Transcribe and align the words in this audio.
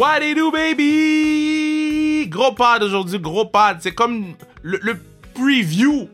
What 0.00 0.22
it 0.22 0.34
do, 0.34 0.50
baby? 0.50 2.26
Gros 2.30 2.52
pad 2.52 2.82
aujourd'hui, 2.82 3.18
gros 3.18 3.44
pad. 3.44 3.80
C'est 3.80 3.92
comme 3.92 4.32
le, 4.62 4.98
preview. 5.34 6.08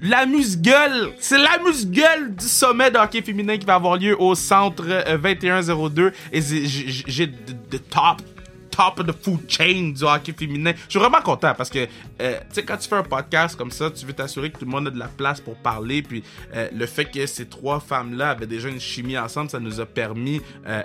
La 0.00 0.24
gueule, 0.24 1.12
c'est 1.18 1.36
la 1.36 1.58
gueule 1.84 2.34
du 2.34 2.46
sommet 2.46 2.90
de 2.90 2.96
hockey 2.96 3.20
féminin 3.20 3.58
qui 3.58 3.66
va 3.66 3.74
avoir 3.74 3.98
lieu 3.98 4.18
au 4.18 4.34
centre 4.34 4.82
euh, 4.88 5.18
2102. 5.18 6.10
Et 6.32 6.40
j'ai 6.40 7.26
de 7.26 7.76
top 7.76 8.22
top 8.78 9.04
the 9.04 9.12
food 9.12 9.40
chain 9.48 9.92
du 9.92 10.04
hockey 10.04 10.32
féminin. 10.32 10.72
Je 10.86 10.90
suis 10.90 11.00
vraiment 11.00 11.20
content 11.20 11.52
parce 11.56 11.68
que, 11.68 11.80
euh, 12.20 12.38
tu 12.38 12.46
sais, 12.52 12.62
quand 12.62 12.76
tu 12.76 12.88
fais 12.88 12.94
un 12.94 13.02
podcast 13.02 13.56
comme 13.56 13.72
ça, 13.72 13.90
tu 13.90 14.06
veux 14.06 14.12
t'assurer 14.12 14.50
que 14.50 14.58
tout 14.58 14.64
le 14.64 14.70
monde 14.70 14.86
a 14.86 14.90
de 14.90 14.98
la 14.98 15.08
place 15.08 15.40
pour 15.40 15.56
parler. 15.56 16.02
Puis 16.02 16.22
euh, 16.54 16.68
le 16.72 16.86
fait 16.86 17.06
que 17.06 17.26
ces 17.26 17.46
trois 17.46 17.80
femmes-là 17.80 18.30
avaient 18.30 18.46
déjà 18.46 18.68
une 18.68 18.78
chimie 18.78 19.18
ensemble, 19.18 19.50
ça 19.50 19.58
nous 19.58 19.80
a 19.80 19.86
permis 19.86 20.40
euh, 20.66 20.82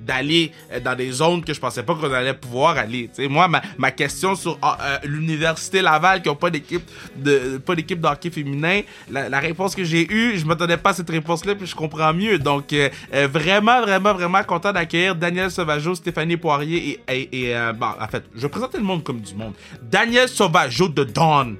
d'aller 0.00 0.52
dans 0.84 0.94
des 0.94 1.10
zones 1.10 1.42
que 1.42 1.54
je 1.54 1.60
pensais 1.60 1.82
pas 1.82 1.94
qu'on 1.94 2.12
allait 2.12 2.34
pouvoir 2.34 2.76
aller. 2.76 3.08
Tu 3.14 3.22
sais, 3.22 3.28
moi, 3.28 3.48
ma, 3.48 3.62
ma 3.78 3.90
question 3.92 4.34
sur 4.34 4.58
ah, 4.60 5.00
l'université 5.04 5.80
Laval 5.80 6.20
qui 6.20 6.28
ont 6.28 6.36
pas 6.36 6.50
d'équipe 6.50 6.84
de 7.16 7.56
pas 7.56 7.74
d'équipe 7.74 8.00
de 8.00 8.06
hockey 8.06 8.30
féminin, 8.30 8.82
la, 9.10 9.40
réponse 9.40 9.74
que 9.74 9.84
j'ai 9.84 10.10
eue, 10.12 10.36
je 10.36 10.44
m'attendais 10.44 10.76
pas 10.76 10.90
à 10.90 10.94
cette 10.94 11.08
réponse-là, 11.08 11.54
puis 11.54 11.66
je 11.66 11.74
comprends 11.74 12.12
mieux. 12.12 12.38
Donc, 12.38 12.74
vraiment, 13.12 13.80
vraiment, 13.80 14.12
vraiment 14.12 14.42
content 14.44 14.72
d'accueillir 14.72 15.14
Daniel 15.14 15.50
Sauvageau, 15.50 15.94
Stéphanie 15.94 16.36
Poirier 16.36 17.00
et, 17.05 17.05
et, 17.08 17.54
euh, 17.54 17.72
bon, 17.72 17.86
en 18.00 18.08
fait, 18.08 18.24
je 18.34 18.46
présenter 18.46 18.78
le 18.78 18.84
monde 18.84 19.02
comme 19.04 19.20
du 19.20 19.34
monde. 19.34 19.54
Daniel 19.82 20.28
Sauvageau 20.28 20.88
de 20.88 21.04
Dawn. 21.04 21.56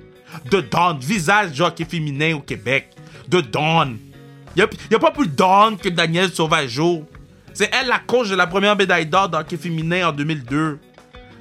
De 0.50 0.60
Dawn, 0.60 0.98
visage 0.98 1.52
du 1.52 1.62
hockey 1.62 1.84
féminin 1.84 2.34
au 2.34 2.40
Québec. 2.40 2.88
De 3.28 3.40
Dawn. 3.40 3.98
Il 4.56 4.66
n'y 4.90 4.96
a, 4.96 4.98
pas 4.98 5.10
plus 5.10 5.28
Dawn 5.28 5.76
que 5.76 5.88
Daniel 5.88 6.30
Sauvageau. 6.30 7.04
C'est 7.52 7.70
elle 7.72 7.88
la 7.88 7.98
coach 7.98 8.28
de 8.28 8.34
la 8.34 8.46
première 8.46 8.76
médaille 8.76 9.06
d'or 9.06 9.28
de 9.28 9.36
hockey 9.36 9.56
féminin 9.56 10.08
en 10.08 10.12
2002. 10.12 10.78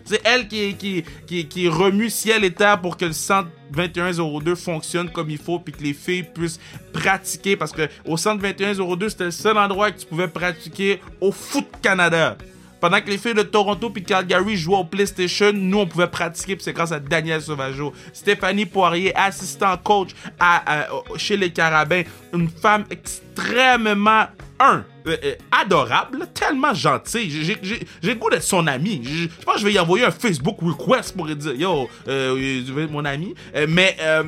C'est 0.06 0.22
elle 0.24 0.48
qui, 0.48 0.76
qui, 0.76 1.04
qui, 1.26 1.48
qui 1.48 1.68
remue 1.68 2.10
ciel 2.10 2.44
et 2.44 2.52
terre 2.52 2.80
pour 2.80 2.96
que 2.96 3.06
le 3.06 3.14
centre 3.14 3.50
2102 3.72 4.54
fonctionne 4.56 5.10
comme 5.10 5.32
il 5.32 5.40
faut 5.40 5.60
puis 5.60 5.74
que 5.74 5.82
les 5.82 5.94
filles 5.94 6.24
puissent 6.24 6.60
pratiquer 6.94 7.56
parce 7.56 7.72
que 7.72 7.90
au 8.06 8.16
centre 8.16 8.42
2102 8.42 9.10
c'était 9.10 9.24
le 9.26 9.32
seul 9.32 9.58
endroit 9.58 9.92
que 9.92 10.00
tu 10.00 10.06
pouvais 10.06 10.28
pratiquer 10.28 11.02
au 11.20 11.32
foot 11.32 11.66
Canada. 11.82 12.38
Pendant 12.82 13.02
que 13.02 13.10
les 13.10 13.18
filles 13.18 13.34
de 13.34 13.42
Toronto 13.44 13.90
puis 13.90 14.04
Calgary 14.04 14.56
jouaient 14.58 14.78
au 14.78 14.84
PlayStation, 14.84 15.52
nous 15.54 15.80
on 15.80 15.88
pouvait 15.88 16.08
pratiquer 16.08 16.56
puis 16.56 16.64
c'est 16.64 16.74
grâce 16.74 16.92
à 16.92 17.00
Daniel 17.00 17.42
Sauvageau. 17.42 17.94
Stéphanie 18.14 18.66
Poirier, 18.66 19.16
assistant 19.16 19.76
coach 19.78 20.10
à- 20.40 20.88
chez 21.18 21.38
les 21.38 21.52
Carabins, 21.52 22.04
une 22.34 22.50
femme 22.50 22.84
extrêmement 22.90 24.26
euh, 24.62 24.80
euh, 25.08 25.36
adorable, 25.52 26.28
tellement 26.34 26.74
gentil. 26.74 27.30
J'ai- 27.30 27.58
le 28.04 28.14
goût 28.16 28.30
d'être 28.30 28.42
son 28.44 28.66
ami. 28.68 29.02
Je 29.04 29.28
pense 29.44 29.56
que 29.56 29.60
je 29.62 29.66
vais 29.66 29.74
y 29.74 29.80
envoyer 29.80 30.06
un 30.06 30.12
Facebook 30.12 30.58
request 30.62 31.16
pour 31.16 31.26
lui 31.26 31.36
dire 31.36 31.54
Yo, 31.56 31.90
euh, 32.08 32.88
mon 32.90 33.04
ami 33.04 33.36
Euh, 33.56 33.66
Mais 33.70 33.98
euh, 34.00 34.24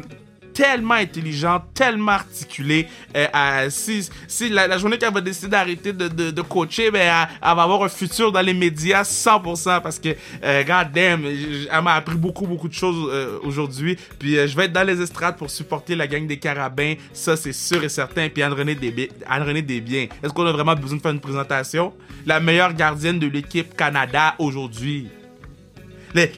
tellement 0.57 0.95
intelligente, 0.95 1.65
tellement 1.75 2.13
articulée. 2.13 2.87
Euh, 3.15 3.69
si 3.69 4.49
la, 4.49 4.75
journée 4.79 4.97
qu'elle 4.97 5.13
va 5.13 5.21
décider 5.21 5.49
d'arrêter 5.49 5.93
de, 5.93 6.41
coacher, 6.41 6.89
ben, 6.89 7.27
elle, 7.41 7.55
va 7.55 7.61
avoir 7.61 7.83
un 7.83 7.89
futur 7.89 8.31
dans 8.31 8.41
les 8.41 8.55
médias 8.55 9.03
100% 9.03 9.81
parce 9.81 9.99
que, 9.99 10.09
euh, 10.43 10.63
god 10.63 10.91
damn, 10.91 11.23
elle 11.23 11.83
m'a 11.83 11.93
appris 11.93 12.15
beaucoup, 12.15 12.47
beaucoup 12.47 12.67
de 12.67 12.73
choses 12.73 13.07
euh, 13.13 13.37
aujourd'hui. 13.43 13.99
Puis 14.17 14.35
euh, 14.35 14.47
je 14.47 14.57
vais 14.57 14.65
être 14.65 14.73
dans 14.73 14.85
les 14.85 14.99
estrades 14.99 15.37
pour 15.37 15.51
supporter 15.51 15.95
la 15.95 16.07
gang 16.07 16.25
des 16.25 16.37
Carabins. 16.37 16.95
Ça, 17.13 17.37
c'est 17.37 17.53
sûr 17.53 17.83
et 17.83 17.89
certain. 17.89 18.27
Puis 18.27 18.41
Anne-Renée 18.41 18.73
Desbi- 18.73 19.11
Anne-Renée 19.29 19.61
Desbiens. 19.61 20.07
Est-ce 20.23 20.33
qu'on 20.33 20.47
a 20.47 20.51
vraiment 20.51 20.73
besoin 20.73 20.97
de 20.97 21.03
faire 21.03 21.11
une 21.11 21.19
présentation? 21.19 21.93
La 22.25 22.39
meilleure 22.39 22.73
gardienne 22.73 23.19
de 23.19 23.27
l'équipe 23.27 23.77
Canada 23.77 24.33
aujourd'hui. 24.39 25.07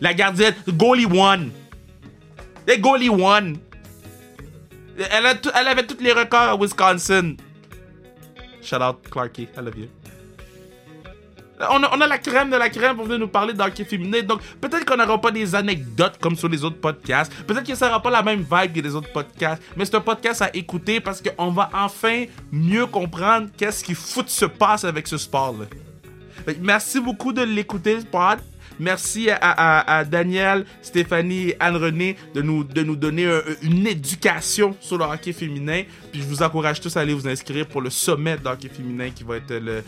La 0.01 0.13
gardienne, 0.13 0.55
goalie 0.67 1.05
one. 1.05 1.51
Les 2.67 2.79
goalie 2.79 3.09
one. 3.09 3.55
Elle, 4.99 5.67
avait 5.67 5.85
tous 5.85 6.01
les 6.01 6.11
records 6.11 6.39
à 6.39 6.55
Wisconsin. 6.57 7.35
Shout 8.61 8.75
out 8.75 8.97
Clarky, 9.09 9.47
I 9.57 9.61
love 9.61 9.77
you. 9.77 9.87
On 11.71 11.83
a, 11.83 12.07
la 12.07 12.17
crème 12.17 12.49
de 12.49 12.55
la 12.55 12.69
crème 12.69 12.95
pour 12.95 13.03
venir 13.03 13.19
nous 13.19 13.27
parler 13.27 13.53
d'hockey 13.53 13.83
féminin. 13.83 14.21
Donc, 14.21 14.41
peut-être 14.61 14.85
qu'on 14.85 14.95
n'aura 14.95 15.19
pas 15.19 15.31
des 15.31 15.55
anecdotes 15.55 16.17
comme 16.21 16.37
sur 16.37 16.47
les 16.47 16.63
autres 16.63 16.79
podcasts. 16.79 17.33
Peut-être 17.43 17.65
que 17.65 17.75
ça 17.75 17.87
n'aura 17.87 18.01
pas 18.01 18.09
la 18.09 18.23
même 18.23 18.39
vibe 18.39 18.73
que 18.73 18.79
les 18.79 18.95
autres 18.95 19.11
podcasts. 19.11 19.61
Mais 19.75 19.83
c'est 19.83 19.95
un 19.95 20.01
podcast 20.01 20.41
à 20.41 20.49
écouter 20.53 21.01
parce 21.01 21.21
qu'on 21.21 21.51
va 21.51 21.69
enfin 21.73 22.25
mieux 22.51 22.85
comprendre 22.85 23.49
qu'est-ce 23.57 23.83
qui 23.83 23.93
fout 23.93 24.29
se 24.29 24.45
passe 24.45 24.85
avec 24.85 25.07
ce 25.07 25.17
sport-là. 25.17 25.65
Merci 26.61 27.01
beaucoup 27.01 27.33
de 27.33 27.41
l'écouter, 27.41 27.97
pod. 28.09 28.39
Merci 28.79 29.29
à, 29.29 30.03
Daniel, 30.05 30.65
Stéphanie 30.81 31.49
et 31.49 31.57
Anne-Renée 31.59 32.15
de 32.33 32.41
nous, 32.41 32.63
de 32.63 32.81
nous 32.81 32.95
donner 32.95 33.25
un- 33.25 33.41
une 33.61 33.85
éducation 33.85 34.75
sur 34.79 34.97
le 34.97 35.03
hockey 35.05 35.33
féminin. 35.33 35.83
Puis 36.11 36.21
je 36.21 36.27
vous 36.27 36.41
encourage 36.41 36.79
tous 36.81 36.95
à 36.97 37.01
aller 37.01 37.13
vous 37.13 37.27
inscrire 37.27 37.67
pour 37.67 37.81
le 37.81 37.89
sommet 37.89 38.37
de 38.37 38.47
hockey 38.47 38.69
féminin 38.69 39.09
qui 39.09 39.23
va 39.23 39.37
être 39.37 39.53
le, 39.53 39.83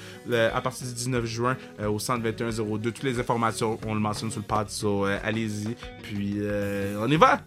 à 0.54 0.62
partir 0.62 0.86
du 0.88 0.94
19 0.94 1.26
juin 1.26 1.58
euh, 1.80 1.90
au 1.90 2.00
centre 2.00 2.22
2102. 2.24 2.92
Toutes 2.92 3.04
les 3.04 3.20
informations, 3.20 3.80
on 3.88 3.94
le 3.94 4.00
mentionne 4.00 4.30
sur 4.32 4.42
le 4.42 4.46
pod, 4.46 4.70
so, 4.70 5.06
euh, 5.06 5.18
allez-y. 5.24 5.76
Puis 6.04 6.36
euh, 6.40 6.98
on 7.02 7.10
y 7.10 7.16
va. 7.16 7.40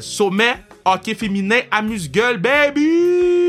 Sommet 0.00 0.56
hockey 0.84 1.14
féminin 1.14 1.60
amuse-gueule, 1.70 2.38
baby! 2.38 3.45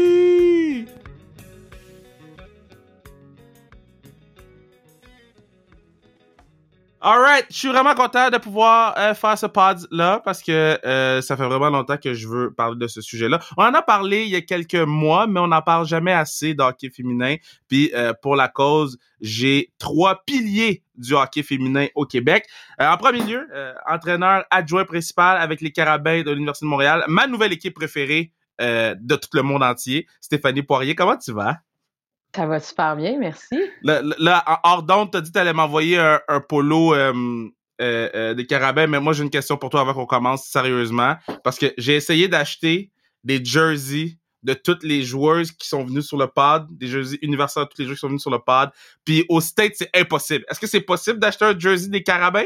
Alright, 7.10 7.46
je 7.50 7.56
suis 7.56 7.68
vraiment 7.70 7.96
content 7.96 8.30
de 8.30 8.38
pouvoir 8.38 8.94
euh, 8.98 9.14
faire 9.14 9.38
ce 9.38 9.46
pod-là 9.46 10.20
parce 10.26 10.44
que 10.44 10.78
euh, 10.86 11.22
ça 11.22 11.38
fait 11.38 11.46
vraiment 11.46 11.70
longtemps 11.70 11.96
que 11.96 12.14
je 12.14 12.28
veux 12.28 12.54
parler 12.54 12.76
de 12.78 12.88
ce 12.88 13.00
sujet-là. 13.00 13.40
On 13.56 13.64
en 13.64 13.74
a 13.74 13.82
parlé 13.82 14.26
il 14.26 14.30
y 14.30 14.36
a 14.36 14.42
quelques 14.42 14.76
mois, 14.76 15.26
mais 15.26 15.40
on 15.40 15.48
n'en 15.48 15.62
parle 15.62 15.88
jamais 15.88 16.12
assez 16.12 16.54
d'hockey 16.54 16.90
féminin. 16.90 17.38
Puis 17.70 17.92
euh, 17.96 18.12
pour 18.22 18.36
la 18.36 18.50
cause, 18.50 19.00
j'ai 19.22 19.72
trois 19.80 20.26
piliers 20.26 20.84
du 20.98 21.14
hockey 21.14 21.44
féminin 21.44 21.88
au 21.96 22.06
Québec. 22.06 22.46
Euh, 22.82 22.90
en 22.90 22.98
premier 22.98 23.22
lieu, 23.22 23.48
euh, 23.56 23.74
entraîneur 23.88 24.44
adjoint 24.52 24.84
principal 24.84 25.38
avec 25.38 25.62
les 25.62 25.72
Carabins 25.72 26.24
de 26.24 26.32
l'Université 26.32 26.66
de 26.66 26.70
Montréal, 26.72 27.06
ma 27.08 27.26
nouvelle 27.26 27.54
équipe 27.54 27.76
préférée 27.76 28.34
euh, 28.60 28.96
de 29.00 29.16
tout 29.16 29.30
le 29.32 29.44
monde 29.44 29.64
entier, 29.64 30.08
Stéphanie 30.20 30.62
Poirier. 30.62 30.94
Comment 30.94 31.16
tu 31.16 31.32
vas? 31.32 31.60
Ça 32.36 32.46
va 32.46 32.60
super 32.60 32.96
bien, 32.96 33.18
merci. 33.18 33.58
Là, 33.82 34.02
là- 34.20 34.82
d'onde, 34.84 35.12
t'as 35.12 35.22
dit 35.22 35.30
que 35.30 35.34
t'allais 35.34 35.54
m'envoyer 35.54 35.98
un, 35.98 36.20
un 36.28 36.40
polo 36.40 36.94
euh, 36.94 37.14
euh, 37.82 38.10
euh, 38.14 38.34
des 38.34 38.46
carabins, 38.46 38.88
mais 38.88 39.00
moi, 39.00 39.14
j'ai 39.14 39.24
une 39.24 39.30
question 39.30 39.58
pour 39.58 39.70
toi 39.70 39.82
avant 39.82 39.94
qu'on 39.94 40.06
commence 40.06 40.46
sérieusement. 40.48 41.16
Parce 41.44 41.58
que 41.58 41.74
j'ai 41.78 41.96
essayé 41.96 42.28
d'acheter 42.28 42.92
des 43.24 43.44
jerseys 43.44 44.18
de 44.44 44.54
toutes 44.54 44.84
les 44.84 45.02
joueuses 45.04 45.52
qui 45.52 45.68
sont 45.68 45.84
venues 45.84 46.02
sur 46.02 46.18
le 46.18 46.28
pod, 46.28 46.68
des 46.72 46.88
jerseys 46.88 47.20
universels 47.22 47.64
de 47.64 47.70
tous 47.70 47.80
les 47.80 47.86
joueurs 47.86 47.96
qui 47.96 48.02
sont 48.02 48.08
venus 48.08 48.22
sur 48.22 48.32
le 48.32 48.40
pod. 48.40 48.70
Puis 49.04 49.26
au 49.30 49.42
State, 49.42 49.74
c'est 49.76 49.90
impossible. 49.96 50.46
Est-ce 50.50 50.60
que 50.60 50.68
c'est 50.68 50.82
possible 50.82 51.20
d'acheter 51.20 51.46
un 51.46 51.58
jersey 51.58 51.90
des 51.90 52.04
carabins? 52.04 52.46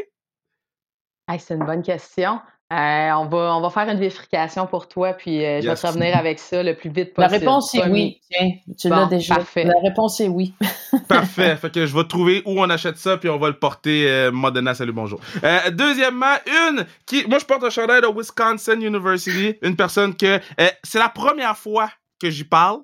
Hey, 1.28 1.40
c'est 1.40 1.53
une 1.53 1.66
bonne 1.66 1.84
question. 1.84 2.40
Euh, 2.72 3.12
on, 3.18 3.26
va, 3.26 3.56
on 3.58 3.62
va 3.62 3.70
faire 3.70 3.90
une 3.90 4.00
vérification 4.00 4.66
pour 4.66 4.88
toi, 4.88 5.12
puis 5.14 5.44
euh, 5.44 5.59
je 5.62 5.68
vais 5.68 5.76
te 5.76 5.86
revenir 5.86 6.16
avec 6.16 6.40
ça 6.40 6.64
le 6.64 6.74
plus 6.74 6.90
vite 6.90 7.12
La 7.18 7.26
possible. 7.28 7.40
réponse 7.46 7.76
est 7.76 7.86
oui. 7.88 8.22
Tiens, 8.32 8.50
tu 8.80 8.88
Bon, 8.90 8.96
l'as 8.96 9.06
déjà. 9.08 9.36
parfait. 9.36 9.66
La 9.66 9.74
réponse 9.84 10.22
est 10.22 10.30
oui. 10.30 10.54
Parfait. 11.10 11.58
fait 11.58 11.70
que 11.72 11.86
je 11.86 11.94
vais 11.96 12.06
trouver 12.06 12.42
où 12.46 12.62
on 12.62 12.70
achète 12.70 12.98
ça, 12.98 13.18
puis 13.18 13.28
on 13.30 13.38
va 13.38 13.50
le 13.50 13.60
porter 13.60 14.06
euh, 14.10 14.31
Modena, 14.31 14.74
salut, 14.74 14.94
bonjour. 14.94 15.20
Euh, 15.44 15.70
deuxièmement, 15.72 16.36
une 16.72 16.86
qui... 17.06 17.28
Moi, 17.28 17.40
je 17.40 17.46
porte 17.46 17.64
un 17.66 17.70
chandail 17.70 18.02
de 18.02 18.08
Wisconsin 18.08 18.80
University. 18.80 19.58
Une 19.62 19.76
personne 19.76 20.16
que... 20.16 20.40
euh, 20.60 20.68
c'est 20.84 21.00
la 21.00 21.10
première 21.10 21.58
fois 21.58 21.90
que 22.22 22.30
j'y 22.30 22.46
parle. 22.46 22.80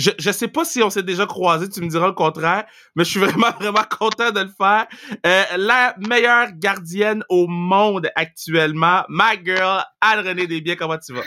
Je, 0.00 0.10
je 0.18 0.30
sais 0.30 0.48
pas 0.48 0.64
si 0.64 0.82
on 0.82 0.90
s'est 0.90 1.02
déjà 1.02 1.26
croisé, 1.26 1.68
tu 1.68 1.80
me 1.80 1.88
diras 1.88 2.06
le 2.06 2.14
contraire, 2.14 2.64
mais 2.96 3.04
je 3.04 3.10
suis 3.10 3.20
vraiment, 3.20 3.50
vraiment 3.60 3.84
content 3.98 4.30
de 4.30 4.40
le 4.40 4.50
faire. 4.56 4.86
Euh, 5.26 5.42
la 5.58 5.94
meilleure 6.08 6.48
gardienne 6.56 7.22
au 7.28 7.46
monde 7.46 8.08
actuellement, 8.14 9.02
ma 9.08 9.32
girl, 9.42 9.82
Anne-Renée 10.00 10.46
Desbiens, 10.46 10.76
comment 10.76 10.98
tu 10.98 11.12
vas? 11.12 11.22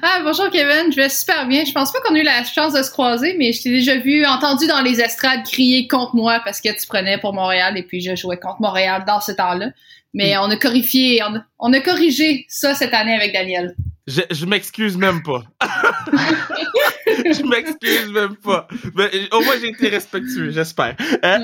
Ah, 0.00 0.20
bonjour 0.22 0.48
Kevin, 0.50 0.92
je 0.92 0.96
vais 0.96 1.08
super 1.08 1.48
bien. 1.48 1.64
Je 1.64 1.72
pense 1.72 1.90
pas 1.90 1.98
qu'on 2.00 2.14
a 2.14 2.18
eu 2.18 2.22
la 2.22 2.44
chance 2.44 2.72
de 2.72 2.82
se 2.82 2.90
croiser, 2.90 3.34
mais 3.36 3.52
je 3.52 3.62
t'ai 3.64 3.70
déjà 3.70 3.98
vu, 3.98 4.24
entendu 4.24 4.68
dans 4.68 4.80
les 4.80 5.00
estrades 5.00 5.42
crier 5.44 5.88
contre 5.88 6.14
moi 6.14 6.40
parce 6.44 6.60
que 6.60 6.68
tu 6.68 6.86
prenais 6.86 7.18
pour 7.18 7.32
Montréal 7.32 7.76
et 7.76 7.82
puis 7.82 8.00
je 8.00 8.14
jouais 8.14 8.38
contre 8.38 8.60
Montréal 8.60 9.02
dans 9.06 9.20
ce 9.20 9.32
temps-là. 9.32 9.70
Mais 10.16 10.34
on 10.38 10.44
a 10.50 10.56
corrigié, 10.56 11.22
on 11.22 11.36
a, 11.36 11.44
on 11.58 11.72
a 11.74 11.80
corrigé 11.80 12.46
ça 12.48 12.74
cette 12.74 12.94
année 12.94 13.14
avec 13.14 13.34
Daniel. 13.34 13.76
Je, 14.06 14.22
je 14.30 14.46
m'excuse 14.46 14.96
même 14.96 15.22
pas. 15.22 15.42
je 17.06 17.46
m'excuse 17.46 18.10
même 18.12 18.36
pas. 18.36 18.66
Mais 18.94 19.10
au 19.32 19.42
moins, 19.42 19.56
j'ai 19.60 19.68
été 19.68 19.88
respectueux, 19.88 20.52
j'espère. 20.52 20.96
Euh, 21.22 21.38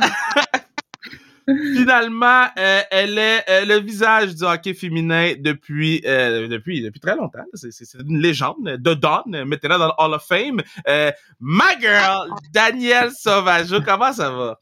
Finalement, 1.74 2.46
euh, 2.56 2.80
elle 2.90 3.18
est 3.18 3.44
euh, 3.50 3.64
le 3.66 3.80
visage 3.80 4.36
du 4.36 4.44
hockey 4.44 4.74
féminin 4.74 5.34
depuis 5.38 6.00
euh, 6.06 6.46
depuis 6.48 6.82
depuis 6.82 7.00
très 7.00 7.16
longtemps. 7.16 7.44
C'est 7.52 7.72
une 7.98 8.22
légende 8.22 8.76
de 8.78 8.94
Dawn. 8.94 9.44
Mettez-la 9.44 9.76
dans 9.76 9.88
le 9.88 9.92
Hall 9.98 10.14
of 10.14 10.24
Fame. 10.24 10.62
Euh, 10.88 11.10
ma 11.40 11.78
girl, 11.80 12.30
Danielle 12.52 13.10
Sauvageau, 13.10 13.82
comment 13.82 14.12
ça 14.12 14.30
va? 14.30 14.60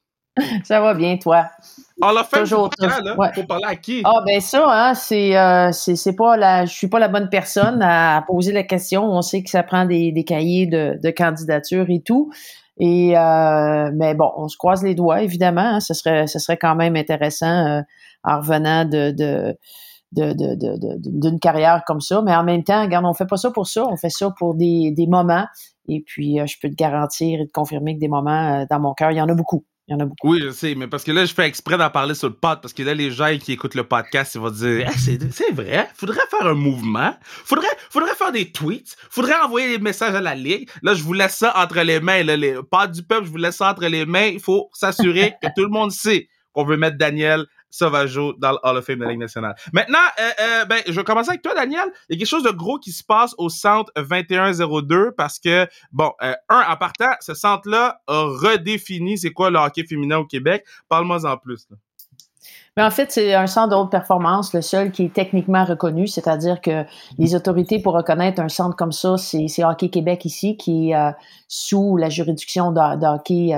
Ça 0.64 0.80
va 0.80 0.94
bien, 0.94 1.18
toi? 1.18 1.50
On 2.02 2.12
l'a 2.12 2.24
fait 2.24 2.40
toujours 2.40 2.70
là, 2.78 3.16
ouais. 3.16 3.30
pour 3.34 3.46
parler 3.46 3.66
à 3.66 3.76
qui? 3.76 4.02
Ah 4.04 4.22
ben 4.26 4.40
ça, 4.40 4.64
hein, 4.66 4.94
c'est 4.94 5.36
euh, 5.36 5.70
c'est 5.72 6.16
pas 6.16 6.36
la 6.36 6.66
je 6.66 6.72
suis 6.72 6.88
pas 6.88 6.98
la 6.98 7.08
bonne 7.08 7.28
personne 7.28 7.82
à 7.82 8.24
poser 8.26 8.52
la 8.52 8.62
question. 8.62 9.04
On 9.04 9.22
sait 9.22 9.42
que 9.42 9.50
ça 9.50 9.62
prend 9.62 9.84
des, 9.84 10.12
des 10.12 10.24
cahiers 10.24 10.66
de, 10.66 10.98
de 11.02 11.10
candidature 11.10 11.86
et 11.88 12.00
tout. 12.00 12.30
Et 12.78 13.16
euh, 13.16 13.90
mais 13.94 14.14
bon, 14.14 14.30
on 14.36 14.48
se 14.48 14.56
croise 14.56 14.82
les 14.82 14.94
doigts, 14.94 15.22
évidemment. 15.22 15.74
Hein, 15.74 15.80
ce 15.80 15.94
serait 15.94 16.26
ce 16.26 16.38
serait 16.38 16.56
quand 16.56 16.74
même 16.74 16.96
intéressant 16.96 17.66
euh, 17.66 17.80
en 18.24 18.38
revenant 18.38 18.84
de, 18.84 19.10
de 19.10 19.56
d'une 20.12 20.34
de, 20.34 21.30
de, 21.30 21.38
carrière 21.38 21.82
comme 21.86 22.00
ça. 22.00 22.22
Mais 22.22 22.34
en 22.34 22.42
même 22.42 22.64
temps, 22.64 22.82
regarde, 22.82 23.04
on 23.04 23.14
fait 23.14 23.26
pas 23.26 23.36
ça 23.36 23.50
pour 23.50 23.66
ça, 23.66 23.86
on 23.86 23.96
fait 23.96 24.10
ça 24.10 24.30
pour 24.36 24.54
des, 24.54 24.92
des 24.96 25.06
moments. 25.06 25.46
Et 25.88 26.02
puis, 26.06 26.40
euh, 26.40 26.46
je 26.46 26.56
peux 26.60 26.68
te 26.68 26.74
garantir 26.74 27.40
et 27.40 27.46
te 27.46 27.52
confirmer 27.52 27.94
que 27.94 28.00
des 28.00 28.08
moments 28.08 28.60
euh, 28.60 28.64
dans 28.70 28.80
mon 28.80 28.94
cœur, 28.94 29.10
il 29.10 29.16
y 29.16 29.20
en 29.20 29.28
a 29.28 29.34
beaucoup. 29.34 29.64
Il 29.90 29.94
y 29.94 29.96
en 29.96 30.00
a 30.00 30.04
beaucoup. 30.04 30.28
Oui, 30.30 30.40
je 30.40 30.50
sais, 30.50 30.76
mais 30.76 30.86
parce 30.86 31.02
que 31.02 31.10
là, 31.10 31.24
je 31.24 31.34
fais 31.34 31.46
exprès 31.46 31.76
d'en 31.76 31.90
parler 31.90 32.14
sur 32.14 32.28
le 32.28 32.34
pod, 32.34 32.60
parce 32.62 32.72
que 32.72 32.84
là, 32.84 32.94
les 32.94 33.10
gens 33.10 33.36
qui 33.38 33.50
écoutent 33.50 33.74
le 33.74 33.82
podcast, 33.82 34.36
ils 34.36 34.40
vont 34.40 34.50
dire 34.50 34.88
c'est 34.96 35.52
vrai, 35.52 35.88
faudrait 35.96 36.20
faire 36.30 36.46
un 36.46 36.54
mouvement, 36.54 37.12
faudrait, 37.24 37.66
faudrait 37.90 38.14
faire 38.14 38.30
des 38.30 38.52
tweets, 38.52 38.96
faudrait 39.10 39.34
envoyer 39.42 39.76
des 39.76 39.82
messages 39.82 40.14
à 40.14 40.20
la 40.20 40.36
Ligue. 40.36 40.70
Là, 40.82 40.94
je 40.94 41.02
vous 41.02 41.12
laisse 41.12 41.36
ça 41.36 41.52
entre 41.56 41.80
les 41.80 41.98
mains, 41.98 42.22
là, 42.22 42.36
les 42.36 42.54
pod 42.70 42.92
du 42.92 43.02
peuple, 43.02 43.24
je 43.24 43.30
vous 43.30 43.36
laisse 43.36 43.56
ça 43.56 43.68
entre 43.68 43.84
les 43.86 44.06
mains. 44.06 44.26
Il 44.26 44.40
faut 44.40 44.70
s'assurer 44.72 45.34
que 45.42 45.48
tout 45.56 45.64
le 45.64 45.70
monde 45.70 45.90
sait 45.90 46.28
qu'on 46.52 46.64
veut 46.64 46.76
mettre 46.76 46.96
Daniel 46.96 47.46
Sauvageau 47.70 48.34
dans 48.34 48.52
le 48.52 48.58
Hall 48.62 48.76
of 48.76 48.84
Fame 48.84 48.98
de 48.98 49.04
la 49.04 49.10
Ligue 49.10 49.20
nationale. 49.20 49.54
Maintenant, 49.72 49.98
euh, 50.18 50.30
euh, 50.40 50.64
ben, 50.64 50.82
je 50.86 50.92
vais 50.92 51.04
commencer 51.04 51.30
avec 51.30 51.42
toi, 51.42 51.54
Daniel. 51.54 51.84
Il 52.08 52.14
y 52.14 52.16
a 52.16 52.18
quelque 52.18 52.28
chose 52.28 52.42
de 52.42 52.50
gros 52.50 52.78
qui 52.78 52.92
se 52.92 53.04
passe 53.04 53.34
au 53.38 53.48
centre 53.48 53.92
2102 53.96 55.12
parce 55.12 55.38
que, 55.38 55.66
bon, 55.92 56.12
euh, 56.22 56.34
un, 56.48 56.64
en 56.68 56.76
partant, 56.76 57.10
ce 57.20 57.34
centre-là 57.34 58.02
a 58.06 58.24
redéfini 58.24 59.18
c'est 59.18 59.30
quoi 59.30 59.50
le 59.50 59.58
hockey 59.58 59.84
féminin 59.84 60.18
au 60.18 60.26
Québec. 60.26 60.64
Parle-moi 60.88 61.24
en 61.24 61.36
plus. 61.36 61.66
Mais 62.76 62.84
en 62.84 62.90
fait, 62.90 63.10
c'est 63.10 63.34
un 63.34 63.48
centre 63.48 63.70
de 63.70 63.74
haute 63.74 63.90
performance, 63.90 64.54
le 64.54 64.62
seul 64.62 64.92
qui 64.92 65.04
est 65.06 65.12
techniquement 65.12 65.64
reconnu, 65.64 66.06
c'est-à-dire 66.06 66.60
que 66.60 66.84
les 67.18 67.34
autorités 67.34 67.80
pour 67.80 67.94
reconnaître 67.94 68.40
un 68.40 68.48
centre 68.48 68.76
comme 68.76 68.92
ça, 68.92 69.16
c'est 69.16 69.64
Hockey 69.64 69.88
Québec 69.88 70.24
ici, 70.24 70.56
qui 70.56 70.92
est 70.92 71.14
sous 71.48 71.96
la 71.96 72.08
juridiction 72.08 72.70
d'Hockey 72.70 73.52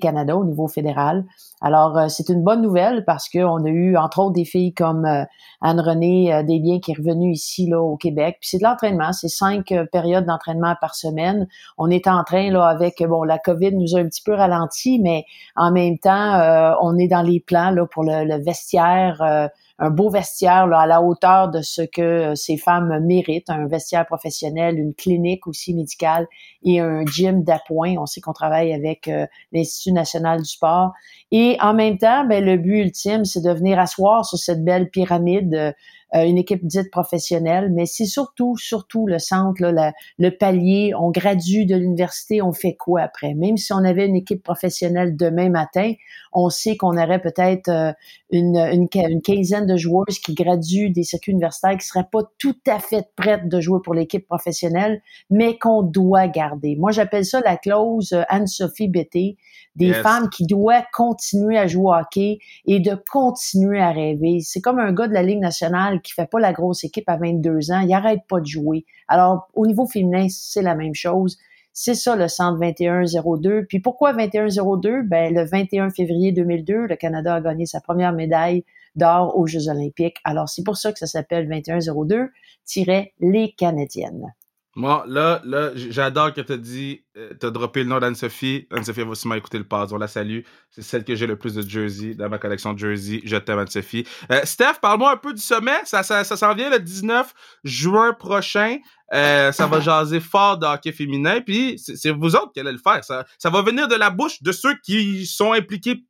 Canada 0.00 0.36
au 0.36 0.44
niveau 0.44 0.68
fédéral. 0.68 1.24
Alors, 1.64 1.96
euh, 1.96 2.08
c'est 2.08 2.28
une 2.28 2.42
bonne 2.42 2.60
nouvelle 2.60 3.04
parce 3.04 3.28
qu'on 3.28 3.64
a 3.64 3.68
eu, 3.68 3.96
entre 3.96 4.18
autres, 4.18 4.32
des 4.32 4.44
filles 4.44 4.74
comme 4.74 5.04
euh, 5.04 5.22
Anne-Renée 5.60 6.34
euh, 6.34 6.42
Desbiens 6.42 6.80
qui 6.80 6.90
est 6.90 6.98
revenue 6.98 7.30
ici, 7.30 7.68
là, 7.68 7.80
au 7.80 7.96
Québec. 7.96 8.38
Puis 8.40 8.50
c'est 8.50 8.58
de 8.58 8.64
l'entraînement, 8.64 9.12
c'est 9.12 9.28
cinq 9.28 9.72
périodes 9.92 10.26
d'entraînement 10.26 10.74
par 10.80 10.96
semaine. 10.96 11.46
On 11.78 11.88
est 11.88 12.08
en 12.08 12.24
train, 12.24 12.50
là, 12.50 12.66
avec, 12.66 13.00
bon, 13.06 13.22
la 13.22 13.38
COVID 13.38 13.76
nous 13.76 13.94
a 13.96 14.00
un 14.00 14.06
petit 14.06 14.22
peu 14.22 14.34
ralenti, 14.34 14.98
mais 14.98 15.24
en 15.54 15.70
même 15.70 15.98
temps, 15.98 16.76
on 16.82 16.98
est 16.98 17.08
dans 17.08 17.22
les 17.22 17.38
plans, 17.38 17.70
là, 17.70 17.86
pour 17.86 18.02
le 18.02 18.42
vestiaire, 18.42 19.48
un 19.82 19.90
beau 19.90 20.10
vestiaire 20.10 20.68
là, 20.68 20.78
à 20.82 20.86
la 20.86 21.02
hauteur 21.02 21.50
de 21.50 21.60
ce 21.60 21.82
que 21.82 22.36
ces 22.36 22.56
femmes 22.56 23.04
méritent, 23.04 23.50
un 23.50 23.66
vestiaire 23.66 24.06
professionnel, 24.06 24.78
une 24.78 24.94
clinique 24.94 25.48
aussi 25.48 25.74
médicale 25.74 26.28
et 26.62 26.78
un 26.78 27.04
gym 27.04 27.42
d'appoint. 27.42 27.96
On 27.98 28.06
sait 28.06 28.20
qu'on 28.20 28.32
travaille 28.32 28.72
avec 28.72 29.08
euh, 29.08 29.26
l'Institut 29.50 29.92
national 29.92 30.38
du 30.42 30.48
sport. 30.48 30.92
Et 31.32 31.56
en 31.60 31.74
même 31.74 31.98
temps, 31.98 32.24
ben, 32.24 32.44
le 32.44 32.58
but 32.58 32.78
ultime, 32.78 33.24
c'est 33.24 33.42
de 33.42 33.50
venir 33.50 33.80
asseoir 33.80 34.24
sur 34.24 34.38
cette 34.38 34.64
belle 34.64 34.88
pyramide 34.88 35.52
euh, 35.52 35.72
euh, 35.72 35.72
une 36.14 36.38
équipe 36.38 36.66
dite 36.66 36.90
professionnelle, 36.90 37.70
mais 37.72 37.86
c'est 37.86 38.04
surtout, 38.04 38.56
surtout 38.56 39.06
le 39.06 39.18
centre, 39.18 39.62
là, 39.62 39.92
le 40.18 40.30
palier. 40.30 40.92
On 40.98 41.10
gradue 41.10 41.64
de 41.64 41.74
l'université, 41.74 42.42
on 42.42 42.52
fait 42.52 42.74
quoi 42.74 43.02
après? 43.02 43.34
Même 43.34 43.56
si 43.56 43.72
on 43.72 43.78
avait 43.78 44.06
une 44.06 44.16
équipe 44.16 44.42
professionnelle 44.42 45.16
demain 45.16 45.48
matin, 45.48 45.92
on 46.32 46.50
sait 46.50 46.76
qu'on 46.76 46.96
aurait 46.96 47.20
peut-être 47.20 47.68
euh, 47.68 47.92
une, 48.30 48.56
une, 48.56 48.88
une, 48.94 49.22
quinzaine 49.22 49.66
de 49.66 49.76
joueuses 49.76 50.18
qui 50.18 50.34
graduent 50.34 50.90
des 50.90 51.02
circuits 51.02 51.32
universitaires 51.32 51.76
qui 51.76 51.86
seraient 51.86 52.08
pas 52.10 52.22
tout 52.38 52.56
à 52.66 52.78
fait 52.78 53.08
prêtes 53.16 53.48
de 53.48 53.60
jouer 53.60 53.80
pour 53.84 53.94
l'équipe 53.94 54.26
professionnelle, 54.26 55.02
mais 55.30 55.58
qu'on 55.58 55.82
doit 55.82 56.28
garder. 56.28 56.76
Moi, 56.76 56.90
j'appelle 56.90 57.24
ça 57.24 57.40
la 57.40 57.56
clause 57.56 58.12
euh, 58.12 58.22
Anne-Sophie 58.28 58.88
Bété, 58.88 59.36
des 59.76 59.94
femmes 59.94 60.28
qui 60.28 60.46
doivent 60.46 60.84
continuer 60.92 61.56
à 61.56 61.66
jouer 61.66 61.84
au 61.84 61.94
hockey 61.94 62.38
et 62.66 62.78
de 62.78 62.94
continuer 63.10 63.80
à 63.80 63.90
rêver. 63.90 64.40
C'est 64.42 64.60
comme 64.60 64.78
un 64.78 64.92
gars 64.92 65.08
de 65.08 65.14
la 65.14 65.22
Ligue 65.22 65.40
nationale 65.40 66.01
qui 66.02 66.12
fait 66.12 66.26
pas 66.26 66.40
la 66.40 66.52
grosse 66.52 66.84
équipe 66.84 67.08
à 67.08 67.16
22 67.16 67.70
ans, 67.70 67.80
il 67.80 67.92
arrête 67.92 68.20
pas 68.28 68.40
de 68.40 68.46
jouer. 68.46 68.84
Alors, 69.08 69.48
au 69.54 69.66
niveau 69.66 69.86
féminin, 69.86 70.26
c'est 70.28 70.62
la 70.62 70.74
même 70.74 70.94
chose. 70.94 71.38
C'est 71.72 71.94
ça 71.94 72.16
le 72.16 72.28
centre 72.28 72.60
2102. 72.60 73.66
Puis 73.66 73.80
pourquoi 73.80 74.12
2102? 74.12 75.02
Ben, 75.02 75.32
le 75.32 75.44
21 75.44 75.90
février 75.90 76.32
2002, 76.32 76.86
le 76.86 76.96
Canada 76.96 77.36
a 77.36 77.40
gagné 77.40 77.66
sa 77.66 77.80
première 77.80 78.12
médaille 78.12 78.64
d'or 78.94 79.38
aux 79.38 79.46
Jeux 79.46 79.68
olympiques. 79.68 80.18
Alors, 80.24 80.48
c'est 80.48 80.64
pour 80.64 80.76
ça 80.76 80.92
que 80.92 80.98
ça 80.98 81.06
s'appelle 81.06 81.48
2102-les 81.48 83.54
Canadiennes. 83.56 84.34
Moi, 84.74 85.04
là, 85.06 85.42
là, 85.44 85.70
j'adore 85.74 86.32
que 86.32 86.40
tu 86.40 86.52
as 86.52 86.56
dit, 86.56 87.04
euh, 87.18 87.34
tu 87.38 87.44
as 87.44 87.50
droppé 87.50 87.82
le 87.82 87.90
nom 87.90 87.98
d'Anne-Sophie. 87.98 88.66
Anne-Sophie 88.70 89.02
va 89.02 89.14
sûrement 89.14 89.34
écouter 89.34 89.58
le 89.58 89.64
pass. 89.64 89.92
On 89.92 89.98
la 89.98 90.06
salue. 90.08 90.40
C'est 90.70 90.80
celle 90.80 91.04
que 91.04 91.14
j'ai 91.14 91.26
le 91.26 91.36
plus 91.36 91.54
de 91.54 91.68
jersey 91.68 92.14
dans 92.14 92.30
ma 92.30 92.38
collection 92.38 92.72
de 92.72 92.78
jersey. 92.78 93.20
Je 93.24 93.36
t'aime, 93.36 93.58
Anne-Sophie. 93.58 94.06
Euh, 94.30 94.40
Steph, 94.44 94.80
parle-moi 94.80 95.12
un 95.12 95.16
peu 95.18 95.34
du 95.34 95.42
sommet. 95.42 95.84
Ça, 95.84 96.02
ça, 96.02 96.24
ça 96.24 96.38
s'en 96.38 96.54
vient 96.54 96.70
le 96.70 96.78
19 96.78 97.34
juin 97.64 98.14
prochain. 98.14 98.78
Euh, 99.12 99.52
ça 99.52 99.66
va 99.66 99.80
jaser 99.80 100.20
fort 100.20 100.56
de 100.56 100.64
hockey 100.64 100.92
féminin. 100.92 101.42
Puis 101.42 101.78
c'est 101.78 102.10
vous 102.10 102.34
autres 102.34 102.52
qui 102.54 102.60
allez 102.60 102.72
le 102.72 102.78
faire. 102.78 103.04
Ça, 103.04 103.26
ça 103.36 103.50
va 103.50 103.60
venir 103.60 103.88
de 103.88 103.94
la 103.94 104.08
bouche 104.08 104.42
de 104.42 104.52
ceux 104.52 104.74
qui 104.82 105.26
sont 105.26 105.52
impliqués 105.52 106.02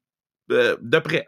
de 0.48 0.98
près. 1.00 1.26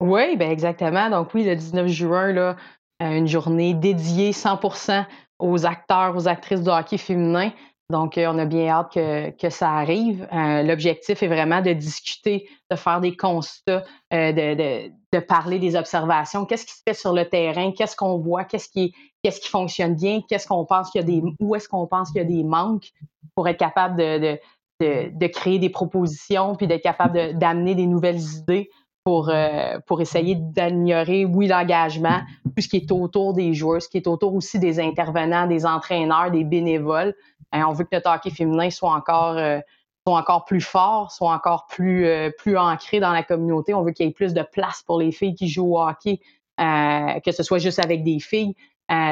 Oui, 0.00 0.36
ben 0.36 0.50
exactement. 0.50 1.08
Donc 1.08 1.32
oui, 1.32 1.44
le 1.44 1.56
19 1.56 1.86
juin, 1.86 2.32
là, 2.32 2.56
une 3.00 3.26
journée 3.26 3.72
dédiée 3.72 4.32
100% 4.32 5.06
aux 5.40 5.66
acteurs, 5.66 6.16
aux 6.16 6.28
actrices 6.28 6.62
de 6.62 6.70
hockey 6.70 6.98
féminin. 6.98 7.50
Donc, 7.90 8.16
euh, 8.16 8.30
on 8.32 8.38
a 8.38 8.44
bien 8.44 8.68
hâte 8.68 8.92
que, 8.92 9.30
que 9.30 9.50
ça 9.50 9.70
arrive. 9.72 10.26
Euh, 10.32 10.62
l'objectif 10.62 11.22
est 11.22 11.28
vraiment 11.28 11.60
de 11.60 11.72
discuter, 11.72 12.48
de 12.70 12.76
faire 12.76 13.00
des 13.00 13.16
constats, 13.16 13.82
euh, 14.12 14.32
de, 14.32 14.54
de, 14.54 14.92
de, 15.12 15.18
parler 15.18 15.58
des 15.58 15.74
observations. 15.74 16.44
Qu'est-ce 16.44 16.66
qui 16.66 16.72
se 16.72 16.82
fait 16.86 16.94
sur 16.94 17.12
le 17.12 17.28
terrain? 17.28 17.72
Qu'est-ce 17.72 17.96
qu'on 17.96 18.18
voit? 18.18 18.44
Qu'est-ce 18.44 18.68
qui, 18.68 18.94
qui 19.24 19.48
fonctionne 19.48 19.96
bien? 19.96 20.20
Qu'est-ce 20.28 20.46
qu'on 20.46 20.64
pense 20.64 20.90
qu'il 20.90 21.00
y 21.00 21.04
a 21.04 21.06
des, 21.06 21.22
où 21.40 21.56
est-ce 21.56 21.68
qu'on 21.68 21.88
pense 21.88 22.12
qu'il 22.12 22.22
y 22.22 22.24
a 22.24 22.28
des 22.28 22.44
manques 22.44 22.90
pour 23.34 23.48
être 23.48 23.58
capable 23.58 23.96
de, 23.96 24.38
de 24.80 25.26
créer 25.26 25.58
des 25.58 25.68
propositions 25.68 26.54
puis 26.54 26.68
d'être 26.68 26.82
capable 26.82 27.36
d'amener 27.38 27.74
des 27.74 27.86
nouvelles 27.86 28.20
idées? 28.20 28.70
Pour, 29.10 29.28
euh, 29.28 29.80
pour 29.88 30.00
essayer 30.00 30.36
d'améliorer, 30.36 31.24
oui, 31.24 31.48
l'engagement, 31.48 32.20
tout 32.44 32.62
ce 32.62 32.68
qui 32.68 32.76
est 32.76 32.92
autour 32.92 33.32
des 33.32 33.54
joueurs, 33.54 33.82
ce 33.82 33.88
qui 33.88 33.96
est 33.96 34.06
autour 34.06 34.36
aussi 34.36 34.60
des 34.60 34.78
intervenants, 34.78 35.48
des 35.48 35.66
entraîneurs, 35.66 36.30
des 36.30 36.44
bénévoles. 36.44 37.12
Hein, 37.50 37.64
on 37.68 37.72
veut 37.72 37.82
que 37.82 37.96
notre 37.96 38.08
hockey 38.08 38.30
féminin 38.30 38.70
soit 38.70 38.92
encore, 38.92 39.36
euh, 39.36 39.58
soit 40.06 40.16
encore 40.16 40.44
plus 40.44 40.60
fort, 40.60 41.10
soit 41.10 41.32
encore 41.32 41.66
plus, 41.66 42.06
euh, 42.06 42.30
plus 42.38 42.56
ancré 42.56 43.00
dans 43.00 43.10
la 43.10 43.24
communauté. 43.24 43.74
On 43.74 43.82
veut 43.82 43.90
qu'il 43.90 44.06
y 44.06 44.08
ait 44.08 44.12
plus 44.12 44.32
de 44.32 44.42
place 44.42 44.84
pour 44.86 45.00
les 45.00 45.10
filles 45.10 45.34
qui 45.34 45.48
jouent 45.48 45.74
au 45.74 45.80
hockey, 45.80 46.20
que 46.56 47.32
ce 47.32 47.42
soit 47.42 47.58
juste 47.58 47.80
avec 47.80 48.04
des 48.04 48.20
filles. 48.20 48.54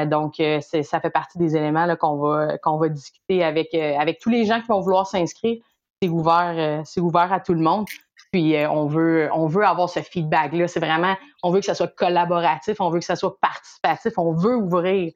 donc, 0.05 0.35
ça 0.61 1.01
fait 1.01 1.09
partie 1.09 1.37
des 1.37 1.57
éléments 1.57 1.93
qu'on 1.97 2.15
va, 2.15 2.57
qu'on 2.59 2.77
va 2.77 2.87
discuter 2.87 3.43
avec, 3.43 3.73
avec 3.73 4.19
tous 4.19 4.29
les 4.29 4.45
gens 4.45 4.61
qui 4.61 4.67
vont 4.67 4.79
vouloir 4.79 5.07
s'inscrire. 5.07 5.57
C'est 6.01 6.07
ouvert, 6.07 6.83
c'est 6.85 7.01
ouvert 7.01 7.33
à 7.33 7.41
tout 7.41 7.53
le 7.53 7.59
monde. 7.59 7.85
Puis 8.31 8.55
euh, 8.55 8.69
on 8.71 8.85
veut 8.85 9.65
avoir 9.65 9.89
ce 9.89 10.01
feedback 10.01 10.53
là. 10.53 10.67
C'est 10.67 10.79
vraiment 10.79 11.15
on 11.43 11.51
veut 11.51 11.59
que 11.59 11.65
ça 11.65 11.75
soit 11.75 11.93
collaboratif, 11.95 12.79
on 12.79 12.89
veut 12.89 12.99
que 12.99 13.05
ça 13.05 13.15
soit 13.15 13.37
participatif, 13.39 14.13
on 14.17 14.33
veut 14.33 14.55
ouvrir 14.55 15.11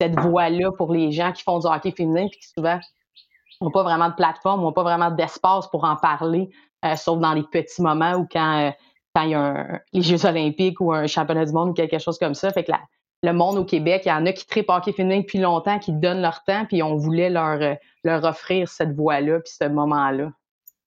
cette 0.00 0.18
voie 0.18 0.48
là 0.48 0.70
pour 0.76 0.92
les 0.92 1.12
gens 1.12 1.32
qui 1.32 1.42
font 1.42 1.58
du 1.58 1.66
hockey 1.66 1.92
féminin 1.92 2.26
puis 2.30 2.40
qui 2.40 2.48
souvent 2.48 2.78
n'ont 3.60 3.70
pas 3.70 3.82
vraiment 3.82 4.08
de 4.08 4.14
plateforme, 4.14 4.62
n'ont 4.62 4.72
pas 4.72 4.82
vraiment 4.82 5.10
d'espace 5.10 5.68
pour 5.68 5.84
en 5.84 5.96
parler, 5.96 6.50
euh, 6.84 6.96
sauf 6.96 7.20
dans 7.20 7.34
les 7.34 7.44
petits 7.44 7.82
moments 7.82 8.14
ou 8.14 8.26
quand 8.30 8.68
euh, 8.68 8.70
il 9.22 9.30
y 9.30 9.34
a 9.34 9.80
les 9.92 10.02
Jeux 10.02 10.24
olympiques 10.24 10.80
ou 10.80 10.92
un 10.92 11.06
championnat 11.06 11.44
du 11.44 11.52
monde 11.52 11.70
ou 11.70 11.72
quelque 11.74 11.98
chose 11.98 12.18
comme 12.18 12.34
ça. 12.34 12.50
Fait 12.50 12.64
que 12.64 12.72
le 13.22 13.32
monde 13.32 13.58
au 13.58 13.64
Québec, 13.64 14.02
il 14.06 14.08
y 14.08 14.12
en 14.12 14.26
a 14.26 14.32
qui 14.32 14.46
trippent 14.46 14.70
hockey 14.70 14.92
féminin 14.92 15.20
depuis 15.20 15.38
longtemps, 15.38 15.78
qui 15.78 15.92
donnent 15.92 16.22
leur 16.22 16.42
temps, 16.44 16.64
puis 16.64 16.82
on 16.82 16.96
voulait 16.96 17.30
leur, 17.30 17.76
leur 18.02 18.24
offrir 18.24 18.68
cette 18.68 18.94
voie-là, 18.94 19.40
puis 19.40 19.52
ce 19.52 19.68
moment-là. 19.68 20.32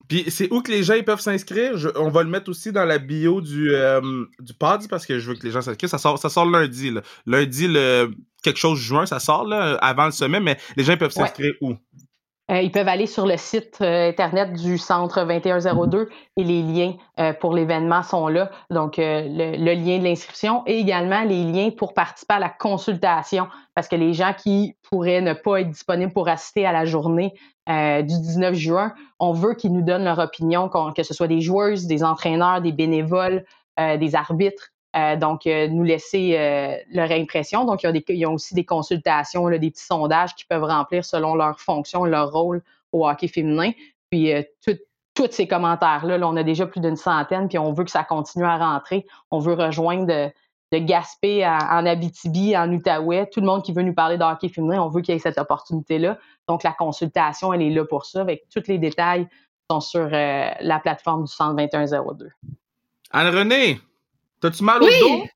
Puis 0.08 0.26
c'est 0.30 0.52
où 0.52 0.62
que 0.62 0.72
les 0.72 0.84
gens 0.84 0.94
ils 0.94 1.06
peuvent 1.06 1.20
s'inscrire? 1.20 1.74
On 1.96 2.10
va 2.10 2.24
le 2.24 2.30
mettre 2.30 2.50
aussi 2.50 2.72
dans 2.72 2.86
la 2.86 2.98
bio 2.98 3.42
du, 3.42 3.74
euh, 3.74 4.26
du 4.40 4.54
pod 4.54 4.88
parce 4.90 5.06
que 5.06 5.20
je 5.20 5.30
veux 5.30 5.36
que 5.36 5.46
les 5.46 5.52
gens 5.52 5.62
s'inscrivent. 5.62 5.90
Ça 5.90 5.98
sort, 5.98 6.18
ça 6.20 6.30
sort 6.30 6.46
lundi. 6.46 6.92
Là. 6.92 7.02
Lundi, 7.26 7.68
le 7.68 8.12
quelque 8.44 8.58
chose 8.58 8.80
juin, 8.80 9.06
ça 9.08 9.20
sort 9.20 9.46
là, 9.46 9.76
avant 9.82 10.06
le 10.06 10.12
sommet, 10.12 10.40
mais 10.40 10.58
les 10.78 10.84
gens 10.84 10.96
peuvent 10.98 11.12
s'inscrire 11.12 11.54
où? 11.62 11.74
Euh, 12.52 12.62
ils 12.62 12.72
peuvent 12.72 12.88
aller 12.88 13.08
sur 13.08 13.26
le 13.26 13.38
site 13.38 13.80
euh, 13.82 14.10
Internet 14.10 14.54
du 14.54 14.78
Centre 14.78 15.26
2102 15.26 16.10
et 16.38 16.44
les 16.44 16.62
liens 16.62 16.94
euh, 17.20 17.34
pour 17.34 17.56
l'événement 17.56 18.04
sont 18.04 18.28
là. 18.28 18.52
Donc, 18.70 18.98
le, 18.98 19.58
le, 19.58 19.74
lien 19.74 19.98
de 19.98 20.04
l'inscription 20.04 20.62
et 20.68 20.78
également 20.78 21.24
les 21.24 21.44
liens 21.44 21.72
pour 21.72 21.96
participer 21.96 22.36
à 22.36 22.40
la 22.40 22.50
consultation 22.50 23.48
parce 23.74 23.88
que 23.88 23.96
les 23.96 24.14
gens 24.14 24.34
qui 24.38 24.76
pourraient 24.84 25.22
ne 25.22 25.34
pas 25.34 25.62
être 25.62 25.72
disponibles 25.72 26.14
pour 26.14 26.30
assister 26.30 26.68
à 26.68 26.72
la 26.72 26.86
journée 26.86 27.34
du 27.68 28.04
19 28.04 28.54
juin, 28.56 28.94
on 29.20 29.34
veut 29.34 29.56
qu'ils 29.56 29.74
nous 29.74 29.82
donnent 29.82 30.04
leur 30.04 30.20
opinion, 30.20 30.70
que 30.70 31.04
ce 31.04 31.14
soit 31.14 31.28
des 31.28 31.42
joueuses, 31.42 31.88
des 31.88 32.04
entraîneurs, 32.04 32.62
des 32.62 32.72
bénévoles, 32.72 33.44
des 33.78 34.16
arbitres. 34.16 34.72
donc, 35.20 35.46
nous 35.46 35.84
laisser 35.84 36.84
leur 36.94 37.12
impression. 37.12 37.66
Donc, 37.66 37.84
il 37.84 37.88
y, 37.88 37.90
a 37.90 37.92
des, 37.92 38.06
il 38.10 38.18
y 38.18 38.26
a 38.26 38.30
aussi 38.30 38.54
des 38.54 38.66
consultations, 38.66 39.50
des 39.50 39.72
petits 39.72 39.84
sondages 39.84 40.36
qu'ils 40.36 40.48
peuvent 40.48 40.64
remplir 40.64 41.04
selon 41.04 41.36
leur 41.36 41.60
fonction, 41.60 42.06
leur 42.06 42.32
rôle 42.32 42.62
au 42.92 43.08
hockey 43.08 43.28
féminin. 43.28 43.72
Puis, 44.12 44.32
tous 45.16 45.32
ces 45.32 45.48
commentaires-là. 45.48 46.18
Là, 46.18 46.28
on 46.28 46.36
a 46.36 46.44
déjà 46.44 46.68
plus 46.68 46.82
d'une 46.82 46.98
centaine, 46.98 47.48
puis 47.48 47.58
on 47.58 47.72
veut 47.72 47.86
que 47.86 47.92
ça 47.92 48.04
continue 48.04 48.46
à 48.46 48.58
rentrer. 48.58 49.08
On 49.32 49.40
veut 49.40 49.54
rejoindre 49.54 50.32
de, 50.80 50.86
Gaspé 50.86 51.46
en 51.46 51.86
Abitibi, 51.86 52.56
en 52.56 52.72
Outaouais. 52.72 53.30
Tout 53.32 53.42
le 53.42 53.48
monde 53.48 53.64
qui 53.64 53.74
veut 53.74 53.84
nous 53.84 53.94
parler 53.94 54.18
de 54.18 54.24
hockey 54.24 54.50
féminin, 54.50 54.82
on 54.82 54.90
veut 54.90 55.02
qu'il 55.02 55.14
y 55.14 55.18
ait 55.18 55.20
cette 55.20 55.38
opportunité-là. 55.38 56.18
Donc, 56.48 56.64
la 56.64 56.74
consultation, 56.74 57.54
elle 57.54 57.62
est 57.62 57.70
là 57.70 57.86
pour 57.86 58.06
ça. 58.06 58.22
Avec 58.22 58.44
tous 58.54 58.64
les 58.68 58.78
détails 58.78 59.28
sont 59.70 59.80
sur 59.80 60.10
euh, 60.12 60.50
la 60.60 60.80
plateforme 60.80 61.26
du 61.26 61.32
centre 61.32 61.56
2102. 61.56 62.30
Anne-Renée, 63.12 63.80
t'as-tu 64.42 64.64
mal 64.64 64.84
au 64.84 64.88
dos? 64.88 65.24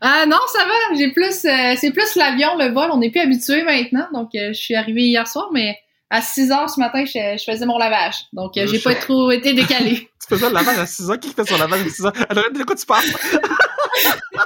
Ah 0.00 0.26
non, 0.26 0.38
ça 0.52 0.64
va. 0.64 0.96
J'ai 0.96 1.12
plus, 1.12 1.44
euh, 1.44 1.74
c'est 1.76 1.92
plus 1.92 2.16
l'avion, 2.16 2.56
le 2.58 2.72
vol. 2.72 2.90
On 2.92 2.98
n'est 2.98 3.10
plus 3.10 3.20
habitué 3.20 3.62
maintenant. 3.62 4.08
Donc, 4.12 4.34
euh, 4.34 4.48
je 4.48 4.60
suis 4.60 4.74
arrivée 4.74 5.02
hier 5.02 5.28
soir, 5.28 5.50
mais 5.52 5.78
à 6.10 6.20
6 6.20 6.52
heures 6.52 6.68
ce 6.68 6.78
matin, 6.78 7.04
je, 7.04 7.42
faisais 7.44 7.64
mon 7.64 7.78
lavage. 7.78 8.26
Donc, 8.32 8.56
euh, 8.56 8.66
j'ai 8.66 8.80
pas 8.80 8.94
trop 8.94 9.30
été 9.30 9.54
décalé. 9.54 10.10
tu 10.20 10.28
faisais 10.28 10.48
le 10.48 10.54
lavage 10.54 10.78
à 10.78 10.86
6 10.86 11.10
heures? 11.10 11.20
Qui 11.20 11.32
fait 11.32 11.44
son 11.44 11.56
lavage 11.56 11.80
à 11.80 11.88
6 11.88 12.04
heures? 12.04 12.12
Alors, 12.28 12.44
de 12.52 12.62
quoi 12.64 12.76
tu 12.76 12.86
parles? 12.86 13.04
ah, 14.36 14.44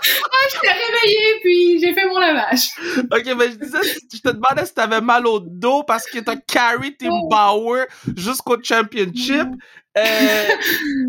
je 0.52 0.60
t'ai 0.60 0.68
réveillée, 0.68 1.40
puis 1.42 1.80
j'ai 1.80 1.94
fait 1.94 2.06
mon 2.06 2.18
lavage. 2.18 2.70
OK, 2.98 3.36
mais 3.36 3.50
je 3.50 3.56
disais, 3.56 3.98
je 4.12 4.20
te 4.20 4.28
demandais 4.28 4.66
si 4.66 4.74
t'avais 4.74 5.00
mal 5.00 5.26
au 5.26 5.40
dos 5.40 5.82
parce 5.82 6.06
que 6.06 6.18
t'as 6.18 6.36
carry 6.36 6.96
Tim 6.96 7.10
oh. 7.10 7.28
Bauer 7.28 7.86
jusqu'au 8.16 8.62
championship. 8.62 9.48
Euh, 9.96 10.48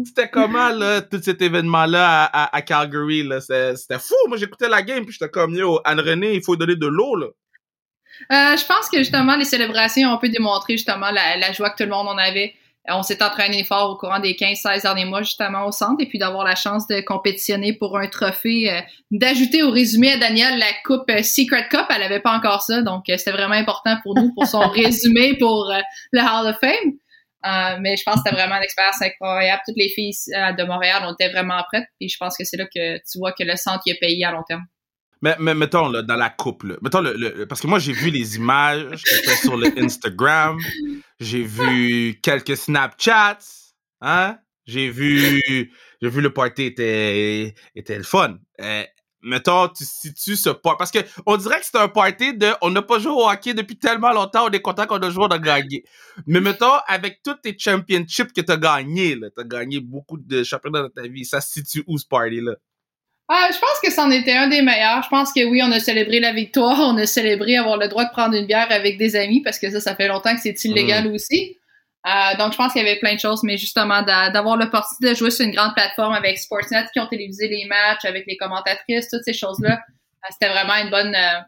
c'était 0.06 0.30
comment, 0.30 0.70
là, 0.70 1.02
tout 1.02 1.20
cet 1.22 1.42
événement-là 1.42 2.24
à, 2.26 2.56
à, 2.56 2.62
Calgary, 2.62 3.24
là? 3.24 3.42
C'était 3.42 4.00
fou. 4.00 4.16
Moi, 4.28 4.38
j'écoutais 4.38 4.70
la 4.70 4.82
game, 4.82 5.04
puis 5.04 5.14
j'étais 5.14 5.30
comme, 5.30 5.54
yo, 5.54 5.82
Anne-Renée, 5.84 6.36
il 6.36 6.44
faut 6.44 6.56
donner 6.56 6.76
de 6.76 6.88
l'eau, 6.88 7.16
là. 7.16 7.28
Euh, 8.32 8.58
je 8.58 8.66
pense 8.66 8.90
que 8.90 8.98
justement, 8.98 9.36
les 9.36 9.46
célébrations 9.46 10.12
ont 10.12 10.18
pu 10.18 10.30
démontrer 10.30 10.74
justement 10.74 11.12
la, 11.12 11.52
joie 11.52 11.70
que 11.70 11.78
tout 11.78 11.90
le 11.90 11.96
monde 11.96 12.08
en 12.08 12.18
avait. 12.18 12.56
On 12.90 13.04
s'est 13.04 13.22
entraîné 13.22 13.64
fort 13.64 13.92
au 13.92 13.98
courant 13.98 14.20
des 14.20 14.34
15-16 14.34 14.84
derniers 14.84 15.06
mois 15.06 15.22
justement 15.22 15.66
au 15.66 15.72
centre 15.72 16.02
et 16.02 16.08
puis 16.08 16.20
d'avoir 16.20 16.44
la 16.46 16.56
chance 16.56 16.88
de 16.88 17.02
compétitionner 17.02 17.74
pour 17.74 17.98
un 17.98 18.08
trophée, 18.08 18.72
euh, 18.72 18.82
d'ajouter 19.12 19.64
au 19.64 19.72
résumé 19.72 20.14
à 20.14 20.18
Daniel 20.18 20.58
la 20.58 20.72
coupe 20.86 21.10
euh, 21.10 21.22
Secret 21.24 21.68
Cup. 21.70 21.86
Elle 21.90 22.04
avait 22.04 22.22
pas 22.22 22.36
encore 22.36 22.62
ça, 22.62 22.82
donc 22.82 23.04
c'était 23.08 23.32
vraiment 23.32 23.56
important 23.56 23.98
pour 24.04 24.16
nous 24.16 24.34
pour 24.34 24.48
son 24.48 24.60
résumé 24.70 25.36
pour 25.38 25.72
le 26.12 26.20
Hall 26.22 26.48
of 26.48 26.58
Fame. 26.60 27.80
mais 27.82 27.98
je 27.98 28.04
pense 28.04 28.16
que 28.16 28.22
c'était 28.26 28.36
vraiment 28.36 28.56
une 28.56 28.64
expérience 28.64 29.02
incroyable. 29.02 29.62
Toutes 29.66 29.78
les 29.78 29.90
filles 29.90 30.14
de 30.28 30.64
Montréal 30.66 31.04
ont 31.06 31.14
été 31.14 31.30
vraiment 31.30 31.62
prêtes 31.72 31.88
et 32.00 32.08
je 32.08 32.18
pense 32.18 32.38
que 32.38 32.44
c'est 32.44 32.58
là 32.58 32.66
que 32.66 32.98
tu 32.98 33.20
vois 33.20 33.34
que 33.34 33.44
le 33.44 33.56
centre 33.56 33.84
y 33.86 33.92
a 33.92 33.96
payé 34.00 34.24
à 34.26 34.32
long 34.32 34.44
terme. 34.48 34.66
Mais, 35.22 35.36
mais 35.40 35.56
mettons, 35.56 35.90
là, 35.90 36.02
dans 36.04 36.16
la 36.16 36.30
coupe, 36.30 36.64
là, 36.64 36.76
mettons, 36.82 37.02
le, 37.02 37.46
parce 37.46 37.62
que 37.62 37.68
moi, 37.68 37.80
j'ai 37.80 37.94
vu 37.94 38.10
les 38.12 38.36
images 38.36 39.02
sur 39.42 39.58
le 39.58 39.68
Instagram, 39.80 40.58
j'ai 41.20 41.44
vu 41.44 42.20
quelques 42.22 42.58
Snapchats, 42.58 43.40
hein, 44.02 44.38
j'ai 44.66 44.90
vu, 44.90 45.42
j'ai 46.02 46.10
vu 46.10 46.22
le 46.22 46.32
party 46.34 46.64
était, 46.64 47.56
était 47.76 47.98
le 47.98 48.04
fun. 48.04 48.38
Euh, 48.62 48.84
mettons, 49.22 49.68
tu 49.70 49.84
situes 49.86 50.36
ce 50.36 50.50
party, 50.50 50.78
parce 50.78 50.92
que 50.92 51.00
on 51.26 51.38
dirait 51.38 51.60
que 51.60 51.66
c'est 51.66 51.78
un 51.78 51.88
party 51.88 52.36
de, 52.36 52.52
on 52.62 52.70
n'a 52.70 52.82
pas 52.82 53.00
joué 53.00 53.12
au 53.12 53.30
hockey 53.30 53.54
depuis 53.54 53.78
tellement 53.78 54.12
longtemps, 54.12 54.48
on 54.48 54.52
est 54.52 54.62
content 54.62 54.86
qu'on 54.86 55.02
a 55.02 55.10
joué, 55.10 55.24
on 55.26 55.28
a 55.28 55.40
gagné. 55.40 55.84
Mais 56.28 56.40
mettons, 56.40 56.74
avec 56.88 57.22
tous 57.24 57.36
tes 57.36 57.58
championships 57.58 58.34
que 58.34 58.42
t'as 58.42 58.58
gagné, 58.58 59.16
là, 59.16 59.30
t'as 59.36 59.44
gagné 59.44 59.80
beaucoup 59.80 60.18
de 60.18 60.44
championnats 60.44 60.84
dans 60.84 60.90
ta 60.90 61.08
vie, 61.08 61.26
ça 61.26 61.42
se 61.42 61.52
situe 61.52 61.84
où 61.88 61.98
ce 61.98 62.06
party-là? 62.06 62.56
Ah, 63.30 63.50
je 63.52 63.60
pense 63.60 63.80
que 63.84 63.92
c'en 63.92 64.10
était 64.10 64.36
un 64.36 64.48
des 64.48 64.62
meilleurs. 64.62 65.04
Je 65.04 65.10
pense 65.10 65.34
que 65.34 65.44
oui, 65.44 65.62
on 65.62 65.72
a 65.72 65.80
célébré 65.80 66.20
la 66.20 66.32
victoire, 66.32 66.80
on 66.80 66.98
a 66.98 67.06
célébré 67.06 67.58
avoir 67.58 67.78
le 67.78 67.90
droit 67.90 68.06
de 68.06 68.12
prendre 68.12 68.34
une 68.36 68.46
bière 68.46 68.68
avec 68.70 68.98
des 68.98 69.18
amis 69.18 69.42
parce 69.42 69.60
que 69.60 69.70
ça, 69.70 69.82
ça 69.82 69.96
fait 69.96 70.08
longtemps 70.08 70.34
que 70.34 70.42
c'est 70.42 70.64
illégal 70.64 71.08
aussi. 71.08 71.58
Euh, 72.08 72.38
donc, 72.38 72.54
je 72.54 72.58
pense 72.58 72.72
qu'il 72.72 72.82
y 72.82 72.86
avait 72.88 73.00
plein 73.00 73.16
de 73.16 73.20
choses, 73.20 73.44
mais 73.44 73.58
justement, 73.58 74.02
d'avoir 74.02 74.56
l'opportunité 74.56 75.10
de 75.10 75.16
jouer 75.18 75.30
sur 75.30 75.46
une 75.46 75.52
grande 75.52 75.74
plateforme 75.74 76.14
avec 76.14 76.38
Sportsnet 76.38 76.86
qui 76.94 77.02
ont 77.02 77.08
télévisé 77.08 77.50
les 77.50 77.66
matchs, 77.66 78.06
avec 78.06 78.26
les 78.28 78.38
commentatrices, 78.38 79.10
toutes 79.10 79.24
ces 79.26 79.34
choses-là, 79.34 79.74
euh, 79.74 80.28
c'était 80.30 80.50
vraiment 80.50 80.76
une 80.76 80.90
bonne, 80.90 81.14
euh, 81.14 81.40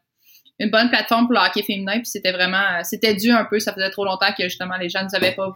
une 0.59 0.69
bonne 0.69 0.89
plateforme 0.89 1.27
pour 1.27 1.33
le 1.36 1.39
hockey 1.39 1.63
féminin. 1.63 2.00
Puis 2.00 2.07
c'était 2.07 2.33
vraiment, 2.33 2.83
c'était 2.83 3.15
dû 3.15 3.31
un 3.31 3.45
peu. 3.45 3.59
Ça 3.59 3.74
faisait 3.74 3.89
trop 3.89 4.03
longtemps 4.03 4.33
que 4.38 4.43
justement 4.43 4.75
les 4.75 4.89
gens 4.89 5.00
ne 5.00 5.05
nous 5.05 5.15
avaient 5.15 5.31
pas 5.31 5.53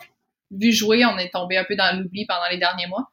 vu 0.51 0.71
jouer. 0.71 1.03
On 1.03 1.17
est 1.17 1.33
tombé 1.33 1.57
un 1.57 1.65
peu 1.65 1.75
dans 1.75 1.99
l'oubli 1.99 2.25
pendant 2.25 2.47
les 2.49 2.57
derniers 2.57 2.87
mois. 2.87 3.09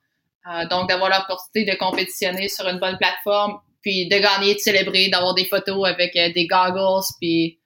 Euh, 0.47 0.67
donc, 0.69 0.89
d'avoir 0.89 1.11
l'opportunité 1.11 1.71
de 1.71 1.77
compétitionner 1.77 2.49
sur 2.49 2.67
une 2.67 2.79
bonne 2.79 2.97
plateforme, 2.97 3.59
puis 3.83 4.09
de 4.09 4.19
gagner, 4.19 4.55
de 4.55 4.59
célébrer, 4.59 5.09
d'avoir 5.09 5.35
des 5.35 5.45
photos 5.45 5.87
avec 5.87 6.17
euh, 6.17 6.33
des 6.33 6.47
goggles, 6.47 7.05
puis 7.21 7.59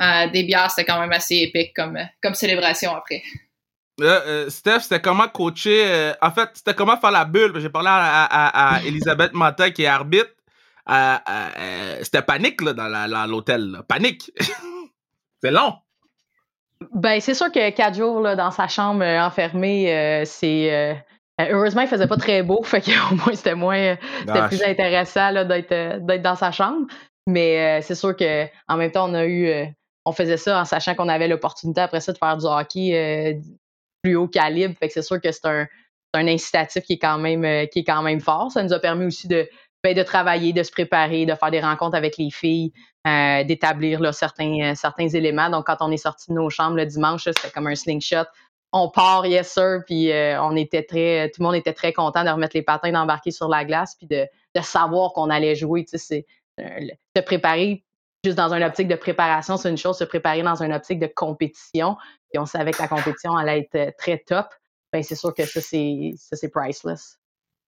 euh, 0.00 0.28
des 0.28 0.44
bières, 0.44 0.70
c'était 0.70 0.90
quand 0.90 1.00
même 1.00 1.12
assez 1.12 1.36
épique 1.36 1.72
comme, 1.74 1.98
comme 2.22 2.34
célébration 2.34 2.94
après. 2.94 3.22
Steph, 4.48 4.80
c'était 4.80 5.00
comment 5.00 5.28
coacher, 5.28 6.12
en 6.20 6.30
fait, 6.30 6.50
c'était 6.54 6.74
comment 6.74 6.96
faire 6.96 7.10
la 7.10 7.24
bulle? 7.24 7.60
J'ai 7.60 7.68
parlé 7.68 7.88
à, 7.90 8.80
Elisabeth 8.86 9.32
Mata 9.32 9.70
qui 9.70 9.82
est 9.82 9.86
arbitre. 9.86 10.30
c'était 12.02 12.22
panique 12.22 12.62
là, 12.62 12.72
dans 12.72 13.30
l'hôtel. 13.30 13.82
Panique. 13.86 14.32
c'est 15.42 15.50
long. 15.50 15.74
Ben, 16.92 17.20
c'est 17.20 17.34
sûr 17.34 17.52
que 17.52 17.70
quatre 17.70 17.96
jours 17.96 18.20
là, 18.20 18.34
dans 18.34 18.50
sa 18.50 18.66
chambre 18.66 19.04
enfermée, 19.04 20.24
c'est 20.24 20.72
euh, 20.72 20.94
heureusement, 21.38 21.82
il 21.82 21.88
faisait 21.88 22.06
pas 22.06 22.16
très 22.16 22.42
beau, 22.42 22.62
fait 22.64 22.80
qu'au 22.80 23.14
moins 23.14 23.34
c'était 23.34 23.54
moins 23.54 23.96
c'était 24.20 24.46
plus 24.48 24.62
intéressant 24.62 25.32
d'être 25.44 25.72
euh, 25.72 25.98
d'être 26.00 26.22
dans 26.22 26.36
sa 26.36 26.50
chambre. 26.50 26.86
Mais 27.26 27.78
euh, 27.78 27.82
c'est 27.82 27.94
sûr 27.94 28.16
que 28.16 28.46
en 28.68 28.76
même 28.76 28.90
temps, 28.90 29.08
on 29.08 29.14
a 29.14 29.26
eu 29.26 29.50
on 30.04 30.12
faisait 30.12 30.36
ça 30.36 30.60
en 30.60 30.64
sachant 30.64 30.94
qu'on 30.94 31.08
avait 31.08 31.28
l'opportunité 31.28 31.80
après 31.80 32.00
ça 32.00 32.12
de 32.12 32.18
faire 32.18 32.36
du 32.36 32.46
hockey 32.46 33.40
plus 34.02 34.16
haut 34.16 34.26
calibre. 34.26 34.74
Fait 34.78 34.88
que 34.88 34.94
c'est 34.94 35.02
sûr 35.02 35.20
que 35.20 35.30
c'est 35.30 35.46
un, 35.46 35.68
un 36.14 36.26
incitatif 36.26 36.82
qui 36.82 36.94
est 36.94 36.98
quand 36.98 37.18
même 37.18 37.68
qui 37.68 37.80
est 37.80 37.84
quand 37.84 38.02
même 38.02 38.20
fort. 38.20 38.50
Ça 38.50 38.64
nous 38.64 38.72
a 38.72 38.80
permis 38.80 39.06
aussi 39.06 39.28
de, 39.28 39.48
ben, 39.84 39.94
de 39.94 40.02
travailler, 40.02 40.52
de 40.52 40.64
se 40.64 40.72
préparer, 40.72 41.24
de 41.24 41.34
faire 41.36 41.52
des 41.52 41.60
rencontres 41.60 41.96
avec 41.96 42.18
les 42.18 42.30
filles, 42.30 42.72
d'établir 43.06 44.12
certains, 44.12 44.74
certains 44.74 45.08
éléments. 45.08 45.48
Donc, 45.48 45.66
quand 45.66 45.76
on 45.78 45.92
est 45.92 45.96
sorti 45.96 46.30
de 46.30 46.34
nos 46.34 46.50
chambres 46.50 46.76
le 46.76 46.86
dimanche, 46.86 47.22
c'était 47.24 47.50
comme 47.50 47.68
un 47.68 47.76
slingshot 47.76 48.26
on 48.72 48.88
part, 48.88 49.26
yes 49.26 49.52
sir, 49.52 49.82
puis 49.86 50.10
euh, 50.10 50.42
on 50.42 50.56
était 50.56 50.82
très, 50.82 51.30
tout 51.30 51.42
le 51.42 51.46
monde 51.46 51.54
était 51.54 51.74
très 51.74 51.92
content 51.92 52.24
de 52.24 52.30
remettre 52.30 52.56
les 52.56 52.62
patins, 52.62 52.90
d'embarquer 52.90 53.30
sur 53.30 53.48
la 53.48 53.64
glace, 53.64 53.94
puis 53.96 54.06
de, 54.06 54.26
savoir 54.62 55.12
qu'on 55.12 55.30
allait 55.30 55.54
jouer. 55.54 55.84
Tu 55.84 55.98
sais, 55.98 55.98
c'est 55.98 56.26
euh, 56.60 56.86
se 57.16 57.22
préparer 57.22 57.84
juste 58.24 58.36
dans 58.36 58.52
une 58.52 58.62
optique 58.62 58.88
de 58.88 58.94
préparation, 58.94 59.56
c'est 59.56 59.68
une 59.68 59.76
chose. 59.76 59.98
Se 59.98 60.04
préparer 60.04 60.42
dans 60.42 60.62
une 60.62 60.72
optique 60.72 60.98
de 60.98 61.06
compétition, 61.06 61.96
puis 62.30 62.38
on 62.38 62.46
savait 62.46 62.70
que 62.70 62.80
la 62.80 62.88
compétition 62.88 63.36
allait 63.36 63.60
être 63.60 63.74
euh, 63.74 63.90
très 63.98 64.18
top. 64.18 64.46
Ben 64.92 65.02
c'est 65.02 65.16
sûr 65.16 65.32
que 65.34 65.44
ça 65.44 65.60
c'est 65.62 66.50
priceless. 66.50 67.18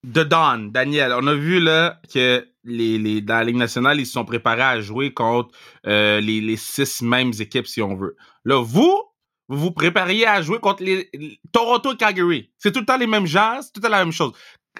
De 0.05 0.23
Don, 0.23 0.69
Daniel, 0.71 1.15
on 1.15 1.27
a 1.27 1.35
vu 1.35 1.59
là 1.61 1.99
que 2.13 2.47
les, 2.65 2.99
les, 2.99 3.23
dans 3.23 3.37
la 3.37 3.45
Ligue 3.45 3.57
nationale, 3.57 3.99
ils 3.99 4.05
se 4.05 4.13
sont 4.13 4.27
préparés 4.27 4.61
à 4.61 4.81
jouer 4.83 5.15
contre 5.15 5.57
les, 5.85 6.21
les 6.21 6.57
six 6.57 7.01
mêmes 7.01 7.33
équipes, 7.41 7.67
si 7.67 7.81
on 7.81 7.95
veut. 7.95 8.15
Là, 8.45 8.63
vous, 8.63 9.03
vous 9.49 9.59
vous 9.59 9.71
prépariez 9.73 10.27
à 10.27 10.41
jouer 10.43 10.59
contre 10.59 10.83
les, 10.83 11.11
Toronto 11.53 11.93
et 11.93 11.97
Calgary. 11.97 12.51
C'est 12.59 12.73
tout 12.73 12.81
le 12.81 12.87
temps 12.87 12.97
les 12.97 13.07
mêmes 13.07 13.27
gens, 13.27 13.59
c'est 13.61 13.73
tout 13.73 13.81
le 13.81 13.83
temps 13.83 13.91
la 13.91 14.05
même 14.05 14.13
chose. 14.13 14.33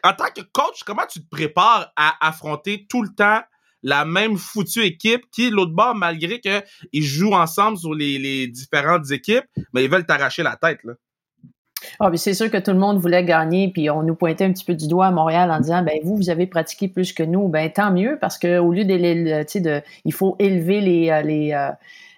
En 0.03 0.13
tant 0.13 0.27
que 0.35 0.43
coach, 0.53 0.83
comment 0.85 1.07
tu 1.09 1.21
te 1.21 1.29
prépares 1.29 1.93
à 1.97 2.15
affronter 2.27 2.87
tout 2.89 3.03
le 3.03 3.11
temps 3.11 3.41
la 3.83 4.05
même 4.07 4.39
foutue 4.39 4.83
équipe 4.83 5.27
qui, 5.31 5.51
l'autre 5.51 5.75
bord, 5.75 5.95
malgré 5.95 6.41
qu'ils 6.41 7.03
jouent 7.03 7.35
ensemble 7.35 7.77
sur 7.77 7.95
les, 7.95 8.49
différentes 8.49 9.11
équipes, 9.11 9.45
mais 9.73 9.85
ils 9.85 9.91
veulent 9.91 10.07
t'arracher 10.07 10.43
la 10.43 10.57
tête, 10.57 10.83
là? 10.85 10.95
Ah, 12.01 12.11
c'est 12.17 12.33
sûr 12.33 12.51
que 12.51 12.57
tout 12.57 12.71
le 12.71 12.79
monde 12.79 12.99
voulait 12.99 13.25
gagner, 13.25 13.71
puis 13.71 13.91
on 13.91 14.03
nous 14.03 14.15
pointait 14.15 14.45
un 14.45 14.53
petit 14.53 14.65
peu 14.65 14.75
du 14.75 14.89
doigt 14.89 15.09
à 15.09 15.11
Montréal 15.11 15.51
en 15.51 15.61
disant, 15.61 15.83
ben 15.83 16.01
vous, 16.03 16.17
vous 16.17 16.31
avez 16.31 16.47
pratiqué 16.47 16.89
plus 16.89 17.13
que 17.13 17.23
nous, 17.23 17.49
ben 17.49 17.71
tant 17.71 17.93
mieux, 17.93 18.17
parce 18.19 18.39
que 18.39 18.59
au 18.59 18.73
lieu 18.73 18.87
de, 18.87 18.97
de 18.97 19.83
il 20.07 20.13
faut 20.15 20.35
élever 20.39 20.81
les, 20.81 21.11
euh, 21.11 21.21
les, 21.21 21.53
euh, 21.53 21.69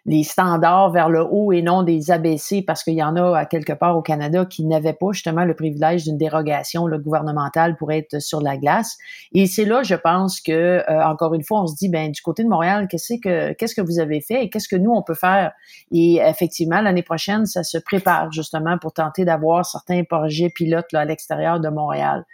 les 0.06 0.22
standards 0.22 0.92
vers 0.92 1.08
le 1.08 1.26
haut 1.28 1.52
et 1.52 1.62
non 1.62 1.82
des 1.82 2.12
abaissés 2.12 2.62
parce 2.62 2.84
qu'il 2.84 2.94
y 2.94 3.02
en 3.02 3.16
a 3.16 3.36
à 3.36 3.44
quelque 3.44 3.72
part 3.72 3.96
au 3.96 4.02
Canada 4.02 4.44
qui 4.44 4.64
n'avaient 4.64 4.92
pas 4.92 5.08
justement 5.12 5.44
le 5.44 5.54
privilège 5.54 6.04
d'une 6.04 6.16
dérogation 6.16 6.86
le 6.86 6.98
gouvernementale 6.98 7.76
pour 7.76 7.90
être 7.90 8.20
sur 8.20 8.40
la 8.40 8.56
glace. 8.56 8.98
Et 9.32 9.46
c'est 9.46 9.64
là, 9.64 9.82
je 9.82 9.96
pense 9.96 10.40
que 10.40 10.52
euh, 10.52 11.04
encore 11.04 11.34
une 11.34 11.42
fois, 11.42 11.62
on 11.62 11.66
se 11.66 11.74
dit 11.74 11.88
ben 11.88 12.12
du 12.12 12.22
côté 12.22 12.44
de 12.44 12.48
Montréal, 12.48 12.86
qu'est-ce 12.88 13.14
que 13.20 13.52
qu'est-ce 13.54 13.74
que 13.74 13.80
vous 13.80 13.98
avez 13.98 14.20
fait 14.20 14.44
et 14.44 14.50
qu'est-ce 14.50 14.68
que 14.68 14.76
nous 14.76 14.92
on 14.92 15.02
peut 15.02 15.14
faire? 15.14 15.52
Et 15.90 16.16
effectivement, 16.16 16.80
l'année 16.80 17.02
prochaine, 17.02 17.44
ça 17.46 17.64
se 17.64 17.78
prépare 17.78 18.30
justement 18.30 18.78
pour 18.78 18.92
tenter 18.92 19.24
d'avoir 19.24 19.66
certains 19.66 20.04
projets 20.04 20.50
pilotes 20.50 20.92
là, 20.92 21.00
à 21.00 21.04
l'extérieur 21.04 21.58
de 21.58 21.68
Montréal. 21.68 22.24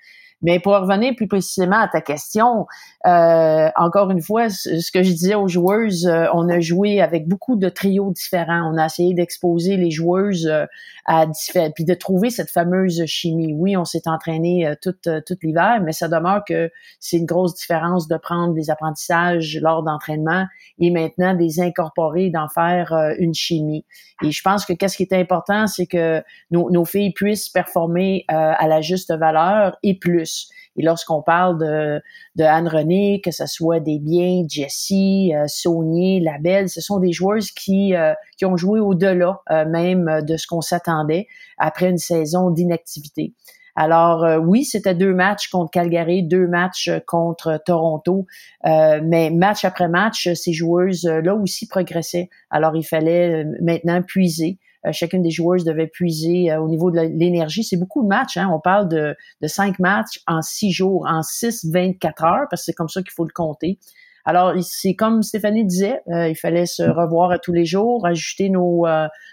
Mais 0.42 0.58
pour 0.58 0.72
revenir 0.74 1.14
plus 1.16 1.28
précisément 1.28 1.78
à 1.78 1.88
ta 1.88 2.00
question, 2.00 2.66
euh, 3.06 3.68
encore 3.76 4.10
une 4.10 4.20
fois, 4.20 4.48
ce 4.48 4.90
que 4.90 5.02
je 5.02 5.10
disais 5.10 5.34
aux 5.34 5.48
joueuses, 5.48 6.06
euh, 6.06 6.26
on 6.34 6.48
a 6.48 6.60
joué 6.60 7.00
avec 7.00 7.28
beaucoup 7.28 7.56
de 7.56 7.68
trios 7.68 8.10
différents. 8.10 8.72
On 8.72 8.76
a 8.76 8.86
essayé 8.86 9.14
d'exposer 9.14 9.76
les 9.76 9.90
joueuses 9.90 10.46
euh, 10.46 10.66
à 11.06 11.26
différents, 11.26 11.70
puis 11.70 11.84
de 11.84 11.94
trouver 11.94 12.30
cette 12.30 12.50
fameuse 12.50 13.04
chimie. 13.06 13.54
Oui, 13.56 13.76
on 13.76 13.84
s'est 13.84 14.06
entraîné 14.06 14.66
euh, 14.66 14.74
tout, 14.80 14.94
tout 15.04 15.36
l'hiver, 15.42 15.80
mais 15.82 15.92
ça 15.92 16.08
demeure 16.08 16.42
que 16.46 16.70
c'est 16.98 17.18
une 17.18 17.26
grosse 17.26 17.54
différence 17.54 18.08
de 18.08 18.16
prendre 18.16 18.54
des 18.54 18.70
apprentissages 18.70 19.58
lors 19.60 19.82
d'entraînement 19.82 20.46
et 20.78 20.90
maintenant 20.90 21.34
des 21.34 21.60
incorporer, 21.60 22.30
d'en 22.30 22.48
faire 22.48 23.14
une 23.18 23.34
chimie. 23.34 23.84
Et 24.24 24.30
je 24.30 24.42
pense 24.42 24.64
que 24.64 24.72
qu'est-ce 24.72 24.96
qui 24.96 25.02
est 25.04 25.12
important, 25.12 25.66
c'est 25.66 25.86
que 25.86 26.22
nos, 26.50 26.70
nos 26.70 26.84
filles 26.84 27.12
puissent 27.12 27.48
performer 27.48 28.24
à 28.28 28.66
la 28.68 28.80
juste 28.80 29.12
valeur 29.12 29.76
et 29.82 29.98
plus. 29.98 30.31
Et 30.76 30.82
lorsqu'on 30.82 31.22
parle 31.22 31.58
de, 31.58 32.44
Anne-Renée, 32.44 33.20
que 33.22 33.30
ce 33.30 33.46
soit 33.46 33.80
des 33.80 33.98
biens, 33.98 34.44
Jessie, 34.48 35.32
euh, 35.34 35.44
Saunier, 35.46 36.20
Labelle, 36.20 36.68
ce 36.68 36.80
sont 36.80 36.98
des 36.98 37.12
joueuses 37.12 37.50
qui, 37.50 37.94
euh, 37.94 38.14
ont 38.44 38.56
joué 38.56 38.80
au-delà 38.80 39.40
euh, 39.50 39.64
même 39.66 40.22
de 40.22 40.36
ce 40.36 40.46
qu'on 40.46 40.62
s'attendait 40.62 41.28
après 41.58 41.88
une 41.90 41.98
saison 41.98 42.50
d'inactivité. 42.50 43.34
Alors 43.76 44.24
euh, 44.24 44.38
oui, 44.38 44.64
c'était 44.64 44.94
deux 44.94 45.14
matchs 45.14 45.48
contre 45.48 45.70
Calgary, 45.70 46.22
deux 46.22 46.46
matchs 46.46 46.90
contre 47.06 47.62
Toronto, 47.64 48.26
mais 48.64 49.30
match 49.30 49.64
après 49.64 49.88
match, 49.88 50.30
ces 50.34 50.52
joueuses 50.52 51.04
là 51.04 51.34
aussi 51.34 51.68
progressaient. 51.68 52.28
Alors 52.50 52.76
il 52.76 52.82
fallait 52.82 53.44
maintenant 53.62 54.02
puiser. 54.02 54.58
Euh, 54.86 54.92
chacune 54.92 55.22
des 55.22 55.30
joueuses 55.30 55.64
devait 55.64 55.86
puiser 55.86 56.50
euh, 56.50 56.60
au 56.60 56.68
niveau 56.68 56.90
de 56.90 57.00
l'énergie. 57.00 57.64
C'est 57.64 57.76
beaucoup 57.76 58.02
de 58.02 58.08
matchs. 58.08 58.36
Hein? 58.36 58.48
On 58.52 58.60
parle 58.60 58.88
de, 58.88 59.14
de 59.40 59.46
cinq 59.46 59.78
matchs 59.78 60.20
en 60.26 60.42
six 60.42 60.72
jours, 60.72 61.06
en 61.08 61.22
six, 61.22 61.64
24 61.70 62.24
heures, 62.24 62.46
parce 62.50 62.62
que 62.62 62.64
c'est 62.66 62.72
comme 62.72 62.88
ça 62.88 63.02
qu'il 63.02 63.12
faut 63.12 63.24
le 63.24 63.32
compter. 63.32 63.78
Alors, 64.24 64.54
c'est 64.62 64.94
comme 64.94 65.22
Stéphanie 65.22 65.64
disait, 65.64 66.00
euh, 66.08 66.28
il 66.28 66.36
fallait 66.36 66.66
se 66.66 66.82
revoir 66.82 67.32
à 67.32 67.38
tous 67.38 67.52
les 67.52 67.64
jours, 67.64 68.06
ajuster 68.06 68.50
nos, 68.50 68.86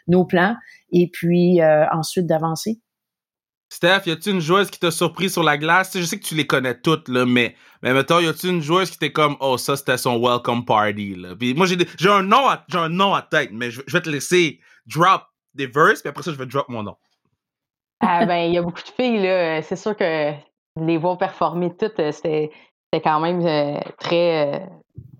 nos 0.07 0.25
plans 0.25 0.55
et 0.91 1.09
puis 1.11 1.59
ensuite 1.91 2.25
d'avancer. 2.25 2.79
Steph, 3.71 4.07
y 4.07 4.11
a-t-il 4.11 4.35
une 4.35 4.41
joueuse 4.41 4.71
qui 4.71 4.79
t'a 4.79 4.89
surpris 4.89 5.29
sur 5.29 5.43
la 5.43 5.57
glace? 5.57 5.91
je 5.95 6.03
sais 6.03 6.19
que 6.19 6.25
tu 6.25 6.33
les 6.33 6.47
connais 6.47 6.79
toutes, 6.79 7.07
là, 7.07 7.25
mais, 7.25 7.55
mais 7.83 7.93
mettons, 7.93 8.19
y 8.19 8.27
a-t-il 8.27 8.55
une 8.55 8.61
joueuse 8.63 8.89
qui 8.89 8.97
t'est 8.97 9.11
comme, 9.11 9.37
oh, 9.41 9.57
ça, 9.57 9.77
c'était 9.77 9.97
son 9.97 10.19
welcome 10.19 10.65
party, 10.65 11.13
là? 11.15 11.35
Puis 11.35 11.53
moi, 11.53 11.67
j'ai, 11.67 11.77
j'ai 11.99 12.09
un 12.09 12.23
nom 12.23 12.49
à, 12.49 12.65
j'ai 12.67 12.79
un 12.79 12.89
nom 12.89 13.13
à 13.13 13.21
tête, 13.21 13.51
mais 13.53 13.69
je, 13.69 13.81
je 13.85 13.93
vais 13.93 14.01
te 14.01 14.09
laisser 14.09 14.59
drop 14.87 15.21
des 15.53 15.67
verses, 15.67 16.01
puis 16.01 16.09
après 16.09 16.23
ça, 16.23 16.31
je 16.31 16.37
vais 16.37 16.45
drop 16.45 16.69
mon 16.69 16.83
nom. 16.83 16.95
Ah 18.01 18.25
ben, 18.27 18.47
il 18.47 18.53
y 18.53 18.57
a 18.57 18.61
beaucoup 18.61 18.81
de 18.81 18.89
filles, 18.89 19.21
là. 19.21 19.61
C'est 19.61 19.75
sûr 19.75 19.95
que 19.95 20.33
les 20.79 20.97
voir 20.97 21.17
performer 21.17 21.75
toutes, 21.75 21.99
euh, 21.99 22.11
c'était 22.11 22.51
quand 23.03 23.19
même 23.19 23.45
euh, 23.45 23.79
très, 23.99 24.55
euh, 24.55 24.59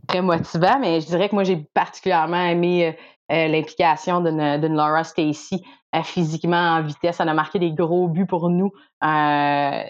très 0.08 0.22
motivant, 0.22 0.80
mais 0.80 1.02
je 1.02 1.08
dirais 1.08 1.30
que 1.30 1.36
moi, 1.36 1.44
j'ai 1.44 1.58
particulièrement 1.74 2.44
aimé 2.44 2.96
l'implication 3.32 4.22
d'une 4.22 4.76
Laura 4.76 5.04
Stacy 5.04 5.64
physiquement 6.04 6.78
en 6.78 6.82
vitesse. 6.82 7.20
Elle 7.20 7.30
a 7.30 7.36
marqué 7.36 7.60
des 7.60 7.72
gros 7.72 8.08
buts 8.08 8.26
pour 8.26 8.50
nous. 8.50 8.72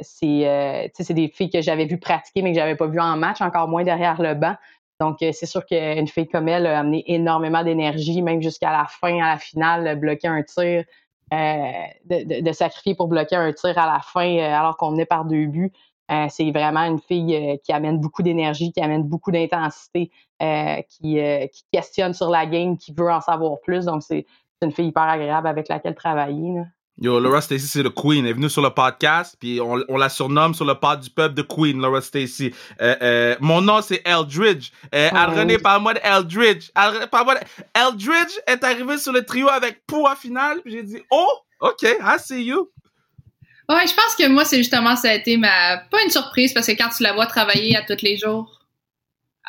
c'est 0.02 1.14
des 1.14 1.32
filles 1.34 1.50
que 1.50 1.62
j'avais 1.62 1.86
vu 1.86 1.98
pratiquer, 2.00 2.42
mais 2.42 2.52
que 2.52 2.60
j'avais 2.60 2.76
pas 2.76 2.88
vu 2.88 3.00
en 3.00 3.16
match, 3.16 3.40
encore 3.40 3.70
moins 3.70 3.86
derrière 3.86 4.22
le 4.22 4.34
banc. 4.34 4.56
Donc, 5.00 5.22
euh, 5.22 5.32
c'est 5.32 5.46
sûr 5.46 5.66
qu'une 5.66 6.08
fille 6.08 6.28
comme 6.28 6.50
elle 6.50 6.66
a 6.66 6.80
amené 6.80 7.04
énormément 7.08 7.64
d'énergie, 7.64 8.22
même 8.22 8.42
jusqu'à 8.42 8.72
la 8.72 8.86
fin, 8.86 9.18
à 9.24 9.32
la 9.32 9.38
finale, 9.38 9.98
bloquer 9.98 10.28
un 10.28 10.44
tir, 10.44 10.84
euh, 11.34 11.72
de, 12.06 12.52
sacrifier 12.52 12.96
pour 12.96 13.08
bloquer 13.08 13.38
un 13.38 13.54
tir 13.54 13.78
à 13.78 13.86
la 13.86 14.00
fin 14.00 14.38
euh, 14.38 14.54
alors 14.54 14.76
qu'on 14.78 14.92
venait 14.92 15.06
par 15.06 15.26
deux 15.26 15.46
buts. 15.46 15.72
c'est 16.30 16.52
vraiment 16.52 16.82
une 16.82 17.00
fille 17.00 17.60
qui 17.64 17.72
amène 17.72 18.00
beaucoup 18.00 18.24
d'énergie, 18.24 18.72
qui 18.74 18.82
amène 18.82 19.04
beaucoup 19.04 19.32
d'intensité, 19.32 20.12
qui, 20.40 21.20
qui, 21.52 21.64
questionne 21.72 22.14
sur 22.14 22.30
la 22.30 22.46
game, 22.46 22.78
qui 22.78 22.94
veut 22.94 23.12
en 23.12 23.22
savoir 23.22 23.60
plus. 23.62 23.86
Donc, 23.86 24.04
c'est 24.04 24.26
une 24.62 24.72
fille 24.72 24.88
hyper 24.88 25.04
agréable 25.04 25.48
avec 25.48 25.70
laquelle 25.70 25.96
travailler. 25.96 26.64
Yo, 27.02 27.18
Laura 27.18 27.40
Stacy, 27.40 27.66
c'est 27.66 27.84
le 27.84 27.92
Queen. 27.92 28.26
Elle 28.26 28.32
est 28.32 28.34
venue 28.34 28.50
sur 28.50 28.62
le 28.62 28.72
podcast, 28.72 29.38
puis 29.40 29.62
on, 29.62 29.82
on, 29.88 29.98
la 29.98 30.10
surnomme 30.10 30.54
sur 30.54 30.66
le 30.66 30.76
pod 30.76 31.00
du 31.00 31.10
peuple 31.10 31.34
de 31.34 31.42
Queen, 31.42 31.80
Laura 31.82 32.02
Stacy. 32.02 32.54
Euh, 32.82 32.96
euh, 33.02 33.36
mon 33.40 33.62
nom, 33.62 33.82
c'est 33.82 34.02
Eldridge. 34.04 34.72
Euh, 34.94 35.10
oh. 35.14 35.32
René, 35.32 35.58
parle-moi 35.58 35.94
de 35.94 36.02
Eldridge. 36.04 36.70
Parle-moi 36.74 37.36
de... 37.36 37.40
Eldridge 37.74 38.34
est 38.46 38.62
arrivé 38.66 38.98
sur 38.98 39.14
le 39.14 39.24
trio 39.24 39.48
avec 39.48 39.86
Poua 39.88 40.18
final, 40.18 40.62
puis 40.62 40.74
j'ai 40.74 40.84
dit, 40.84 41.02
oh, 41.10 41.32
OK, 41.62 41.84
I 41.84 42.20
see 42.20 42.44
you. 42.44 42.70
Ouais, 43.70 43.88
je 43.88 43.94
pense 43.94 44.16
que 44.18 44.28
moi, 44.28 44.44
c'est 44.44 44.58
justement, 44.58 44.96
ça 44.96 45.12
a 45.12 45.14
été 45.14 45.38
ma. 45.38 45.78
Pas 45.78 46.04
une 46.04 46.10
surprise, 46.10 46.54
parce 46.54 46.68
que 46.68 46.72
quand 46.72 46.90
tu 46.90 47.04
la 47.04 47.14
vois 47.14 47.28
travailler 47.28 47.78
à 47.78 47.84
tous 47.84 48.02
les 48.02 48.18
jours. 48.18 48.60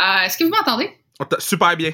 Euh, 0.00 0.22
est-ce 0.24 0.38
que 0.38 0.44
vous 0.44 0.50
m'entendez? 0.50 0.90
Super 1.38 1.76
bien. 1.76 1.92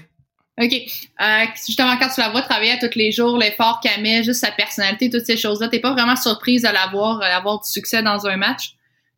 OK. 0.59 0.73
Euh, 0.73 1.45
justement, 1.66 1.97
quand 1.99 2.09
tu 2.09 2.21
la 2.21 2.31
vois 2.31 2.40
travailler 2.40 2.73
à 2.73 2.79
tous 2.79 2.97
les 2.97 3.12
jours, 3.12 3.37
l'effort 3.37 3.81
qu'elle 3.81 4.01
met, 4.01 4.23
juste 4.23 4.40
sa 4.40 4.51
personnalité, 4.51 5.11
toutes 5.11 5.27
ces 5.27 5.37
choses-là, 5.37 5.69
t'es 5.69 5.81
pas 5.81 5.92
vraiment 5.92 6.16
surprise 6.16 6.64
à 6.64 6.73
la 6.73 6.87
voir 6.87 7.21
euh, 7.21 7.25
avoir 7.25 7.61
du 7.61 7.71
succès 7.71 8.03
dans 8.03 8.27
un 8.27 8.37
match. 8.37 8.73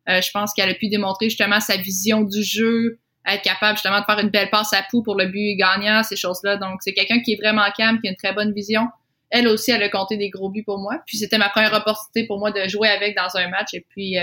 Euh, 0.09 0.21
je 0.21 0.29
pense 0.31 0.53
qu'elle 0.53 0.69
a 0.69 0.73
pu 0.73 0.89
démontrer 0.89 1.29
justement 1.29 1.61
sa 1.61 1.77
vision 1.77 2.21
du 2.21 2.43
jeu, 2.43 2.99
être 3.25 3.41
capable 3.41 3.77
justement 3.77 4.01
de 4.01 4.05
faire 4.05 4.19
une 4.19 4.29
belle 4.29 4.49
passe 4.49 4.73
à 4.73 4.83
pou 4.89 5.01
pour 5.01 5.15
le 5.15 5.27
but 5.27 5.55
gagnant, 5.55 6.03
ces 6.03 6.17
choses-là. 6.17 6.57
Donc, 6.57 6.81
c'est 6.81 6.93
quelqu'un 6.93 7.21
qui 7.21 7.33
est 7.33 7.37
vraiment 7.37 7.63
calme, 7.77 8.01
qui 8.01 8.07
a 8.07 8.11
une 8.11 8.17
très 8.17 8.33
bonne 8.33 8.53
vision. 8.53 8.87
Elle 9.29 9.47
aussi, 9.47 9.71
elle 9.71 9.83
a 9.83 9.89
compté 9.89 10.17
des 10.17 10.29
gros 10.29 10.49
buts 10.49 10.63
pour 10.63 10.79
moi. 10.79 10.97
Puis, 11.05 11.17
c'était 11.17 11.37
ma 11.37 11.47
première 11.47 11.73
opportunité 11.73 12.27
pour 12.27 12.39
moi 12.39 12.51
de 12.51 12.67
jouer 12.67 12.89
avec 12.89 13.15
dans 13.15 13.29
un 13.35 13.47
match. 13.47 13.73
Et 13.73 13.85
puis, 13.87 14.15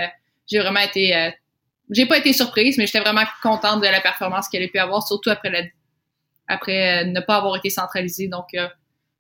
j'ai 0.50 0.59
vraiment 0.59 0.81
été... 0.81 1.31
j'ai 1.90 2.07
pas 2.07 2.18
été 2.18 2.33
surprise, 2.33 2.76
mais 2.76 2.87
j'étais 2.87 2.98
vraiment 2.98 3.22
contente 3.40 3.81
de 3.81 3.87
la 3.87 4.00
performance 4.00 4.48
qu'elle 4.48 4.64
a 4.64 4.68
pu 4.68 4.79
avoir, 4.79 5.07
surtout 5.07 5.31
après 5.31 5.50
la 5.50 5.62
après 6.48 7.02
euh, 7.02 7.04
ne 7.06 7.20
pas 7.20 7.37
avoir 7.37 7.56
été 7.56 7.70
centralisée. 7.70 8.28
Donc, 8.28 8.46
euh, 8.54 8.66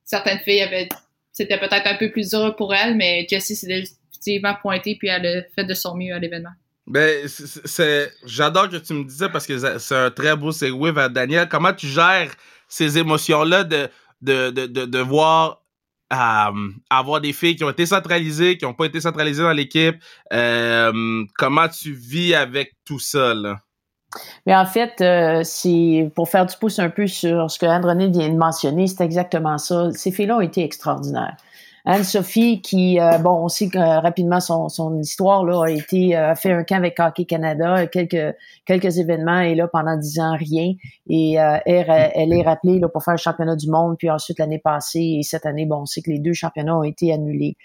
certaines 0.04 0.38
filles 0.40 0.62
avaient, 0.62 0.88
c'était 1.32 1.58
peut-être 1.58 1.86
un 1.86 1.96
peu 1.96 2.10
plus 2.10 2.30
dur 2.30 2.54
pour 2.56 2.74
elles, 2.74 2.96
mais 2.96 3.26
Jessie 3.28 3.56
s'est 3.56 3.66
définitivement 3.66 4.54
pointée 4.60 4.96
puis 4.98 5.08
elle 5.08 5.26
a 5.26 5.42
fait 5.54 5.64
de 5.64 5.74
son 5.74 5.96
mieux 5.96 6.14
à 6.14 6.18
l'événement. 6.18 6.50
Ben, 6.86 7.26
c'est, 7.26 8.12
j'adore 8.24 8.68
que 8.68 8.76
tu 8.76 8.94
me 8.94 9.04
dises 9.04 9.28
parce 9.32 9.46
que 9.46 9.78
c'est 9.78 9.96
un 9.96 10.10
très 10.10 10.36
beau 10.36 10.52
segue 10.52 10.94
vers 10.94 11.10
Daniel. 11.10 11.48
Comment 11.48 11.72
tu 11.72 11.88
gères 11.88 12.30
ces 12.68 12.96
émotions-là 12.96 13.64
de, 13.64 13.88
de, 14.22 14.50
de, 14.50 14.66
de, 14.66 14.98
voir 15.00 15.62
euh, 16.12 16.68
avoir 16.88 17.20
des 17.20 17.32
filles 17.32 17.56
qui 17.56 17.64
ont 17.64 17.70
été 17.70 17.86
centralisées, 17.86 18.56
qui 18.56 18.64
n'ont 18.64 18.74
pas 18.74 18.86
été 18.86 19.00
centralisées 19.00 19.42
dans 19.42 19.52
l'équipe? 19.52 19.96
comment 20.30 21.68
tu 21.68 21.92
vis 21.92 22.34
avec 22.34 22.74
tout 22.84 23.00
ça, 23.00 23.34
là? 23.34 23.60
Mais 24.46 24.54
en 24.54 24.66
fait, 24.66 25.00
euh, 25.00 25.42
c'est 25.44 26.10
pour 26.14 26.28
faire 26.28 26.46
du 26.46 26.56
pouce 26.56 26.78
un 26.78 26.90
peu 26.90 27.06
sur 27.06 27.50
ce 27.50 27.58
que 27.58 27.66
Anne 27.66 28.10
vient 28.10 28.28
de 28.28 28.36
mentionner, 28.36 28.86
c'est 28.86 29.04
exactement 29.04 29.58
ça. 29.58 29.90
Ces 29.92 30.10
filles-là 30.10 30.38
ont 30.38 30.40
été 30.40 30.62
extraordinaires. 30.62 31.36
Anne-Sophie, 31.88 32.62
qui, 32.62 32.98
euh, 32.98 33.18
bon, 33.18 33.44
on 33.44 33.48
sait 33.48 33.68
que 33.68 33.78
euh, 33.78 34.00
rapidement 34.00 34.40
son, 34.40 34.68
son 34.68 34.98
histoire 34.98 35.44
là, 35.44 35.66
a 35.66 35.70
été 35.70 36.16
a 36.16 36.34
fait 36.34 36.50
un 36.50 36.64
camp 36.64 36.78
avec 36.78 36.98
Hockey 36.98 37.26
Canada, 37.26 37.86
quelques 37.86 38.34
quelques 38.64 38.98
événements 38.98 39.38
et 39.38 39.54
là 39.54 39.68
pendant 39.68 39.96
dix 39.96 40.18
ans 40.18 40.36
rien. 40.36 40.72
Et 41.08 41.34
elle, 41.34 41.62
elle, 41.66 42.32
est 42.32 42.42
rappelée 42.42 42.80
là, 42.80 42.88
pour 42.88 43.04
faire 43.04 43.14
le 43.14 43.18
championnat 43.18 43.54
du 43.54 43.70
monde, 43.70 43.94
puis 43.98 44.10
ensuite 44.10 44.40
l'année 44.40 44.58
passée 44.58 45.18
et 45.20 45.22
cette 45.22 45.46
année, 45.46 45.64
bon, 45.64 45.82
on 45.82 45.86
sait 45.86 46.02
que 46.02 46.10
les 46.10 46.18
deux 46.18 46.32
championnats 46.32 46.76
ont 46.76 46.82
été 46.82 47.12
annulés. 47.12 47.56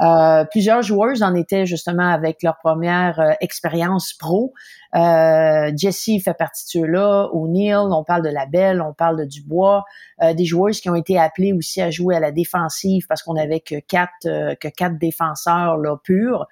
Euh, 0.00 0.44
plusieurs 0.44 0.82
joueurs 0.82 1.22
en 1.22 1.34
étaient 1.34 1.66
justement 1.66 2.08
avec 2.08 2.42
leur 2.42 2.56
première 2.56 3.20
euh, 3.20 3.32
expérience 3.40 4.14
pro. 4.14 4.54
Euh, 4.94 5.72
Jessie 5.76 6.20
fait 6.20 6.34
partie 6.34 6.64
de 6.64 6.70
ceux-là. 6.70 7.28
O'Neill, 7.32 7.88
on 7.90 8.04
parle 8.04 8.22
de 8.24 8.28
la 8.28 8.46
Belle, 8.46 8.80
on 8.80 8.92
parle 8.92 9.18
de 9.18 9.24
Dubois. 9.24 9.84
Euh, 10.22 10.34
des 10.34 10.44
joueurs 10.44 10.70
qui 10.70 10.90
ont 10.90 10.94
été 10.94 11.18
appelés 11.18 11.52
aussi 11.52 11.80
à 11.80 11.90
jouer 11.90 12.14
à 12.14 12.20
la 12.20 12.30
défensive 12.30 13.06
parce 13.08 13.22
qu'on 13.22 13.36
avait 13.36 13.60
que 13.60 13.80
quatre 13.80 14.10
que 14.22 14.68
quatre 14.68 14.98
défenseurs 14.98 15.78
là 15.78 15.96
purs 15.96 16.46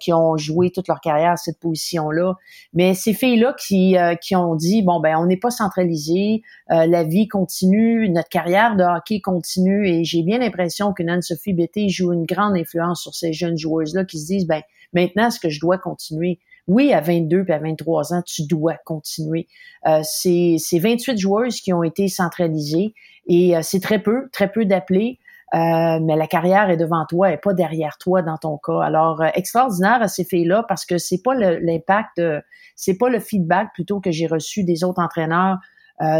qui 0.00 0.12
ont 0.12 0.36
joué 0.36 0.70
toute 0.70 0.88
leur 0.88 1.00
carrière 1.00 1.32
à 1.32 1.36
cette 1.36 1.60
position-là. 1.60 2.34
Mais 2.74 2.94
ces 2.94 3.14
filles-là 3.14 3.54
qui 3.58 3.96
qui 4.20 4.34
ont 4.34 4.54
dit 4.54 4.82
bon 4.82 5.00
ben 5.00 5.16
on 5.18 5.26
n'est 5.26 5.36
pas 5.36 5.50
centralisé, 5.50 6.42
la 6.68 7.04
vie 7.04 7.28
continue, 7.28 8.08
notre 8.10 8.28
carrière 8.28 8.76
de 8.76 8.82
hockey 8.82 9.20
continue 9.20 9.86
et 9.86 10.04
j'ai 10.04 10.22
bien 10.22 10.38
l'impression 10.38 10.92
que 10.92 11.02
Anne-Sophie 11.08 11.52
Bété 11.52 11.88
joue 11.88 12.12
une 12.12 12.24
grande 12.24 12.56
influence 12.56 13.02
sur 13.02 13.14
ces 13.14 13.32
jeunes 13.32 13.56
joueuses-là 13.56 14.04
qui 14.04 14.18
se 14.18 14.26
disent, 14.26 14.46
ben, 14.46 14.62
maintenant, 14.92 15.28
est-ce 15.28 15.40
que 15.40 15.48
je 15.48 15.60
dois 15.60 15.78
continuer? 15.78 16.38
Oui, 16.68 16.92
à 16.92 17.00
22 17.00 17.44
et 17.48 17.52
à 17.52 17.58
23 17.58 18.12
ans, 18.12 18.22
tu 18.22 18.42
dois 18.44 18.74
continuer. 18.84 19.46
Euh, 19.86 20.00
c'est 20.02 20.78
28 20.78 21.16
joueuses 21.16 21.60
qui 21.60 21.72
ont 21.72 21.84
été 21.84 22.08
centralisées 22.08 22.92
et 23.28 23.56
euh, 23.56 23.60
c'est 23.62 23.80
très 23.80 24.00
peu, 24.00 24.28
très 24.32 24.50
peu 24.50 24.64
d'appelés. 24.64 25.18
Euh, 25.54 26.00
mais 26.02 26.16
la 26.16 26.26
carrière 26.26 26.70
est 26.70 26.76
devant 26.76 27.06
toi 27.08 27.32
et 27.32 27.36
pas 27.36 27.54
derrière 27.54 27.98
toi 27.98 28.20
dans 28.20 28.36
ton 28.36 28.58
cas. 28.58 28.80
Alors 28.80 29.22
euh, 29.22 29.28
extraordinaire 29.34 30.02
à 30.02 30.08
ces 30.08 30.24
filles-là 30.24 30.64
parce 30.66 30.84
que 30.84 30.98
c'est 30.98 31.22
pas 31.22 31.34
l'impact, 31.34 32.20
c'est 32.74 32.98
pas 32.98 33.08
le 33.08 33.20
feedback 33.20 33.68
plutôt 33.72 34.00
que 34.00 34.10
j'ai 34.10 34.26
reçu 34.26 34.64
des 34.64 34.82
autres 34.84 35.00
entraîneurs 35.00 35.58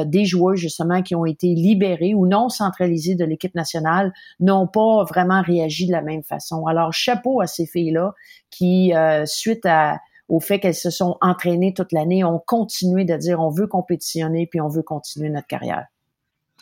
des 0.07 0.25
joueurs 0.25 0.57
justement 0.57 1.03
qui 1.03 1.15
ont 1.15 1.27
été 1.27 1.49
libérés 1.49 2.15
ou 2.15 2.27
non 2.27 2.49
centralisés 2.49 3.15
de 3.15 3.27
l'équipe 3.27 3.55
nationale 3.55 4.11
n'ont 4.41 4.67
pas 4.67 5.05
vraiment 5.05 5.43
réagi 5.43 5.87
de 5.87 5.93
la 5.93 6.01
même 6.01 6.23
façon. 6.23 6.67
Alors 6.67 6.95
chapeau 6.95 7.43
à 7.43 7.47
ces 7.47 7.67
filles-là 7.67 8.15
qui, 8.49 8.95
suite 9.27 9.67
à 9.67 9.99
au 10.29 10.41
fait 10.41 10.61
qu'elles 10.61 10.75
se 10.75 10.91
sont 10.91 11.17
entraînées 11.21 11.75
toute 11.75 11.93
l'année, 11.93 12.25
ont 12.25 12.43
continué 12.45 13.05
de 13.05 13.17
dire 13.17 13.41
on 13.41 13.51
veut 13.51 13.67
compétitionner 13.67 14.47
puis 14.47 14.61
on 14.61 14.69
veut 14.69 14.83
continuer 14.83 15.31
notre 15.31 15.47
carrière. 15.47 15.87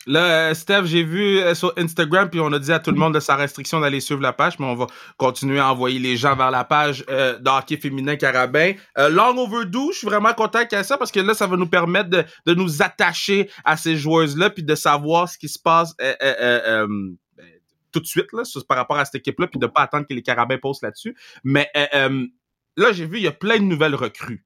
Là, 0.07 0.49
euh, 0.49 0.53
Steph, 0.53 0.85
j'ai 0.85 1.03
vu 1.03 1.39
euh, 1.39 1.55
sur 1.55 1.73
Instagram, 1.77 2.29
puis 2.29 2.39
on 2.39 2.51
a 2.53 2.59
dit 2.59 2.71
à 2.71 2.79
tout 2.79 2.91
le 2.91 2.97
monde 2.97 3.15
de 3.15 3.19
sa 3.19 3.35
restriction 3.35 3.79
d'aller 3.79 3.99
suivre 3.99 4.21
la 4.21 4.33
page, 4.33 4.59
mais 4.59 4.65
on 4.67 4.75
va 4.75 4.85
continuer 5.17 5.57
à 5.57 5.71
envoyer 5.71 5.97
les 5.97 6.15
gens 6.15 6.35
vers 6.35 6.51
la 6.51 6.63
page 6.63 7.03
euh, 7.09 7.39
de 7.39 7.49
hockey 7.49 7.77
féminin 7.77 8.15
carabin. 8.15 8.73
Euh, 8.99 9.09
long 9.09 9.35
overdue, 9.37 9.93
je 9.93 9.99
suis 9.99 10.07
vraiment 10.07 10.33
content 10.33 10.63
qu'il 10.65 10.77
y 10.77 10.81
ait 10.81 10.83
ça 10.83 10.99
parce 10.99 11.11
que 11.11 11.19
là, 11.19 11.33
ça 11.33 11.47
va 11.47 11.57
nous 11.57 11.67
permettre 11.67 12.11
de, 12.11 12.23
de 12.45 12.53
nous 12.53 12.83
attacher 12.83 13.49
à 13.63 13.77
ces 13.77 13.95
joueuses-là, 13.95 14.51
puis 14.51 14.63
de 14.63 14.75
savoir 14.75 15.27
ce 15.27 15.39
qui 15.39 15.49
se 15.49 15.57
passe 15.57 15.95
ben, 15.97 17.15
tout 17.91 17.99
de 17.99 18.05
suite 18.05 18.31
là, 18.33 18.43
par 18.67 18.77
rapport 18.77 18.97
à 18.97 19.05
cette 19.05 19.15
équipe-là, 19.15 19.47
puis 19.47 19.57
de 19.59 19.67
pas 19.67 19.81
attendre 19.81 20.05
que 20.07 20.13
les 20.13 20.21
carabins 20.21 20.57
posent 20.59 20.83
là-dessus. 20.83 21.15
Mais 21.43 21.71
là, 22.77 22.91
j'ai 22.91 23.05
vu, 23.05 23.17
il 23.17 23.23
y 23.23 23.27
a 23.27 23.31
plein 23.31 23.57
de 23.57 23.63
nouvelles 23.63 23.95
recrues. 23.95 24.45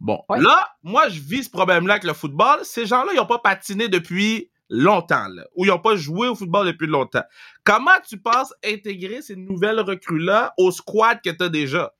Bon, 0.00 0.22
là, 0.30 0.66
moi, 0.82 1.08
je 1.08 1.20
vis 1.20 1.44
ce 1.44 1.50
problème-là 1.50 1.94
avec 1.94 2.04
le 2.04 2.14
football. 2.14 2.60
Ces 2.62 2.86
gens-là, 2.86 3.12
ils 3.12 3.16
n'ont 3.16 3.26
pas 3.26 3.38
patiné 3.38 3.88
depuis 3.88 4.50
longtemps, 4.70 5.28
là, 5.28 5.44
ou 5.54 5.64
ils 5.64 5.68
n'ont 5.68 5.78
pas 5.78 5.96
joué 5.96 6.28
au 6.28 6.34
football 6.34 6.66
depuis 6.66 6.86
longtemps. 6.86 7.24
Comment 7.64 7.98
tu 8.08 8.18
penses 8.18 8.54
intégrer 8.64 9.20
ces 9.20 9.36
nouvelles 9.36 9.80
recrues-là 9.80 10.54
au 10.56 10.70
squad 10.70 11.20
que 11.22 11.30
tu 11.30 11.44
as 11.44 11.48
déjà? 11.48 11.92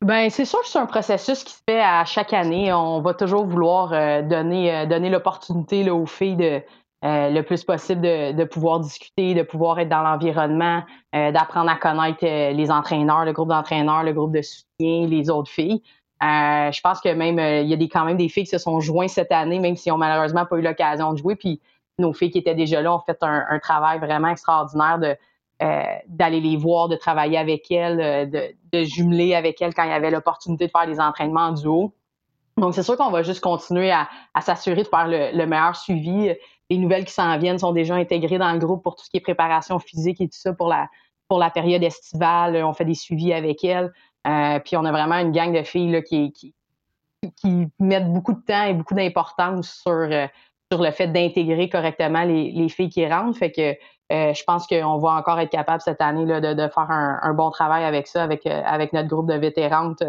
Ben, 0.00 0.28
c'est 0.30 0.44
sûr 0.44 0.60
que 0.60 0.68
c'est 0.68 0.78
un 0.78 0.86
processus 0.86 1.44
qui 1.44 1.52
se 1.52 1.60
fait 1.66 1.80
à 1.80 2.04
chaque 2.04 2.32
année. 2.32 2.72
On 2.72 3.00
va 3.00 3.14
toujours 3.14 3.46
vouloir 3.46 3.92
euh, 3.92 4.22
donner, 4.22 4.74
euh, 4.74 4.86
donner 4.86 5.08
l'opportunité 5.08 5.88
aux 5.90 6.06
filles 6.06 6.36
de 6.36 6.62
euh, 7.04 7.30
le 7.30 7.42
plus 7.42 7.64
possible 7.64 8.00
de, 8.00 8.32
de, 8.32 8.44
pouvoir 8.44 8.80
discuter, 8.80 9.34
de 9.34 9.42
pouvoir 9.42 9.78
être 9.78 9.88
dans 9.88 10.02
l'environnement, 10.02 10.82
d'apprendre 11.12 11.70
à 11.70 11.76
connaître 11.76 12.24
les 12.24 12.70
entraîneurs, 12.70 13.24
le 13.24 13.32
groupe 13.32 13.50
d'entraîneurs, 13.50 14.02
le 14.02 14.12
groupe 14.12 14.32
de 14.32 14.42
soutien, 14.42 15.06
les 15.06 15.30
autres 15.30 15.50
filles. 15.50 15.82
Euh, 16.24 16.72
je 16.72 16.80
pense 16.80 17.00
que 17.00 17.08
même 17.08 17.38
euh, 17.38 17.60
il 17.60 17.68
y 17.68 17.74
a 17.74 17.76
des, 17.76 17.88
quand 17.88 18.04
même 18.04 18.16
des 18.16 18.28
filles 18.28 18.44
qui 18.44 18.50
se 18.50 18.58
sont 18.58 18.80
joints 18.80 19.08
cette 19.08 19.32
année, 19.32 19.58
même 19.58 19.76
si 19.76 19.90
ont 19.90 19.98
malheureusement 19.98 20.46
pas 20.46 20.56
eu 20.56 20.62
l'occasion 20.62 21.12
de 21.12 21.18
jouer. 21.18 21.36
Puis 21.36 21.60
nos 21.98 22.12
filles 22.12 22.30
qui 22.30 22.38
étaient 22.38 22.54
déjà 22.54 22.80
là 22.80 22.94
ont 22.94 23.00
fait 23.00 23.18
un, 23.22 23.58
travail 23.58 23.98
vraiment 23.98 24.28
extraordinaire 24.28 24.98
de 24.98 25.16
euh, 25.62 25.82
d'aller 26.08 26.40
les 26.40 26.56
voir, 26.56 26.88
de 26.88 26.96
travailler 26.96 27.36
avec 27.36 27.70
elles, 27.70 28.30
de, 28.30 28.84
jumeler 28.84 29.34
avec 29.34 29.60
elles 29.60 29.74
quand 29.74 29.84
il 29.84 29.90
y 29.90 29.92
avait 29.92 30.10
l'opportunité 30.10 30.66
de 30.66 30.70
faire 30.70 30.86
des 30.86 30.98
entraînements 30.98 31.48
en 31.48 31.52
duo. 31.52 31.92
Donc, 32.56 32.74
c'est 32.74 32.82
sûr 32.82 32.96
qu'on 32.96 33.10
va 33.10 33.22
juste 33.22 33.40
continuer 33.40 33.92
à, 33.92 34.08
s'assurer 34.40 34.82
de 34.82 34.88
faire 34.88 35.06
le, 35.08 35.46
meilleur 35.46 35.76
suivi. 35.76 36.32
Les 36.74 36.80
nouvelles 36.80 37.04
qui 37.04 37.12
s'en 37.12 37.38
viennent 37.38 37.60
sont 37.60 37.70
déjà 37.70 37.94
intégrées 37.94 38.38
dans 38.38 38.52
le 38.52 38.58
groupe 38.58 38.82
pour 38.82 38.96
tout 38.96 39.04
ce 39.04 39.10
qui 39.10 39.18
est 39.18 39.20
préparation 39.20 39.78
physique 39.78 40.20
et 40.20 40.26
tout 40.26 40.36
ça 40.36 40.52
pour 40.52 40.66
la, 40.68 40.88
pour 41.28 41.38
la 41.38 41.48
période 41.48 41.84
estivale. 41.84 42.56
On 42.64 42.72
fait 42.72 42.84
des 42.84 42.94
suivis 42.94 43.32
avec 43.32 43.62
elles. 43.62 43.92
Euh, 44.26 44.58
puis 44.58 44.76
on 44.76 44.84
a 44.84 44.90
vraiment 44.90 45.14
une 45.18 45.30
gang 45.30 45.56
de 45.56 45.62
filles 45.62 45.92
là, 45.92 46.02
qui, 46.02 46.32
qui, 46.32 47.68
mettent 47.78 48.12
beaucoup 48.12 48.32
de 48.32 48.40
temps 48.40 48.64
et 48.64 48.74
beaucoup 48.74 48.94
d'importance 48.94 49.82
sur, 49.82 49.92
euh, 49.92 50.26
sur 50.72 50.82
le 50.82 50.90
fait 50.90 51.06
d'intégrer 51.06 51.68
correctement 51.68 52.24
les, 52.24 52.50
les, 52.50 52.68
filles 52.68 52.88
qui 52.88 53.06
rentrent. 53.06 53.38
Fait 53.38 53.52
que 53.52 53.76
euh, 54.12 54.34
je 54.34 54.42
pense 54.42 54.66
qu'on 54.66 54.98
va 54.98 55.10
encore 55.10 55.38
être 55.38 55.50
capable 55.50 55.80
cette 55.80 56.00
année 56.00 56.24
là, 56.24 56.40
de, 56.40 56.54
de 56.54 56.68
faire 56.68 56.90
un, 56.90 57.20
un, 57.22 57.34
bon 57.34 57.50
travail 57.50 57.84
avec 57.84 58.08
ça, 58.08 58.24
avec, 58.24 58.46
avec 58.46 58.92
notre 58.92 59.08
groupe 59.08 59.28
de 59.28 59.38
vétérantes 59.38 60.02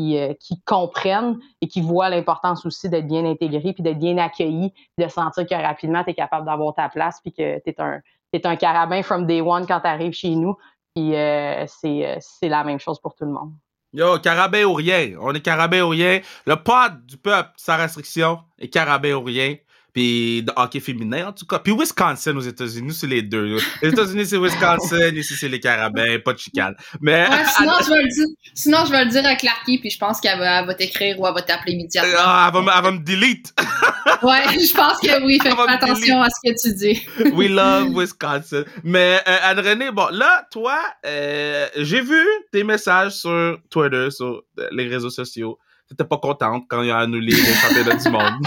qui, 0.00 0.36
qui 0.40 0.60
comprennent 0.62 1.38
et 1.60 1.68
qui 1.68 1.80
voient 1.80 2.08
l'importance 2.08 2.64
aussi 2.64 2.88
d'être 2.88 3.06
bien 3.06 3.24
intégré 3.24 3.72
puis 3.72 3.82
d'être 3.82 3.98
bien 3.98 4.18
accueilli, 4.18 4.72
de 4.98 5.08
sentir 5.08 5.46
que 5.46 5.54
rapidement 5.54 6.04
tu 6.04 6.10
es 6.10 6.14
capable 6.14 6.46
d'avoir 6.46 6.74
ta 6.74 6.88
place 6.88 7.20
puis 7.20 7.32
que 7.32 7.58
tu 7.60 7.70
es 7.70 7.80
un, 7.80 8.00
un 8.44 8.56
carabin 8.56 9.02
from 9.02 9.26
day 9.26 9.40
one 9.40 9.66
quand 9.66 9.80
tu 9.80 9.86
arrives 9.86 10.12
chez 10.12 10.34
nous. 10.34 10.56
Puis 10.94 11.14
euh, 11.14 11.66
euh, 11.84 12.16
c'est 12.20 12.48
la 12.48 12.64
même 12.64 12.80
chose 12.80 13.00
pour 13.00 13.14
tout 13.14 13.24
le 13.24 13.32
monde. 13.32 13.52
Yo, 13.92 14.18
carabin 14.20 14.64
ou 14.64 14.74
rien. 14.74 15.16
On 15.20 15.34
est 15.34 15.40
carabin 15.40 15.82
ou 15.82 15.88
rien. 15.88 16.20
Le 16.46 16.56
pod 16.56 17.04
du 17.06 17.16
peuple, 17.16 17.50
sa 17.56 17.76
restriction, 17.76 18.40
est 18.58 18.68
carabin 18.68 19.14
ou 19.14 19.22
rien. 19.22 19.56
Puis 19.92 20.42
de 20.42 20.52
hockey 20.56 20.80
féminin, 20.80 21.28
en 21.28 21.32
tout 21.32 21.46
cas. 21.46 21.58
Puis 21.58 21.72
Wisconsin 21.72 22.36
aux 22.36 22.40
États-Unis, 22.40 22.94
c'est 22.94 23.06
les 23.06 23.22
deux. 23.22 23.58
Les 23.82 23.88
États-Unis, 23.88 24.26
c'est 24.26 24.38
Wisconsin. 24.38 25.08
Ici, 25.14 25.34
c'est 25.34 25.48
les 25.48 25.60
carabins. 25.60 26.18
Pas 26.24 26.32
de 26.32 26.38
chicane. 26.38 26.74
Mais. 27.00 27.26
sinon, 27.56 27.72
je 27.82 27.88
vais 27.88 28.02
le 28.02 28.08
dire, 28.08 28.26
sinon, 28.54 28.78
je 28.86 28.90
vais 28.90 29.04
le 29.04 29.10
dire 29.10 29.26
à 29.26 29.34
Clarky, 29.34 29.78
puis 29.78 29.90
je 29.90 29.98
pense 29.98 30.20
qu'elle 30.20 30.38
va, 30.38 30.64
va 30.64 30.74
t'écrire 30.74 31.18
ou 31.18 31.26
elle 31.26 31.34
va 31.34 31.42
t'appeler 31.42 31.72
immédiatement. 31.74 32.12
Ah, 32.18 32.50
elle 32.54 32.64
va, 32.64 32.74
elle 32.76 32.82
va 32.82 32.90
me 32.92 32.98
delete. 32.98 33.52
ouais, 34.22 34.58
je 34.58 34.74
pense 34.74 34.98
que 35.00 35.24
oui. 35.24 35.38
Fais 35.42 35.50
attention 35.50 36.22
à 36.22 36.28
ce 36.30 36.50
que 36.50 36.68
tu 36.68 36.74
dis. 36.74 37.06
We 37.34 37.50
love 37.50 37.88
Wisconsin. 37.98 38.64
Mais, 38.84 39.20
euh, 39.26 39.36
Anne-Renée, 39.42 39.90
bon, 39.90 40.08
là, 40.12 40.46
toi, 40.50 40.78
euh, 41.06 41.66
j'ai 41.76 42.00
vu 42.00 42.24
tes 42.52 42.64
messages 42.64 43.12
sur 43.12 43.58
Twitter, 43.70 44.10
sur 44.10 44.42
les 44.72 44.86
réseaux 44.88 45.10
sociaux 45.10 45.58
t'étais 45.90 46.04
pas 46.04 46.18
contente 46.18 46.66
quand 46.68 46.82
il 46.82 46.90
a 46.90 46.98
annulé 46.98 47.34
les 47.34 47.54
championnats 47.54 47.96
du 47.96 48.10
monde. 48.10 48.46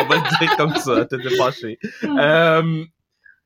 On 0.00 0.04
va 0.04 0.16
le 0.16 0.38
dire 0.38 0.56
comme 0.56 0.74
ça, 0.74 1.04
t'étais 1.04 1.36
fâchée. 1.36 1.78
Euh, 2.02 2.84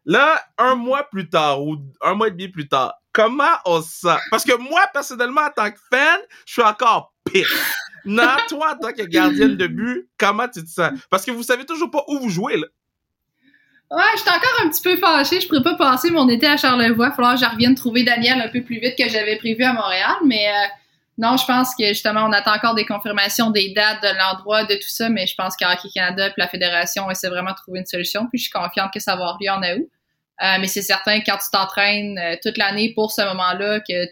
là, 0.07 0.43
un 0.57 0.75
mois 0.75 1.05
plus 1.05 1.29
tard, 1.29 1.63
ou 1.63 1.77
un 2.01 2.15
mois 2.15 2.29
et 2.29 2.31
demi 2.31 2.49
plus 2.49 2.67
tard, 2.67 2.95
comment 3.13 3.45
on 3.67 3.83
se 3.83 4.01
sent? 4.01 4.19
Parce 4.31 4.45
que 4.45 4.57
moi, 4.57 4.87
personnellement, 4.93 5.43
en 5.43 5.51
tant 5.51 5.71
que 5.71 5.79
fan, 5.93 6.19
je 6.47 6.53
suis 6.55 6.63
encore 6.63 7.13
pire. 7.31 7.49
Non, 8.07 8.37
toi, 8.49 8.75
en 8.75 8.79
tant 8.79 8.93
que 8.93 9.03
gardienne 9.03 9.57
de 9.57 9.67
but, 9.67 10.09
comment 10.19 10.49
tu 10.49 10.63
te 10.65 10.69
sens? 10.69 10.93
Parce 11.11 11.25
que 11.25 11.31
vous 11.31 11.43
savez 11.43 11.65
toujours 11.67 11.91
pas 11.91 12.05
où 12.09 12.19
vous 12.19 12.31
jouez, 12.31 12.57
là. 12.57 12.67
Ouais, 13.91 14.03
j'étais 14.17 14.31
encore 14.31 14.65
un 14.65 14.71
petit 14.71 14.83
peu 14.83 14.97
fâchée. 14.97 15.41
Je 15.41 15.47
pourrais 15.47 15.63
pas 15.63 15.75
passer 15.77 16.11
mon 16.11 16.29
été 16.29 16.47
à 16.47 16.57
Charlevoix. 16.57 17.07
Il 17.07 17.11
va 17.11 17.13
falloir 17.13 17.35
que 17.35 17.41
je 17.41 17.51
revienne 17.51 17.75
trouver 17.75 18.03
Daniel 18.03 18.41
un 18.41 18.49
peu 18.49 18.63
plus 18.63 18.81
vite 18.81 18.97
que 18.99 19.09
j'avais 19.09 19.37
prévu 19.37 19.63
à 19.63 19.73
Montréal. 19.75 20.17
Mais 20.25 20.49
euh, 20.49 20.67
non, 21.17 21.37
je 21.37 21.47
pense 21.47 21.75
que 21.77 21.87
justement, 21.89 22.25
on 22.25 22.33
attend 22.33 22.55
encore 22.55 22.75
des 22.75 22.87
confirmations 22.87 23.51
des 23.51 23.73
dates, 23.73 24.03
de 24.03 24.19
l'endroit, 24.19 24.65
de 24.65 24.75
tout 24.75 24.89
ça, 24.89 25.09
mais 25.09 25.27
je 25.27 25.35
pense 25.37 25.57
qu'Hockey 25.57 25.89
Canada 25.95 26.29
et 26.29 26.33
la 26.37 26.49
Fédération 26.49 27.09
essaient 27.11 27.29
vraiment 27.29 27.53
de 27.53 27.57
trouver 27.57 27.81
une 27.81 27.87
solution, 27.87 28.27
puis 28.27 28.39
je 28.39 28.45
suis 28.45 28.51
confiante 28.51 28.91
que 28.93 29.01
ça 29.01 29.15
va 29.15 29.37
lieu 29.41 29.51
en 29.51 29.63
août. 29.63 29.89
Euh, 30.43 30.57
mais 30.61 30.67
c'est 30.67 30.83
certain 30.83 31.21
que 31.21 31.27
quand 31.27 31.39
tu 31.39 31.49
t'entraînes 31.53 32.19
euh, 32.19 32.37
toute 32.43 32.59
l'année 32.59 32.93
pour 32.95 33.13
ce 33.13 33.23
moment-là, 33.23 33.79
que 33.81 34.07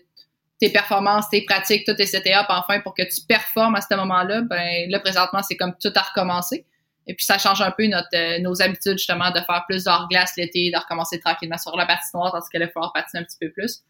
tes 0.60 0.70
performances, 0.70 1.28
tes 1.28 1.44
pratiques, 1.44 1.84
tout 1.84 2.00
est 2.00 2.06
CTA, 2.06 2.46
enfin 2.48 2.78
pour 2.80 2.94
que 2.94 3.02
tu 3.02 3.26
performes 3.26 3.74
à 3.74 3.80
ce 3.80 3.92
moment-là, 3.96 4.42
ben 4.42 4.88
là 4.88 5.00
présentement 5.00 5.42
c'est 5.42 5.56
comme 5.56 5.74
tout 5.82 5.92
à 5.96 6.02
recommencer. 6.02 6.64
Et 7.08 7.14
puis 7.14 7.24
ça 7.24 7.38
change 7.38 7.60
un 7.60 7.72
peu 7.72 7.88
notre 7.88 8.06
euh, 8.14 8.38
nos 8.38 8.62
habitudes 8.62 8.98
justement 8.98 9.32
de 9.32 9.40
faire 9.40 9.64
plus 9.68 9.82
d'hors 9.82 10.06
glace 10.08 10.34
l'été, 10.36 10.70
de 10.70 10.78
recommencer 10.78 11.18
tranquillement 11.18 11.58
sur 11.58 11.76
la 11.76 11.86
patinoire, 11.86 12.30
tandis 12.30 12.48
qu'il 12.48 12.60
va 12.60 12.68
falloir 12.68 12.92
patiner 12.92 13.22
un 13.22 13.24
petit 13.24 13.38
peu 13.40 13.50
plus. 13.50 13.82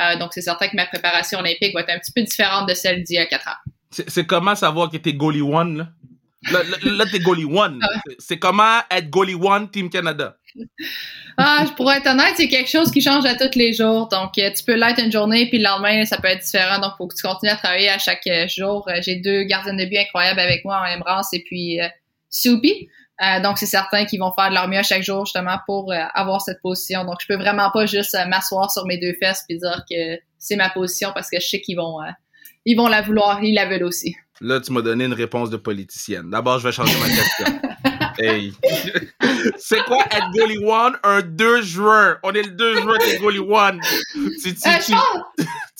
Euh, 0.00 0.16
donc, 0.16 0.32
c'est 0.32 0.40
certain 0.40 0.68
que 0.68 0.76
ma 0.76 0.86
préparation 0.86 1.38
olympique 1.38 1.74
va 1.74 1.80
être 1.80 1.90
un 1.90 1.98
petit 1.98 2.12
peu 2.12 2.22
différente 2.22 2.68
de 2.68 2.74
celle 2.74 3.02
d'il 3.02 3.16
y 3.16 3.18
a 3.18 3.26
quatre 3.26 3.48
ans. 3.48 3.70
C'est 3.90 4.26
comment 4.26 4.54
savoir 4.54 4.90
que 4.90 4.96
t'es 4.98 5.14
goalie 5.14 5.42
one, 5.42 5.78
là? 5.78 5.88
Là, 6.84 7.04
t'es 7.10 7.18
goalie 7.18 7.44
one. 7.44 7.80
Ah 7.82 7.88
c'est 8.18 8.38
comment 8.38 8.78
être 8.90 9.10
goalie 9.10 9.34
one 9.34 9.70
Team 9.70 9.90
Canada? 9.90 10.36
Ah, 11.40 11.66
pour 11.76 11.92
être 11.92 12.08
honnête, 12.08 12.34
c'est 12.36 12.48
quelque 12.48 12.68
chose 12.68 12.90
qui 12.90 13.00
change 13.00 13.24
à 13.24 13.36
tous 13.36 13.56
les 13.56 13.72
jours. 13.72 14.08
Donc, 14.08 14.36
euh, 14.38 14.50
tu 14.52 14.64
peux 14.64 14.74
l'être 14.74 15.00
une 15.00 15.12
journée, 15.12 15.48
puis 15.48 15.58
le 15.58 15.64
lendemain, 15.64 16.04
ça 16.04 16.16
peut 16.20 16.26
être 16.26 16.42
différent. 16.42 16.80
Donc, 16.80 16.94
il 16.94 16.96
faut 16.98 17.06
que 17.06 17.14
tu 17.14 17.22
continues 17.22 17.52
à 17.52 17.56
travailler 17.56 17.88
à 17.88 17.98
chaque 17.98 18.26
euh, 18.26 18.48
jour. 18.48 18.88
J'ai 19.02 19.14
deux 19.20 19.44
gardiens 19.44 19.74
de 19.74 19.84
but 19.84 19.98
incroyables 19.98 20.40
avec 20.40 20.64
moi, 20.64 20.80
en 20.80 20.96
Embrace 20.96 21.28
et 21.32 21.44
puis 21.44 21.80
euh, 21.80 21.86
Soupy. 22.28 22.88
Euh, 23.20 23.40
donc, 23.42 23.58
c'est 23.58 23.66
certain 23.66 24.04
qu'ils 24.04 24.20
vont 24.20 24.32
faire 24.32 24.50
de 24.50 24.54
leur 24.54 24.68
mieux 24.68 24.78
à 24.78 24.82
chaque 24.82 25.02
jour 25.02 25.26
justement 25.26 25.58
pour 25.66 25.92
euh, 25.92 25.96
avoir 26.14 26.40
cette 26.40 26.60
position. 26.62 27.04
Donc, 27.04 27.16
je 27.20 27.26
peux 27.26 27.36
vraiment 27.36 27.70
pas 27.72 27.84
juste 27.86 28.14
euh, 28.14 28.26
m'asseoir 28.26 28.70
sur 28.70 28.86
mes 28.86 28.98
deux 28.98 29.14
fesses 29.20 29.44
et 29.48 29.56
dire 29.56 29.84
que 29.90 30.20
c'est 30.38 30.56
ma 30.56 30.70
position 30.70 31.10
parce 31.14 31.28
que 31.28 31.40
je 31.40 31.46
sais 31.46 31.60
qu'ils 31.60 31.76
vont, 31.76 31.98
ils 32.64 32.76
vont 32.76 32.86
la 32.86 33.02
vouloir, 33.02 33.42
ils 33.42 33.54
la 33.54 33.66
veulent 33.66 33.82
aussi. 33.82 34.14
Là, 34.40 34.60
tu 34.60 34.72
m'as 34.72 34.82
donné 34.82 35.04
une 35.04 35.14
réponse 35.14 35.50
de 35.50 35.56
politicienne. 35.56 36.30
D'abord, 36.30 36.60
je 36.60 36.68
vais 36.68 36.72
changer 36.72 36.94
ma 37.00 37.08
question. 37.08 37.60
hey. 38.18 38.52
c'est 39.58 39.82
quoi 39.84 40.04
être 40.10 40.30
goalie 40.32 40.58
one 40.64 40.96
un 41.02 41.22
2 41.22 41.62
juin? 41.62 42.18
On 42.22 42.32
est 42.32 42.42
le 42.42 42.50
2 42.50 42.82
juin, 42.82 42.98
t'es 42.98 43.18
goalie 43.18 43.38
one. 43.38 43.80
Tu, 44.12 44.54
tu, 44.54 44.60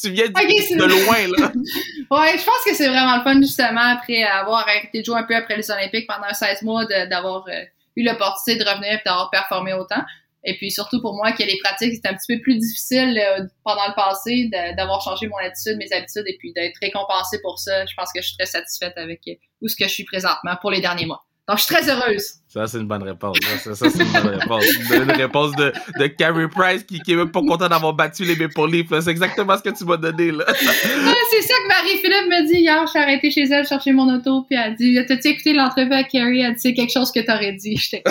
tu, 0.01 0.11
viens 0.11 0.29
de, 0.29 0.85
loin, 0.85 1.29
là. 1.39 1.53
ouais, 2.11 2.39
je 2.39 2.45
pense 2.45 2.65
que 2.65 2.75
c'est 2.75 2.89
vraiment 2.89 3.17
le 3.17 3.23
fun, 3.23 3.41
justement, 3.41 3.97
après 3.97 4.23
avoir 4.23 4.67
arrêté 4.69 5.01
de 5.01 5.05
jouer 5.05 5.19
un 5.19 5.25
peu 5.25 5.35
après 5.35 5.57
les 5.57 5.71
Olympiques 5.71 6.07
pendant 6.07 6.33
16 6.33 6.63
mois, 6.63 6.85
d'avoir 6.87 7.47
euh, 7.49 7.65
eu 7.97 8.05
l'opportunité 8.05 8.63
de 8.63 8.69
revenir 8.69 8.93
et 8.93 9.03
d'avoir 9.05 9.31
performé 9.31 9.73
autant. 9.73 10.03
Et 10.45 10.57
puis 10.57 10.71
surtout 10.71 11.01
pour 11.01 11.15
moi, 11.15 11.33
que 11.33 11.43
les 11.43 11.59
pratiques, 11.63 11.95
c'était 11.95 12.09
un 12.09 12.15
petit 12.15 12.37
peu 12.37 12.41
plus 12.41 12.59
difficile 12.59 13.19
euh, 13.19 13.45
pendant 13.65 13.87
le 13.89 13.95
passé 13.95 14.49
d'avoir 14.77 15.03
changé 15.03 15.27
mon 15.27 15.37
attitude, 15.39 15.77
mes 15.77 15.93
habitudes 15.93 16.25
et 16.27 16.37
puis 16.39 16.53
d'être 16.53 16.79
récompensé 16.81 17.41
pour 17.43 17.59
ça. 17.59 17.85
Je 17.87 17.95
pense 17.95 18.11
que 18.15 18.23
je 18.23 18.29
suis 18.29 18.37
très 18.37 18.47
satisfaite 18.47 18.95
avec 18.97 19.21
euh, 19.29 19.35
où 19.61 19.69
ce 19.69 19.77
que 19.77 19.85
je 19.85 19.93
suis 19.93 20.05
présentement 20.05 20.57
pour 20.61 20.71
les 20.71 20.81
derniers 20.81 21.07
mois. 21.07 21.25
Donc, 21.49 21.59
je 21.59 21.65
suis 21.65 21.75
très 21.75 21.89
heureuse. 21.91 22.35
Ça, 22.49 22.67
c'est 22.67 22.79
une 22.79 22.87
bonne 22.87 23.03
réponse. 23.03 23.37
Ça, 23.63 23.75
ça 23.75 23.91
c'est 23.91 24.03
une 24.03 24.11
bonne 24.11 24.29
réponse. 24.39 24.65
Une 24.91 25.11
réponse 25.11 25.55
de, 25.57 25.71
de 25.99 26.07
Carey 26.07 26.49
Price 26.49 26.83
qui, 26.83 26.99
qui 27.01 27.13
est 27.13 27.17
même 27.17 27.31
pas 27.31 27.43
content 27.43 27.69
d'avoir 27.69 27.93
battu 27.93 28.25
les 28.25 28.37
Maple 28.37 28.71
Leafs. 28.71 28.89
C'est 29.03 29.11
exactement 29.11 29.59
ce 29.59 29.63
que 29.63 29.69
tu 29.69 29.85
m'as 29.85 29.99
donné. 29.99 30.33
là. 30.33 30.47
c'est 30.49 31.43
ça 31.43 31.55
que 31.55 31.69
Marie-Philippe 31.69 32.31
me 32.31 32.47
dit 32.47 32.61
hier. 32.61 32.81
Je 32.87 32.91
suis 32.91 32.99
arrêtée 32.99 33.31
chez 33.31 33.45
elle 33.45 33.67
chercher 33.67 33.93
mon 33.93 34.11
auto. 34.15 34.45
Puis 34.49 34.57
elle 34.59 34.77
dit 34.77 34.99
T'as-tu 35.07 35.29
écouté 35.29 35.53
l'entrevue 35.53 35.93
à 35.93 36.05
Carey 36.05 36.39
Elle 36.39 36.55
dit 36.55 36.61
C'est 36.61 36.73
quelque 36.73 36.91
chose 36.91 37.13
que 37.13 37.21
t'aurais 37.21 37.53
dit. 37.53 37.77
J'étais 37.77 38.03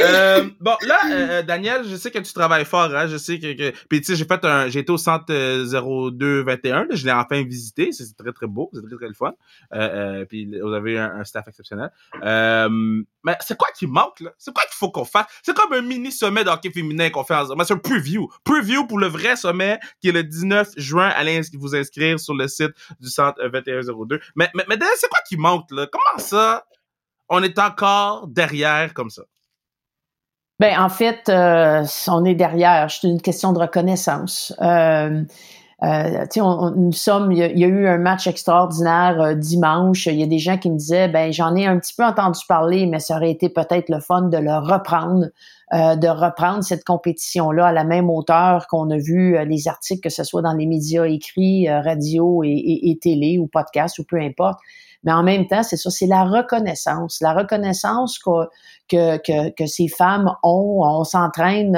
euh, 0.00 0.44
Bon, 0.60 0.76
là, 0.86 0.98
euh, 1.06 1.28
euh, 1.30 1.42
Daniel, 1.42 1.84
je 1.88 1.96
sais 1.96 2.10
que 2.10 2.18
tu 2.18 2.34
travailles 2.34 2.66
fort. 2.66 2.94
Hein? 2.94 3.06
Je 3.06 3.16
sais 3.16 3.38
que. 3.38 3.54
que... 3.54 3.72
Puis, 3.88 4.02
tu 4.02 4.08
sais, 4.08 4.16
j'ai 4.16 4.26
fait 4.26 4.44
un. 4.44 4.68
J'ai 4.68 4.80
été 4.80 4.92
au 4.92 4.98
centre 4.98 5.32
0221. 5.32 6.88
Je 6.90 7.06
l'ai 7.06 7.12
enfin 7.12 7.42
visité. 7.44 7.92
C'est 7.92 8.14
très, 8.14 8.32
très 8.32 8.46
beau. 8.46 8.68
C'est 8.74 8.82
très, 8.86 8.96
très 8.96 9.08
le 9.08 9.14
fun. 9.14 9.32
Euh, 9.72 10.26
puis, 10.26 10.44
vous 10.60 10.74
avez 10.74 10.98
un, 10.98 11.20
un 11.20 11.24
staff 11.24 11.48
exceptionnel. 11.48 11.88
Euh, 12.22 12.68
mais 13.24 13.36
c'est 13.40 13.56
quoi 13.56 13.68
qui 13.76 13.86
manque, 13.86 14.20
là? 14.20 14.30
C'est 14.38 14.54
quoi 14.54 14.64
qu'il 14.64 14.76
faut 14.76 14.90
qu'on 14.90 15.04
fasse? 15.04 15.26
C'est 15.42 15.56
comme 15.56 15.72
un 15.72 15.82
mini 15.82 16.12
sommet 16.12 16.44
d'hockey 16.44 16.70
féminin 16.70 17.10
qu'on 17.10 17.24
fait 17.24 17.34
en 17.34 17.64
C'est 17.64 17.74
un 17.74 17.78
preview. 17.78 18.28
Preview 18.44 18.86
pour 18.86 18.98
le 18.98 19.06
vrai 19.06 19.36
sommet 19.36 19.78
qui 20.00 20.08
est 20.08 20.12
le 20.12 20.24
19 20.24 20.72
juin. 20.76 21.08
Allez 21.08 21.40
vous 21.54 21.74
inscrire 21.74 22.20
sur 22.20 22.34
le 22.34 22.48
site 22.48 22.72
du 23.00 23.08
centre 23.08 23.42
2102. 23.42 24.20
Mais, 24.36 24.50
mais, 24.54 24.64
mais 24.68 24.76
c'est 24.96 25.08
quoi 25.08 25.20
qui 25.28 25.36
manque, 25.36 25.70
là? 25.70 25.86
Comment 25.90 26.18
ça? 26.18 26.64
On 27.28 27.42
est 27.42 27.58
encore 27.58 28.28
derrière 28.28 28.92
comme 28.94 29.10
ça? 29.10 29.22
Ben, 30.60 30.78
en 30.80 30.88
fait, 30.88 31.28
euh, 31.28 31.84
on 32.08 32.24
est 32.24 32.34
derrière. 32.34 32.90
C'est 32.90 33.08
une 33.08 33.20
question 33.20 33.52
de 33.52 33.58
reconnaissance. 33.58 34.54
Euh, 34.60 35.22
euh, 35.84 36.24
on, 36.38 36.70
nous 36.70 36.92
sommes, 36.92 37.30
il 37.32 37.38
y, 37.38 37.64
a, 37.64 37.68
eu 37.68 37.86
un 37.86 37.98
match 37.98 38.26
extraordinaire 38.26 39.20
euh, 39.20 39.34
dimanche. 39.34 40.06
Il 40.06 40.18
y 40.18 40.22
a 40.22 40.26
des 40.26 40.38
gens 40.38 40.56
qui 40.56 40.70
me 40.70 40.78
disaient, 40.78 41.08
ben 41.08 41.32
j'en 41.32 41.54
ai 41.56 41.66
un 41.66 41.78
petit 41.78 41.92
peu 41.94 42.04
entendu 42.04 42.40
parler, 42.48 42.86
mais 42.86 43.00
ça 43.00 43.16
aurait 43.16 43.30
été 43.30 43.48
peut-être 43.48 43.90
le 43.90 44.00
fun 44.00 44.22
de 44.22 44.38
le 44.38 44.56
reprendre, 44.56 45.26
euh, 45.74 45.96
de 45.96 46.08
reprendre 46.08 46.64
cette 46.64 46.84
compétition-là 46.84 47.66
à 47.66 47.72
la 47.72 47.84
même 47.84 48.08
hauteur 48.08 48.66
qu'on 48.68 48.88
a 48.90 48.96
vu 48.96 49.36
euh, 49.36 49.44
les 49.44 49.68
articles, 49.68 50.00
que 50.00 50.14
ce 50.14 50.24
soit 50.24 50.40
dans 50.40 50.54
les 50.54 50.66
médias 50.66 51.04
écrits, 51.04 51.68
radio 51.68 52.42
et, 52.44 52.80
et, 52.84 52.98
télé 52.98 53.38
ou 53.38 53.46
podcast 53.46 53.98
ou 53.98 54.04
peu 54.04 54.18
importe. 54.18 54.60
Mais 55.02 55.12
en 55.12 55.22
même 55.22 55.46
temps, 55.46 55.62
c'est 55.62 55.76
ça, 55.76 55.90
c'est 55.90 56.06
la 56.06 56.24
reconnaissance, 56.24 57.20
la 57.20 57.34
reconnaissance 57.34 58.18
que, 58.18 58.30
que, 58.88 59.18
que, 59.18 59.50
que 59.50 59.66
ces 59.66 59.88
femmes 59.88 60.32
ont. 60.42 60.80
On 60.82 61.04
s'entraîne, 61.04 61.76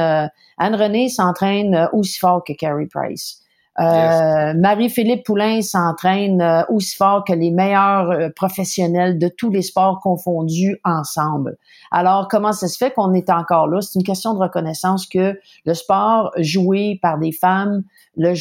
Anne-Renée 0.59 1.09
s'entraîne 1.09 1.89
aussi 1.93 2.21
fort 2.21 2.45
que 2.45 2.53
Carrie 2.53 2.87
Price. 2.87 3.43
Euh, 3.79 4.55
Marie-Philippe 4.55 5.25
Poulain 5.25 5.61
s'entraîne 5.61 6.41
euh, 6.41 6.63
aussi 6.71 6.97
fort 6.97 7.25
que 7.25 7.35
les 7.35 7.51
meilleurs 7.51 8.11
euh, 8.11 8.29
professionnels 8.35 9.19
de 9.19 9.29
tous 9.29 9.51
les 9.51 9.61
sports 9.61 10.01
confondus 10.01 10.81
ensemble. 10.83 11.59
Alors, 11.91 12.27
comment 12.29 12.53
ça 12.53 12.69
se 12.69 12.79
fait 12.79 12.93
qu'on 12.93 13.13
est 13.13 13.29
encore 13.29 13.67
là? 13.69 13.83
C'est 13.83 13.99
une 13.99 14.05
question 14.05 14.33
de 14.33 14.39
reconnaissance 14.39 15.07
que 15.07 15.39
le 15.67 15.75
sport 15.75 16.33
joué 16.39 16.99
par 17.03 17.19
des 17.19 17.33
femmes, 17.33 17.83
le, 18.17 18.35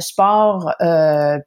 sport 0.00 0.72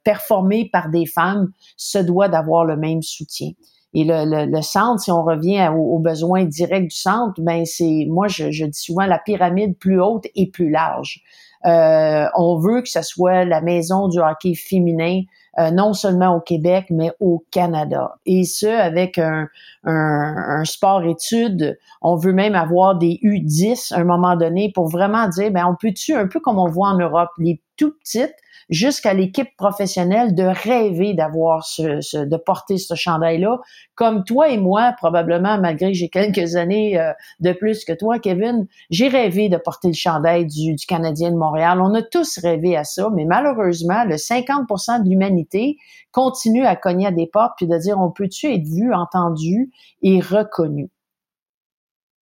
performé 0.04 0.68
par 0.70 0.90
des 0.90 1.06
femmes 1.06 1.50
se 1.76 1.98
doit 1.98 2.28
d'avoir 2.28 2.66
le 2.66 2.76
même 2.76 3.02
soutien. 3.02 3.50
Et 3.94 4.04
le, 4.04 4.46
le, 4.46 4.62
centre, 4.62 5.00
si 5.00 5.10
on 5.10 5.22
revient 5.22 5.70
aux, 5.74 5.98
besoins 5.98 6.44
directs 6.44 6.88
du 6.88 6.96
centre, 6.96 7.40
ben 7.40 7.64
c'est 7.64 8.06
moi 8.06 8.28
je, 8.28 8.50
je 8.50 8.66
dis 8.66 8.78
souvent 8.78 9.06
la 9.06 9.18
pyramide 9.18 9.78
plus 9.78 10.00
haute 10.00 10.26
et 10.34 10.50
plus 10.50 10.70
large. 10.70 11.22
Euh, 11.66 12.26
on 12.36 12.58
veut 12.58 12.82
que 12.82 12.88
ce 12.88 13.02
soit 13.02 13.44
la 13.44 13.60
maison 13.60 14.08
du 14.08 14.20
hockey 14.20 14.54
féminin, 14.54 15.22
euh, 15.58 15.70
non 15.70 15.92
seulement 15.92 16.36
au 16.36 16.40
Québec, 16.40 16.86
mais 16.90 17.12
au 17.20 17.44
Canada. 17.50 18.16
Et 18.26 18.44
ce, 18.44 18.66
avec 18.66 19.18
un, 19.18 19.48
un, 19.84 20.64
sport-étude. 20.64 21.78
On 22.02 22.16
veut 22.16 22.32
même 22.32 22.54
avoir 22.54 22.96
des 22.96 23.18
U10 23.22 23.94
à 23.94 23.98
un 23.98 24.04
moment 24.04 24.36
donné 24.36 24.70
pour 24.74 24.88
vraiment 24.88 25.28
dire, 25.28 25.50
ben 25.50 25.66
on 25.66 25.74
peut-tu, 25.74 26.14
un 26.14 26.28
peu 26.28 26.40
comme 26.40 26.58
on 26.58 26.68
voit 26.68 26.88
en 26.88 26.98
Europe, 26.98 27.30
les 27.38 27.60
tout 27.76 27.92
petites, 28.00 28.34
jusqu'à 28.68 29.14
l'équipe 29.14 29.48
professionnelle 29.56 30.34
de 30.34 30.42
rêver 30.42 31.14
d'avoir 31.14 31.64
ce, 31.64 32.24
de 32.24 32.36
porter 32.36 32.78
ce 32.78 32.94
chandail-là. 32.94 33.60
Comme 33.94 34.24
toi 34.24 34.48
et 34.48 34.58
moi, 34.58 34.94
probablement, 34.96 35.58
malgré 35.58 35.92
que 35.92 35.98
j'ai 35.98 36.08
quelques 36.08 36.56
années 36.56 36.98
euh, 36.98 37.12
de 37.40 37.52
plus 37.52 37.84
que 37.84 37.92
toi, 37.92 38.18
Kevin, 38.18 38.66
j'ai 38.90 39.08
rêvé 39.08 39.48
de 39.48 39.56
porter 39.56 39.88
le 39.88 39.94
chandail 39.94 40.46
du, 40.46 40.74
du 40.74 40.86
Canadien 40.86 41.30
de 41.30 41.36
Montréal. 41.36 41.80
On 41.80 41.94
a 41.94 42.02
tous 42.02 42.38
rêvé 42.38 42.76
à 42.76 42.84
ça, 42.84 43.08
mais 43.14 43.24
malheureusement, 43.24 44.04
le 44.04 44.16
50% 44.16 45.02
de 45.02 45.08
l'humanité 45.08 45.76
continue 46.12 46.64
à 46.64 46.76
cogner 46.76 47.06
à 47.06 47.12
des 47.12 47.26
portes 47.26 47.52
puis 47.56 47.66
de 47.66 47.76
dire 47.78 47.98
on 47.98 48.10
peut-tu 48.10 48.52
être 48.52 48.66
vu, 48.66 48.92
entendu 48.92 49.70
et 50.02 50.20
reconnu? 50.20 50.90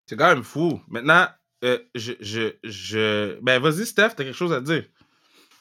C'est 0.07 0.15
quand 0.15 0.27
même 0.27 0.43
fou. 0.43 0.79
Maintenant, 0.87 1.25
euh, 1.63 1.79
je, 1.95 2.13
je, 2.19 2.53
je... 2.63 3.39
Ben, 3.41 3.59
vas-y, 3.59 3.85
Steph, 3.85 4.09
t'as 4.09 4.23
quelque 4.23 4.33
chose 4.33 4.53
à 4.53 4.61
dire. 4.61 4.83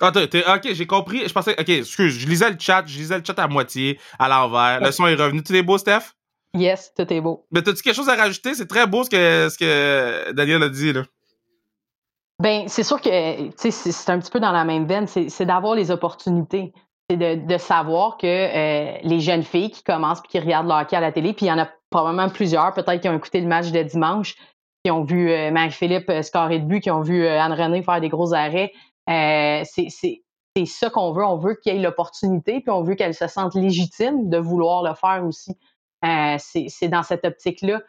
Ah, 0.00 0.10
ok, 0.56 0.72
j'ai 0.72 0.86
compris. 0.86 1.26
Je 1.26 1.32
pensais, 1.32 1.58
ok, 1.58 1.68
excuse, 1.68 2.18
je 2.18 2.26
lisais 2.26 2.50
le 2.50 2.56
chat, 2.58 2.84
je 2.86 2.98
lisais 2.98 3.18
le 3.18 3.24
chat 3.24 3.38
à 3.38 3.48
moitié, 3.48 3.98
à 4.18 4.28
l'envers. 4.28 4.80
Le 4.80 4.90
son 4.90 5.06
est 5.06 5.14
revenu. 5.14 5.42
Tout 5.42 5.54
est 5.54 5.62
beau, 5.62 5.78
Steph? 5.78 6.14
Yes, 6.54 6.92
tout 6.96 7.12
est 7.12 7.20
beau. 7.20 7.46
Mais 7.50 7.62
t'as-tu 7.62 7.82
quelque 7.82 7.96
chose 7.96 8.08
à 8.08 8.14
rajouter? 8.14 8.54
C'est 8.54 8.66
très 8.66 8.86
beau 8.86 9.04
ce 9.04 9.10
que, 9.10 9.48
ce 9.48 9.58
que 9.58 10.32
Daniel 10.32 10.62
a 10.62 10.68
dit, 10.68 10.92
là. 10.92 11.02
Ben, 12.40 12.64
c'est 12.66 12.82
sûr 12.82 13.00
que, 13.00 13.10
c'est 13.56 14.10
un 14.10 14.18
petit 14.18 14.30
peu 14.30 14.40
dans 14.40 14.52
la 14.52 14.64
même 14.64 14.86
veine. 14.86 15.06
C'est 15.06 15.46
d'avoir 15.46 15.74
les 15.74 15.90
opportunités. 15.90 16.72
C'est 17.08 17.16
de, 17.16 17.46
de, 17.46 17.58
savoir 17.58 18.16
que 18.16 18.26
euh, 18.26 18.98
les 19.02 19.20
jeunes 19.20 19.42
filles 19.42 19.70
qui 19.70 19.82
commencent 19.82 20.22
puis 20.22 20.30
qui 20.30 20.40
regardent 20.40 20.68
le 20.68 20.72
hockey 20.72 20.96
à 20.96 21.00
la 21.00 21.12
télé, 21.12 21.34
puis 21.34 21.44
il 21.44 21.48
y 21.50 21.52
en 21.52 21.58
a 21.58 21.68
probablement 21.90 22.30
plusieurs, 22.30 22.72
peut-être 22.72 22.98
qui 23.02 23.08
ont 23.10 23.16
écouté 23.16 23.42
le 23.42 23.46
match 23.46 23.70
de 23.72 23.82
dimanche, 23.82 24.36
qui 24.82 24.90
ont 24.90 25.04
vu 25.04 25.30
euh, 25.30 25.50
Marie-Philippe 25.50 26.08
euh, 26.08 26.22
scorer 26.22 26.60
de 26.60 26.64
but, 26.64 26.80
qui 26.80 26.90
ont 26.90 27.02
vu 27.02 27.26
Anne-Renée 27.26 27.82
faire 27.82 28.00
des 28.00 28.08
gros 28.08 28.32
arrêts, 28.32 28.72
euh, 29.10 29.62
c'est 29.64 30.66
ça 30.66 30.90
qu'on 30.90 31.12
veut. 31.12 31.24
On 31.24 31.36
veut 31.36 31.54
qu'il 31.54 31.74
y 31.74 31.76
ait 31.76 31.82
l'opportunité, 31.82 32.60
puis 32.60 32.70
on 32.70 32.82
veut 32.82 32.94
qu'elle 32.94 33.14
se 33.14 33.26
sente 33.26 33.54
légitime 33.54 34.28
de 34.28 34.38
vouloir 34.38 34.82
le 34.82 34.94
faire 34.94 35.24
aussi. 35.26 35.56
Euh, 36.04 36.36
c'est 36.38 36.88
dans 36.88 37.02
cette 37.02 37.24
optique-là 37.24 37.80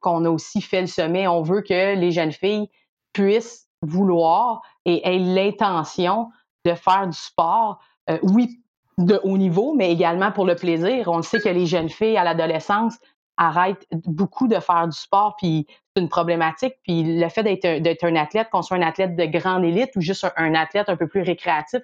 qu'on 0.00 0.24
a 0.24 0.30
aussi 0.30 0.60
fait 0.60 0.80
le 0.80 0.86
sommet. 0.86 1.28
On 1.28 1.42
veut 1.42 1.60
que 1.60 1.94
les 1.94 2.10
jeunes 2.10 2.32
filles 2.32 2.70
puissent 3.12 3.68
vouloir 3.82 4.62
et 4.84 5.06
aient 5.06 5.18
l'intention 5.18 6.30
de 6.64 6.74
faire 6.74 7.06
du 7.06 7.18
sport, 7.18 7.80
euh, 8.08 8.18
oui, 8.22 8.62
de 8.98 9.20
haut 9.24 9.38
niveau, 9.38 9.74
mais 9.74 9.90
également 9.90 10.32
pour 10.32 10.46
le 10.46 10.54
plaisir. 10.54 11.08
On 11.08 11.22
sait 11.22 11.40
que 11.40 11.48
les 11.48 11.66
jeunes 11.66 11.88
filles 11.88 12.16
à 12.16 12.24
l'adolescence 12.24 12.96
arrêtent 13.36 13.86
beaucoup 14.06 14.48
de 14.48 14.58
faire 14.60 14.86
du 14.86 14.96
sport, 14.96 15.34
puis 15.36 15.66
c'est 15.94 16.02
une 16.02 16.08
problématique. 16.08 16.74
Puis 16.82 17.18
le 17.18 17.28
fait 17.28 17.42
d'être 17.42 18.04
un 18.04 18.16
athlète, 18.16 18.48
qu'on 18.50 18.62
soit 18.62 18.76
un 18.76 18.82
athlète 18.82 19.16
de 19.16 19.24
grande 19.24 19.64
élite 19.64 19.90
ou 19.96 20.00
juste 20.00 20.26
un, 20.36 20.54
athlète 20.54 20.88
un 20.88 20.96
peu 20.96 21.08
plus 21.08 21.22
récréatif, 21.22 21.80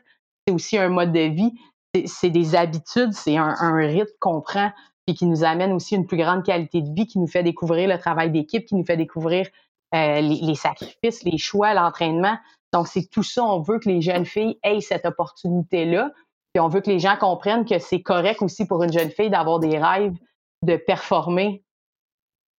c'est 0.46 0.54
aussi 0.54 0.78
un 0.78 0.88
mode 0.88 1.12
de 1.12 1.20
vie, 1.20 1.52
c'est 2.06 2.30
des 2.30 2.54
habitudes, 2.54 3.12
c'est 3.12 3.36
un, 3.36 3.74
rythme 3.74 4.12
qu'on 4.20 4.40
prend 4.40 4.70
et 5.06 5.14
qui 5.14 5.26
nous 5.26 5.42
amène 5.42 5.72
aussi 5.72 5.94
une 5.94 6.06
plus 6.06 6.18
grande 6.18 6.44
qualité 6.44 6.82
de 6.82 6.92
vie, 6.94 7.06
qui 7.06 7.18
nous 7.18 7.26
fait 7.26 7.42
découvrir 7.42 7.88
le 7.88 7.98
travail 7.98 8.30
d'équipe, 8.30 8.66
qui 8.66 8.74
nous 8.74 8.84
fait 8.84 8.96
découvrir 8.96 9.46
euh, 9.94 10.20
les, 10.20 10.40
les, 10.42 10.54
sacrifices, 10.54 11.22
les 11.24 11.38
choix, 11.38 11.72
l'entraînement. 11.72 12.36
Donc, 12.74 12.88
c'est 12.88 13.08
tout 13.08 13.22
ça. 13.22 13.42
On 13.42 13.60
veut 13.60 13.78
que 13.78 13.88
les 13.88 14.02
jeunes 14.02 14.26
filles 14.26 14.58
aient 14.62 14.82
cette 14.82 15.06
opportunité-là. 15.06 16.12
Puis 16.52 16.60
on 16.60 16.68
veut 16.68 16.82
que 16.82 16.90
les 16.90 16.98
gens 16.98 17.16
comprennent 17.16 17.64
que 17.64 17.78
c'est 17.78 18.02
correct 18.02 18.42
aussi 18.42 18.66
pour 18.66 18.82
une 18.82 18.92
jeune 18.92 19.10
fille 19.10 19.30
d'avoir 19.30 19.60
des 19.60 19.78
rêves 19.78 20.14
de 20.62 20.76
performer 20.76 21.64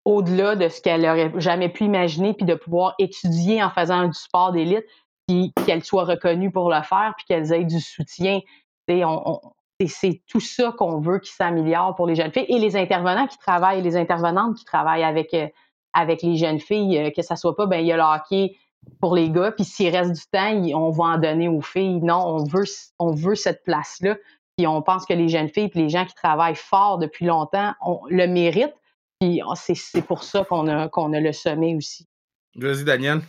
au-delà 0.05 0.55
de 0.55 0.69
ce 0.69 0.81
qu'elle 0.81 1.05
aurait 1.05 1.31
jamais 1.37 1.69
pu 1.69 1.83
imaginer, 1.83 2.33
puis 2.33 2.45
de 2.45 2.55
pouvoir 2.55 2.95
étudier 2.99 3.61
en 3.63 3.69
faisant 3.69 4.07
du 4.07 4.13
sport 4.13 4.51
d'élite, 4.51 4.85
puis 5.27 5.53
qu'elle 5.65 5.83
soit 5.83 6.05
reconnue 6.05 6.51
pour 6.51 6.69
le 6.71 6.81
faire, 6.81 7.13
puis 7.17 7.25
qu'elle 7.27 7.51
ait 7.53 7.65
du 7.65 7.79
soutien. 7.79 8.39
c'est 8.87 10.21
tout 10.27 10.39
ça 10.39 10.73
qu'on 10.77 10.99
veut 10.99 11.19
qui 11.19 11.31
s'améliore 11.31 11.95
pour 11.95 12.07
les 12.07 12.15
jeunes 12.15 12.31
filles 12.31 12.47
et 12.49 12.59
les 12.59 12.75
intervenants 12.75 13.27
qui 13.27 13.37
travaillent, 13.37 13.81
les 13.81 13.95
intervenantes 13.95 14.57
qui 14.57 14.65
travaillent 14.65 15.03
avec, 15.03 15.33
euh, 15.33 15.47
avec 15.93 16.21
les 16.23 16.37
jeunes 16.37 16.59
filles, 16.59 16.97
euh, 16.97 17.11
que 17.11 17.21
ça 17.21 17.35
soit 17.35 17.55
pas, 17.55 17.67
ben 17.67 17.79
il 17.79 17.87
y 17.87 17.91
a 17.91 17.97
le 17.97 18.03
hockey 18.03 18.55
pour 18.99 19.15
les 19.15 19.29
gars, 19.29 19.51
puis 19.51 19.65
s'il 19.65 19.95
reste 19.95 20.13
du 20.13 20.25
temps, 20.31 20.53
on 20.73 20.89
va 20.89 21.03
en 21.03 21.17
donner 21.17 21.47
aux 21.47 21.61
filles. 21.61 22.01
Non, 22.01 22.25
on 22.25 22.43
veut, 22.45 22.65
on 22.97 23.11
veut 23.11 23.35
cette 23.35 23.63
place-là. 23.63 24.15
Puis 24.59 24.67
on 24.67 24.81
pense 24.81 25.05
que 25.05 25.13
les 25.13 25.29
jeunes 25.29 25.47
filles, 25.47 25.69
puis 25.69 25.79
les 25.79 25.87
gens 25.87 26.05
qui 26.05 26.13
travaillent 26.15 26.53
fort 26.53 26.97
depuis 26.97 27.25
longtemps, 27.25 27.73
ont 27.79 28.01
le 28.09 28.27
mérite. 28.27 28.73
Puis 29.21 29.41
c'est 29.73 30.01
pour 30.01 30.25
ça 30.25 30.43
qu'on 30.43 30.67
a, 30.67 30.89
qu'on 30.89 31.13
a 31.13 31.21
le 31.21 31.31
sommet 31.31 31.77
aussi. 31.77 32.09
Vas-y, 32.55 32.83
Daniel. 32.83 33.21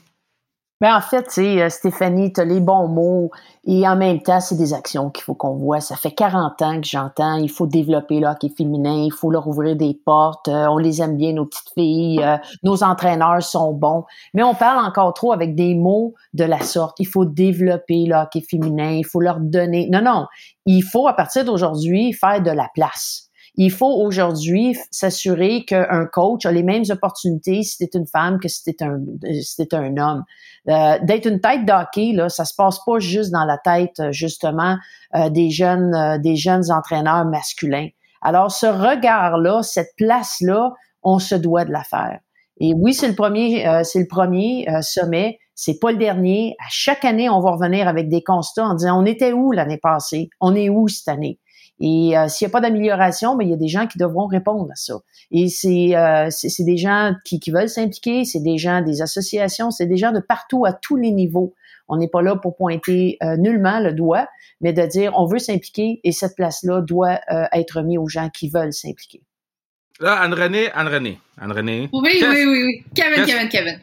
Ben 0.81 0.97
en 0.97 1.03
fait, 1.03 1.29
tu 1.29 1.43
euh, 1.43 1.69
Stéphanie, 1.69 2.33
tu 2.33 2.41
as 2.41 2.47
les 2.47 2.61
bons 2.61 2.89
mots 2.89 3.31
et 3.67 3.87
en 3.87 3.97
même 3.97 4.23
temps, 4.23 4.41
c'est 4.41 4.57
des 4.57 4.73
actions 4.73 5.11
qu'il 5.11 5.25
faut 5.25 5.35
qu'on 5.35 5.55
voit. 5.55 5.81
Ça 5.81 5.95
fait 5.95 6.13
40 6.13 6.63
ans 6.63 6.81
que 6.81 6.87
j'entends, 6.87 7.35
il 7.35 7.51
faut 7.51 7.67
développer 7.67 8.19
le 8.19 8.27
hockey 8.27 8.49
féminin, 8.49 8.95
il 8.95 9.13
faut 9.13 9.31
leur 9.31 9.47
ouvrir 9.47 9.77
des 9.77 9.93
portes, 10.07 10.49
euh, 10.49 10.69
on 10.69 10.79
les 10.79 11.03
aime 11.03 11.19
bien, 11.19 11.35
nos 11.35 11.45
petites 11.45 11.75
filles, 11.75 12.23
euh, 12.25 12.39
nos 12.63 12.83
entraîneurs 12.83 13.43
sont 13.43 13.75
bons. 13.75 14.05
Mais 14.33 14.43
on 14.43 14.55
parle 14.55 14.83
encore 14.83 15.13
trop 15.13 15.35
avec 15.35 15.55
des 15.55 15.75
mots 15.75 16.15
de 16.33 16.45
la 16.45 16.61
sorte. 16.61 16.99
Il 16.99 17.07
faut 17.07 17.27
développer 17.27 18.07
le 18.07 18.15
hockey 18.15 18.41
féminin, 18.41 18.93
il 18.93 19.05
faut 19.05 19.21
leur 19.21 19.39
donner... 19.39 19.87
Non, 19.93 20.01
non, 20.01 20.29
il 20.65 20.83
faut 20.83 21.07
à 21.09 21.13
partir 21.13 21.45
d'aujourd'hui 21.45 22.15
faire 22.15 22.41
de 22.41 22.51
la 22.51 22.69
place 22.75 23.30
Il 23.57 23.71
faut 23.71 23.93
aujourd'hui 23.93 24.77
s'assurer 24.91 25.65
qu'un 25.65 26.07
coach 26.07 26.47
a 26.47 26.53
les 26.53 26.63
mêmes 26.63 26.85
opportunités 26.91 27.63
si 27.63 27.77
c'est 27.79 27.95
une 27.95 28.07
femme 28.07 28.39
que 28.39 28.49
si 28.49 28.63
c'est 28.65 28.83
un, 28.83 29.01
si 29.43 29.69
un 29.73 29.97
homme. 29.97 30.25
Euh, 30.69 30.99
D'être 31.03 31.27
une 31.27 31.41
tête 31.41 31.65
d'hockey, 31.67 32.13
là, 32.13 32.29
ça 32.29 32.45
se 32.45 32.55
passe 32.55 32.79
pas 32.85 32.99
juste 32.99 33.33
dans 33.33 33.45
la 33.45 33.59
tête, 33.59 34.01
justement, 34.13 34.77
euh, 35.15 35.31
des 35.31 35.51
jeunes, 35.51 35.95
euh, 35.95 36.19
des 36.19 36.37
jeunes 36.37 36.71
entraîneurs 36.71 37.25
masculins. 37.25 37.89
Alors, 38.23 38.53
ce 38.53 38.67
regard-là, 38.67 39.63
cette 39.63 39.95
place-là, 39.97 40.73
on 41.03 41.19
se 41.19 41.35
doit 41.35 41.65
de 41.65 41.73
la 41.73 41.83
faire. 41.83 42.21
Et 42.61 42.75
oui, 42.75 42.93
c'est 42.93 43.09
le 43.09 43.15
premier, 43.15 43.67
euh, 43.67 43.83
c'est 43.83 44.01
le 44.01 44.07
premier 44.07 44.69
euh, 44.69 44.83
sommet. 44.83 45.39
C'est 45.55 45.79
pas 45.81 45.93
le 45.93 45.99
dernier. 45.99 46.57
À 46.61 46.69
chaque 46.71 47.05
année, 47.05 47.29
on 47.29 47.41
va 47.41 47.53
revenir 47.53 47.89
avec 47.89 48.09
des 48.09 48.23
constats 48.23 48.67
en 48.67 48.75
disant 48.75 49.03
on 49.03 49.07
était 49.07 49.33
où 49.33 49.53
l'année 49.53 49.79
passée, 49.79 50.29
on 50.41 50.55
est 50.55 50.69
où 50.69 50.89
cette 50.89 51.09
année? 51.09 51.39
Et 51.81 52.17
euh, 52.17 52.29
s'il 52.29 52.47
n'y 52.47 52.51
a 52.51 52.53
pas 52.53 52.61
d'amélioration, 52.61 53.35
mais 53.35 53.45
ben, 53.45 53.49
il 53.49 53.51
y 53.51 53.55
a 53.55 53.59
des 53.59 53.69
gens 53.69 53.87
qui 53.87 53.99
devront 53.99 54.27
répondre 54.27 54.69
à 54.71 54.75
ça. 54.75 55.01
Et 55.31 55.49
c'est 55.49 55.95
c'est 56.31 56.65
des 56.65 56.77
gens 56.77 57.15
qui, 57.25 57.41
qui 57.41 57.51
veulent 57.51 57.69
s'impliquer, 57.69 58.25
c'est 58.25 58.41
des 58.41 58.59
gens 58.59 58.83
des 58.83 59.03
associations, 59.03 59.71
c'est 59.71 59.87
des 59.87 59.97
gens 59.97 60.13
de 60.13 60.21
partout 60.21 60.65
à 60.65 60.73
tous 60.73 60.97
les 60.97 61.11
niveaux. 61.11 61.55
On 61.89 61.97
n'est 61.97 62.09
pas 62.09 62.23
là 62.23 62.37
pour 62.37 62.57
pointer 62.57 63.19
nullement 63.39 63.81
le 63.81 63.93
doigt, 63.93 64.29
mais 64.61 64.73
de 64.73 64.85
dire 64.87 65.13
on 65.17 65.27
veut 65.27 65.39
s'impliquer 65.39 66.01
et 66.05 66.13
cette 66.13 66.37
place-là 66.37 66.83
doit 66.83 67.21
être 67.53 67.83
mise 67.83 67.99
aux 67.99 68.09
gens 68.09 68.29
qui 68.29 68.49
veulent 68.49 68.73
s'impliquer. 68.73 69.23
Là, 70.01 70.15
Anne-Renée, 70.21 70.71
Anne-Renée, 70.73 71.19
Anne-Renée. 71.39 71.91
Oui, 71.93 72.11
oui, 72.23 72.45
oui, 72.47 72.63
oui. 72.65 72.85
Kevin, 72.95 73.25
Kevin, 73.27 73.49
Kevin. 73.49 73.81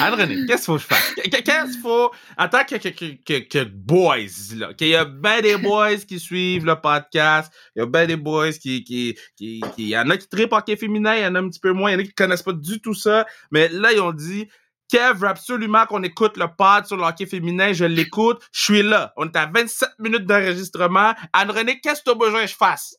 Anne-Renée, 0.00 0.46
qu'est-ce 0.46 0.64
qu'il 0.64 0.66
faut 0.66 0.76
que 0.76 0.82
je 0.82 0.86
fasse? 0.86 1.14
Qu'est-ce 1.14 1.72
qu'il 1.72 1.80
faut, 1.80 2.10
en 2.38 2.48
tant 2.48 2.64
que, 2.64 2.76
que, 2.76 2.88
que, 3.24 3.38
que 3.40 3.64
boys, 3.64 4.54
là, 4.56 4.74
qu'il 4.74 4.88
y 4.88 4.94
a 4.94 5.04
bien 5.04 5.40
des 5.40 5.56
boys 5.56 5.96
qui 5.96 6.20
suivent 6.20 6.64
le 6.64 6.76
podcast, 6.80 7.52
il 7.74 7.80
y 7.80 7.82
a 7.82 7.86
bien 7.86 8.06
des 8.06 8.16
boys 8.16 8.52
qui, 8.52 8.84
qui, 8.84 9.16
qui, 9.36 9.62
qui, 9.74 9.88
y 9.88 9.98
en 9.98 10.08
a 10.10 10.16
qui 10.16 10.28
trippent 10.28 10.52
hockey 10.52 10.76
féminin, 10.76 11.16
il 11.16 11.22
y 11.22 11.26
en 11.26 11.34
a 11.34 11.40
un 11.40 11.48
petit 11.48 11.60
peu 11.60 11.72
moins, 11.72 11.90
il 11.90 11.94
y 11.94 11.96
en 11.96 12.00
a 12.00 12.04
qui 12.04 12.14
connaissent 12.14 12.42
pas 12.42 12.52
du 12.52 12.80
tout 12.80 12.94
ça, 12.94 13.26
mais 13.50 13.68
là, 13.68 13.92
ils 13.92 14.00
ont 14.00 14.12
dit, 14.12 14.48
Kev 14.90 15.18
veut 15.18 15.28
absolument 15.28 15.86
qu'on 15.86 16.02
écoute 16.02 16.36
le 16.36 16.46
pod 16.46 16.86
sur 16.86 16.96
le 16.96 17.04
hockey 17.04 17.26
féminin. 17.26 17.72
Je 17.72 17.84
l'écoute. 17.84 18.42
Je 18.52 18.64
suis 18.64 18.82
là. 18.82 19.12
On 19.16 19.26
est 19.26 19.36
à 19.36 19.46
27 19.52 19.88
minutes 19.98 20.26
d'enregistrement. 20.26 21.14
Anne-Renée, 21.32 21.80
qu'est-ce 21.80 22.00
que 22.00 22.04
tu 22.04 22.10
as 22.10 22.14
besoin 22.14 22.42
que 22.42 22.50
je 22.50 22.54
fasse? 22.54 22.96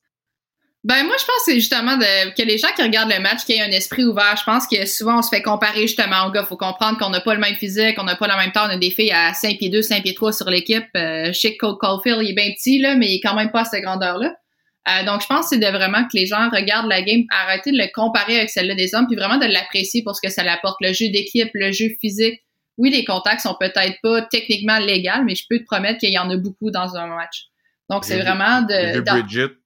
Ben 0.86 1.04
moi 1.04 1.16
je 1.20 1.26
pense 1.26 1.38
que 1.38 1.46
c'est 1.46 1.56
justement 1.56 1.98
de, 1.98 2.30
que 2.36 2.44
les 2.44 2.60
gens 2.60 2.68
qui 2.76 2.84
regardent 2.84 3.12
le 3.12 3.20
match 3.20 3.44
qui 3.44 3.54
aient 3.54 3.62
un 3.62 3.72
esprit 3.72 4.06
ouvert. 4.06 4.36
Je 4.38 4.44
pense 4.44 4.68
que 4.68 4.86
souvent 4.86 5.18
on 5.18 5.22
se 5.24 5.30
fait 5.30 5.42
comparer 5.42 5.82
justement 5.82 6.28
aux 6.28 6.32
gars. 6.32 6.46
Faut 6.46 6.58
comprendre 6.58 7.00
qu'on 7.00 7.10
n'a 7.10 7.22
pas 7.22 7.34
le 7.34 7.40
même 7.40 7.56
physique, 7.56 7.96
on 7.98 8.04
n'a 8.04 8.16
pas 8.16 8.28
la 8.28 8.38
même 8.38 8.52
taille. 8.52 8.68
On 8.68 8.76
a 8.76 8.78
des 8.78 8.92
filles 8.92 9.12
à 9.12 9.34
5 9.34 9.58
pieds 9.58 9.70
2, 9.70 9.82
5 9.82 10.04
pieds 10.04 10.14
3 10.14 10.32
sur 10.32 10.48
l'équipe. 10.48 10.86
Euh, 10.96 11.34
je 11.34 11.40
sais 11.40 11.54
que 11.54 11.58
Cole 11.58 11.78
Caulfield 11.80 12.20
il 12.22 12.30
est 12.30 12.34
bien 12.34 12.52
petit 12.52 12.78
là, 12.78 12.96
mais 12.96 13.08
il 13.08 13.16
est 13.16 13.20
quand 13.20 13.34
même 13.34 13.50
pas 13.50 13.62
à 13.62 13.66
cette 13.66 13.82
grandeur-là. 13.82 14.36
Euh, 14.88 15.06
donc 15.06 15.24
je 15.24 15.26
pense 15.26 15.50
que 15.50 15.56
c'est 15.56 15.58
de 15.58 15.76
vraiment 15.76 16.04
que 16.04 16.16
les 16.16 16.28
gens 16.28 16.52
regardent 16.52 16.88
la 16.88 17.02
game, 17.02 17.24
arrêter 17.32 17.72
de 17.72 17.80
le 17.80 17.88
comparer 17.92 18.38
avec 18.38 18.52
celle-là 18.52 18.76
des 18.76 18.94
hommes, 18.94 19.08
puis 19.08 19.16
vraiment 19.16 19.40
de 19.40 19.48
l'apprécier 19.48 20.04
pour 20.04 20.16
ce 20.16 20.22
que 20.22 20.32
ça 20.32 20.44
apporte. 20.44 20.78
Le 20.82 20.94
jeu 20.94 21.10
d'équipe, 21.10 21.50
le 21.56 21.72
jeu 21.72 21.88
physique. 22.00 22.44
Oui, 22.78 22.92
les 22.92 23.06
contacts 23.06 23.42
sont 23.42 23.56
peut-être 23.60 23.96
pas 24.04 24.22
techniquement 24.22 24.78
légaux, 24.78 25.24
mais 25.26 25.34
je 25.34 25.46
peux 25.50 25.58
te 25.58 25.66
promettre 25.66 25.98
qu'il 25.98 26.12
y 26.12 26.20
en 26.20 26.30
a 26.30 26.38
beaucoup 26.38 26.70
dans 26.70 26.96
un 26.96 27.08
match. 27.08 27.46
Donc 27.90 28.06
c'est 28.06 28.20
vraiment 28.20 28.62
de. 28.62 29.00
Bridget 29.00 29.65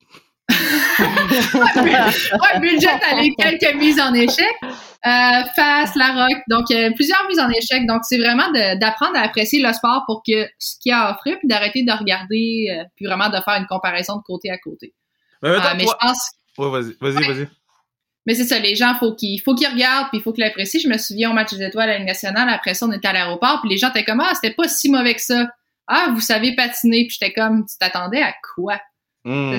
ouais, 1.54 2.60
Budget 2.60 2.88
a 2.88 3.22
quelques 3.38 3.76
mises 3.76 4.00
en 4.00 4.14
échec. 4.14 4.56
Euh, 5.06 5.44
face, 5.56 5.96
la 5.96 6.26
rock. 6.26 6.38
Donc, 6.50 6.66
plusieurs 6.96 7.26
mises 7.30 7.40
en 7.40 7.50
échec. 7.50 7.86
Donc, 7.88 8.02
c'est 8.04 8.18
vraiment 8.18 8.52
d'apprendre 8.52 9.16
à 9.16 9.22
apprécier 9.22 9.62
le 9.62 9.72
sport 9.72 10.04
pour 10.06 10.24
que 10.28 10.48
ce 10.58 10.76
qu'il 10.82 10.92
a 10.92 11.08
à 11.08 11.14
offrir, 11.14 11.38
puis 11.40 11.48
d'arrêter 11.48 11.84
de 11.84 11.92
regarder, 11.92 12.68
euh, 12.72 12.84
puis 12.96 13.06
vraiment 13.06 13.30
de 13.30 13.40
faire 13.42 13.56
une 13.56 13.68
comparaison 13.68 14.18
de 14.18 14.24
côté 14.24 14.50
à 14.50 14.58
côté. 14.58 14.94
Mais, 15.42 15.50
euh, 15.50 15.60
mais 15.78 15.86
je 15.86 16.06
pense. 16.06 16.32
Ouais, 16.58 16.70
vas-y, 16.70 16.98
vas-y, 17.00 17.26
vas-y. 17.26 17.48
Mais 18.26 18.36
c'est 18.36 18.44
ça, 18.44 18.60
les 18.60 18.76
gens, 18.76 18.94
faut 19.00 19.16
qu'ils, 19.16 19.40
faut 19.40 19.56
qu'ils 19.56 19.70
regardent, 19.70 20.10
puis 20.10 20.20
il 20.20 20.22
faut 20.22 20.34
qu'ils 20.34 20.44
l'apprécient. 20.44 20.82
Je 20.84 20.90
me 20.90 20.98
souviens 20.98 21.32
au 21.32 21.34
match 21.34 21.54
des 21.54 21.64
étoiles 21.64 21.90
à 21.90 21.94
la 21.94 21.98
Ligue 22.00 22.08
nationale, 22.08 22.50
après 22.50 22.74
ça, 22.74 22.86
on 22.86 22.92
était 22.92 23.08
à 23.08 23.14
l'aéroport, 23.14 23.62
puis 23.62 23.70
les 23.70 23.78
gens 23.78 23.90
étaient 23.90 24.04
comme, 24.04 24.20
ah, 24.20 24.34
c'était 24.36 24.54
pas 24.54 24.68
si 24.68 24.92
mauvais 24.92 25.16
que 25.16 25.22
ça. 25.22 25.48
Ah, 25.88 26.10
vous 26.14 26.20
savez 26.20 26.56
patiner, 26.56 27.08
puis 27.08 27.18
j'étais 27.20 27.34
comme, 27.34 27.66
tu 27.66 27.78
t'attendais 27.80 28.22
à 28.22 28.36
quoi? 28.54 28.80
Hmm. 29.24 29.58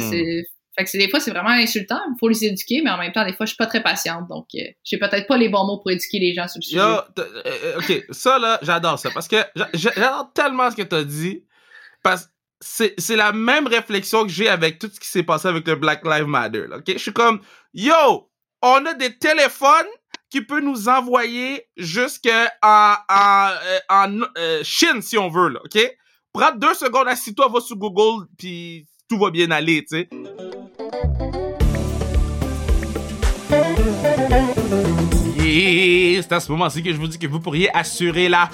Fait 0.86 0.98
que 0.98 1.02
des 1.02 1.10
fois, 1.10 1.20
c'est 1.20 1.30
vraiment 1.30 1.50
insultant. 1.50 2.00
Il 2.08 2.18
faut 2.18 2.28
les 2.28 2.44
éduquer, 2.44 2.80
mais 2.82 2.90
en 2.90 2.98
même 2.98 3.12
temps, 3.12 3.24
des 3.24 3.32
fois, 3.32 3.46
je 3.46 3.50
suis 3.50 3.56
pas 3.56 3.66
très 3.66 3.82
patiente. 3.82 4.28
Donc, 4.28 4.46
euh, 4.54 4.60
j'ai 4.84 4.98
peut-être 4.98 5.26
pas 5.26 5.36
les 5.36 5.48
bons 5.48 5.66
mots 5.66 5.78
pour 5.78 5.90
éduquer 5.90 6.18
les 6.18 6.34
gens 6.34 6.48
sur 6.48 6.58
le 6.58 6.64
sujet. 6.64 6.78
Yo, 6.78 7.00
euh, 7.18 7.78
OK, 7.78 8.04
ça, 8.10 8.38
là, 8.38 8.58
j'adore 8.62 8.98
ça. 8.98 9.10
Parce 9.10 9.28
que 9.28 9.36
j'adore 9.74 10.30
tellement 10.34 10.70
ce 10.70 10.76
que 10.76 10.82
tu 10.82 10.94
as 10.94 11.04
dit. 11.04 11.44
Parce 12.02 12.26
que 12.26 12.30
c'est 12.98 13.16
la 13.16 13.32
même 13.32 13.66
réflexion 13.66 14.24
que 14.24 14.30
j'ai 14.30 14.48
avec 14.48 14.78
tout 14.78 14.90
ce 14.92 15.00
qui 15.00 15.08
s'est 15.08 15.22
passé 15.22 15.48
avec 15.48 15.66
le 15.66 15.76
Black 15.76 16.04
Lives 16.04 16.26
Matter. 16.26 16.66
OK? 16.74 16.84
Je 16.86 16.98
suis 16.98 17.12
comme, 17.12 17.40
yo, 17.74 18.30
on 18.62 18.86
a 18.86 18.94
des 18.94 19.16
téléphones 19.16 19.88
qui 20.30 20.40
peuvent 20.42 20.62
nous 20.62 20.88
envoyer 20.88 21.66
jusqu'en 21.76 22.46
en, 22.62 22.94
en, 23.88 24.20
euh, 24.38 24.60
Chine, 24.62 25.02
si 25.02 25.18
on 25.18 25.28
veut, 25.28 25.48
là, 25.48 25.60
OK? 25.64 25.78
Prends 26.32 26.52
deux 26.52 26.74
secondes, 26.74 27.08
assis-toi, 27.08 27.48
va 27.48 27.60
sur 27.60 27.76
Google, 27.76 28.26
puis 28.38 28.86
tout 29.10 29.18
va 29.18 29.30
bien 29.30 29.50
aller, 29.50 29.84
tu 29.84 29.96
sais. 29.96 30.08
Et 35.44 36.20
c'est 36.22 36.32
à 36.32 36.38
ce 36.38 36.52
moment-ci 36.52 36.80
que 36.80 36.92
je 36.92 36.96
vous 36.96 37.08
dis 37.08 37.18
que 37.18 37.26
vous 37.26 37.40
pourriez 37.40 37.76
assurer 37.76 38.28
la 38.28 38.48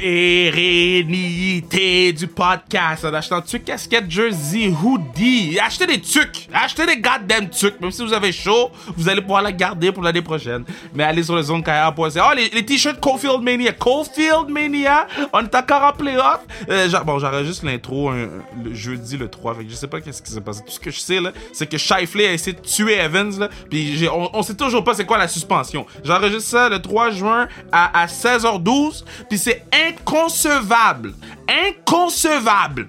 pérennité 0.00 1.72
du 2.12 2.26
podcast 2.26 3.04
en 3.04 3.14
achetant 3.14 3.40
tucs, 3.40 3.64
casquettes, 3.64 4.10
jersey, 4.10 4.68
hoodie. 4.68 5.58
Achetez 5.58 5.86
des 5.86 6.00
tucs. 6.00 6.48
Achetez 6.52 6.86
des 6.86 6.96
goddamn 6.96 7.48
tucs. 7.48 7.80
Même 7.80 7.90
si 7.90 8.04
vous 8.04 8.12
avez 8.12 8.32
chaud, 8.32 8.70
vous 8.96 9.08
allez 9.08 9.22
pouvoir 9.22 9.42
la 9.42 9.52
garder 9.52 9.92
pour 9.92 10.02
l'année 10.02 10.22
prochaine. 10.22 10.64
Mais 10.94 11.04
allez 11.04 11.22
sur 11.22 11.34
le 11.34 11.42
zonekaya.ca. 11.42 12.30
Oh, 12.30 12.34
les, 12.36 12.64
t-shirts 12.64 13.00
Cofield 13.00 13.40
Mania. 13.42 13.72
Cofield 13.72 14.48
Mania. 14.48 15.06
On 15.32 15.40
est 15.40 15.54
encore 15.54 15.82
en 15.82 15.92
playoff. 15.92 16.40
Euh, 16.68 16.88
bon, 17.04 17.18
j'enregistre 17.18 17.64
l'intro 17.64 18.10
le 18.12 18.74
jeudi 18.74 19.16
le 19.16 19.28
3. 19.28 19.54
Fait 19.54 19.64
que 19.64 19.70
je 19.70 19.76
sais 19.76 19.86
pas 19.86 20.00
qu'est-ce 20.00 20.20
qui 20.22 20.30
s'est 20.30 20.40
passé. 20.40 20.62
Tout 20.64 20.72
ce 20.72 20.80
que 20.80 20.90
je 20.90 21.00
sais, 21.00 21.20
là, 21.20 21.32
c'est 21.52 21.66
que 21.66 21.78
Shifley 21.78 22.26
a 22.26 22.32
essayé 22.32 22.54
de 22.54 22.60
tuer 22.60 22.98
Evans, 22.98 23.38
là. 23.38 23.48
Puis 23.70 24.06
on, 24.12 24.36
on 24.36 24.42
sait 24.42 24.54
toujours 24.54 24.84
pas 24.84 24.94
c'est 24.94 25.06
quoi 25.06 25.18
la 25.18 25.28
suspension. 25.28 25.86
J'enregistre 26.04 26.50
ça 26.50 26.68
le 26.68 26.80
3 26.80 27.10
juin 27.10 27.48
à, 27.72 28.02
à 28.02 28.06
16h12. 28.06 29.04
Puis 29.28 29.38
c'est 29.38 29.64
inconcevable, 29.88 31.14
inconcevable 31.48 32.88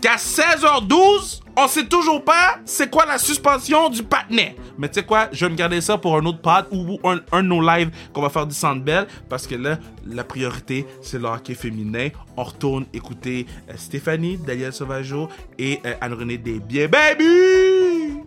qu'à 0.00 0.16
16h12, 0.16 1.40
on 1.56 1.66
sait 1.66 1.86
toujours 1.86 2.22
pas 2.24 2.58
c'est 2.64 2.90
quoi 2.90 3.04
la 3.04 3.18
suspension 3.18 3.88
du 3.88 4.02
patinet. 4.02 4.56
Mais 4.76 4.88
tu 4.88 4.94
sais 4.94 5.06
quoi, 5.06 5.28
je 5.32 5.44
vais 5.44 5.50
me 5.50 5.56
garder 5.56 5.80
ça 5.80 5.98
pour 5.98 6.16
un 6.16 6.24
autre 6.24 6.40
pod 6.40 6.66
ou 6.70 7.00
un, 7.04 7.42
de 7.42 7.48
nos 7.48 7.60
qu'on 8.12 8.22
va 8.22 8.30
faire 8.30 8.46
du 8.46 8.54
Sandbell 8.54 9.06
parce 9.28 9.46
que 9.46 9.56
là, 9.56 9.78
la 10.06 10.22
priorité, 10.22 10.86
c'est 11.02 11.18
le 11.18 11.26
hockey 11.26 11.54
féminin. 11.54 12.10
On 12.36 12.44
retourne 12.44 12.86
écouter 12.92 13.46
euh, 13.68 13.74
Stéphanie, 13.76 14.36
Daniel 14.38 14.72
Sauvageau 14.72 15.28
et 15.58 15.80
euh, 15.84 15.94
Anne-Renée 16.00 16.38
Desbiens. 16.38 16.88
Baby! 16.88 18.22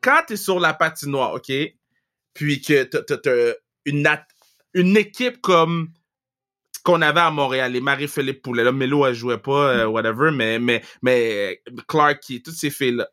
Quand 0.00 0.22
t'es 0.26 0.36
sur 0.36 0.58
la 0.58 0.74
patinoire, 0.74 1.34
OK? 1.34 1.52
Puis 2.34 2.60
que 2.60 2.84
une, 3.86 4.06
une 4.74 4.96
équipe 4.96 5.40
comme 5.40 5.88
qu'on 6.84 7.02
avait 7.02 7.20
à 7.20 7.32
Montréal, 7.32 7.72
les 7.72 7.80
Marie-Philippe 7.80 8.42
Poulet, 8.42 8.62
là, 8.62 8.70
Melo, 8.70 9.04
elle 9.06 9.14
jouait 9.14 9.38
pas, 9.38 9.70
euh, 9.70 9.86
mm. 9.86 9.90
whatever, 9.90 10.30
mais, 10.30 10.60
mais, 10.60 10.82
mais 11.02 11.60
Clark, 11.88 12.20
toutes 12.44 12.54
ces 12.54 12.70
filles-là. 12.70 13.08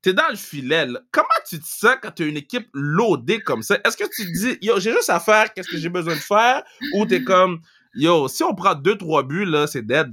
T'es 0.00 0.14
dans 0.14 0.28
le 0.30 0.36
filet, 0.36 0.86
là. 0.86 1.00
Comment 1.12 1.28
tu 1.46 1.58
te 1.58 1.66
sens 1.66 1.96
quand 2.00 2.12
t'as 2.12 2.24
une 2.24 2.38
équipe 2.38 2.68
loadée 2.72 3.40
comme 3.40 3.62
ça? 3.62 3.78
Est-ce 3.84 3.98
que 3.98 4.04
tu 4.04 4.24
te 4.24 4.32
dis, 4.32 4.58
yo, 4.62 4.80
j'ai 4.80 4.92
juste 4.92 5.10
à 5.10 5.20
faire 5.20 5.52
qu'est-ce 5.52 5.68
que 5.68 5.76
j'ai 5.76 5.90
besoin 5.90 6.14
de 6.14 6.20
faire? 6.20 6.62
Ou 6.94 7.04
t'es 7.04 7.22
comme, 7.22 7.60
yo, 7.92 8.26
si 8.26 8.42
on 8.42 8.54
prend 8.54 8.74
deux, 8.74 8.96
trois 8.96 9.22
buts, 9.22 9.44
là, 9.44 9.66
c'est 9.66 9.86
dead? 9.86 10.10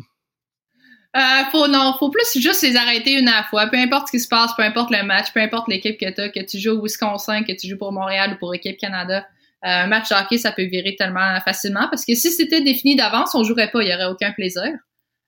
Euh, 1.15 1.19
faut, 1.51 1.69
non, 1.69 1.95
faut 1.97 2.09
plus 2.09 2.37
juste 2.37 2.61
les 2.63 2.75
arrêter 2.75 3.13
une 3.13 3.29
à 3.29 3.37
la 3.37 3.43
fois. 3.45 3.67
Peu 3.67 3.77
importe 3.77 4.07
ce 4.07 4.11
qui 4.11 4.19
se 4.19 4.27
passe, 4.27 4.53
peu 4.57 4.63
importe 4.63 4.91
le 4.91 5.03
match, 5.03 5.31
peu 5.33 5.39
importe 5.39 5.69
l'équipe 5.69 5.97
que 5.97 6.09
t'as, 6.11 6.27
que 6.27 6.43
tu 6.45 6.59
joues 6.59 6.71
au 6.71 6.83
Wisconsin, 6.83 7.43
que 7.43 7.53
tu 7.53 7.69
joues 7.69 7.77
pour 7.77 7.93
Montréal 7.93 8.33
ou 8.33 8.37
pour 8.37 8.51
l'équipe 8.51 8.77
Canada. 8.77 9.25
Euh, 9.65 9.69
un 9.69 9.87
match 9.87 10.09
de 10.09 10.15
hockey, 10.15 10.37
ça 10.37 10.51
peut 10.51 10.65
virer 10.65 10.95
tellement 10.95 11.39
facilement 11.41 11.87
parce 11.89 12.05
que 12.05 12.13
si 12.13 12.31
c'était 12.31 12.61
défini 12.61 12.95
d'avance, 12.95 13.33
on 13.33 13.43
jouerait 13.43 13.71
pas, 13.71 13.81
il 13.81 13.89
y 13.89 13.93
aurait 13.93 14.05
aucun 14.05 14.31
plaisir. 14.31 14.71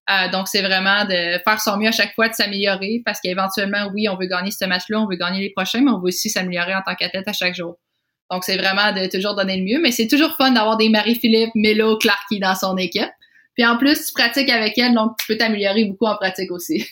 Euh, 0.10 0.30
donc, 0.30 0.48
c'est 0.48 0.62
vraiment 0.62 1.06
de 1.06 1.39
faire 1.44 1.62
son 1.62 1.78
mieux 1.78 1.88
à 1.88 1.92
chaque 1.92 2.13
fois, 2.15 2.30
de 2.30 2.34
s'améliorer 2.34 3.02
parce 3.06 3.20
qu'éventuellement, 3.22 3.89
oui, 3.94 4.08
on 4.10 4.18
veut 4.18 4.28
gagner 4.28 4.52
ce 4.52 4.65
match-là, 4.65 5.00
on 5.02 5.08
veut 5.08 5.18
gagner 5.18 5.39
les 5.39 5.52
prochains, 5.52 5.82
mais 5.82 5.92
on 5.92 6.00
veut 6.00 6.08
aussi 6.08 6.30
s'améliorer 6.30 6.76
en 6.76 6.82
tant 6.82 6.96
qu'athlète 6.96 7.28
à 7.28 7.34
chaque 7.34 7.56
jour. 7.56 7.78
Donc, 8.32 8.44
c'est 8.44 8.58
vraiment 8.58 8.92
de 8.92 9.10
toujours 9.10 9.36
donner 9.36 9.58
le 9.58 9.63
mieux, 9.63 9.82
mais 9.82 9.92
c'est 9.92 10.08
toujours 10.08 10.36
fun 10.36 10.52
d'avoir 10.52 10.78
des 10.78 10.89
Marie-Philippe, 10.89 11.52
Melo, 11.56 11.98
Clarky 11.98 12.39
dans 12.39 12.56
son 12.56 12.78
équipe. 12.78 13.10
Puis 13.56 13.65
en 13.65 13.78
plus, 13.78 14.06
tu 14.06 14.13
pratiques 14.13 14.50
avec 14.50 14.78
elle, 14.78 14.94
donc 14.94 15.18
tu 15.20 15.28
peux 15.28 15.38
t'améliorer 15.38 15.86
beaucoup 15.86 16.06
en 16.06 16.15
pratique 16.15 16.52
aussi. 16.52 16.88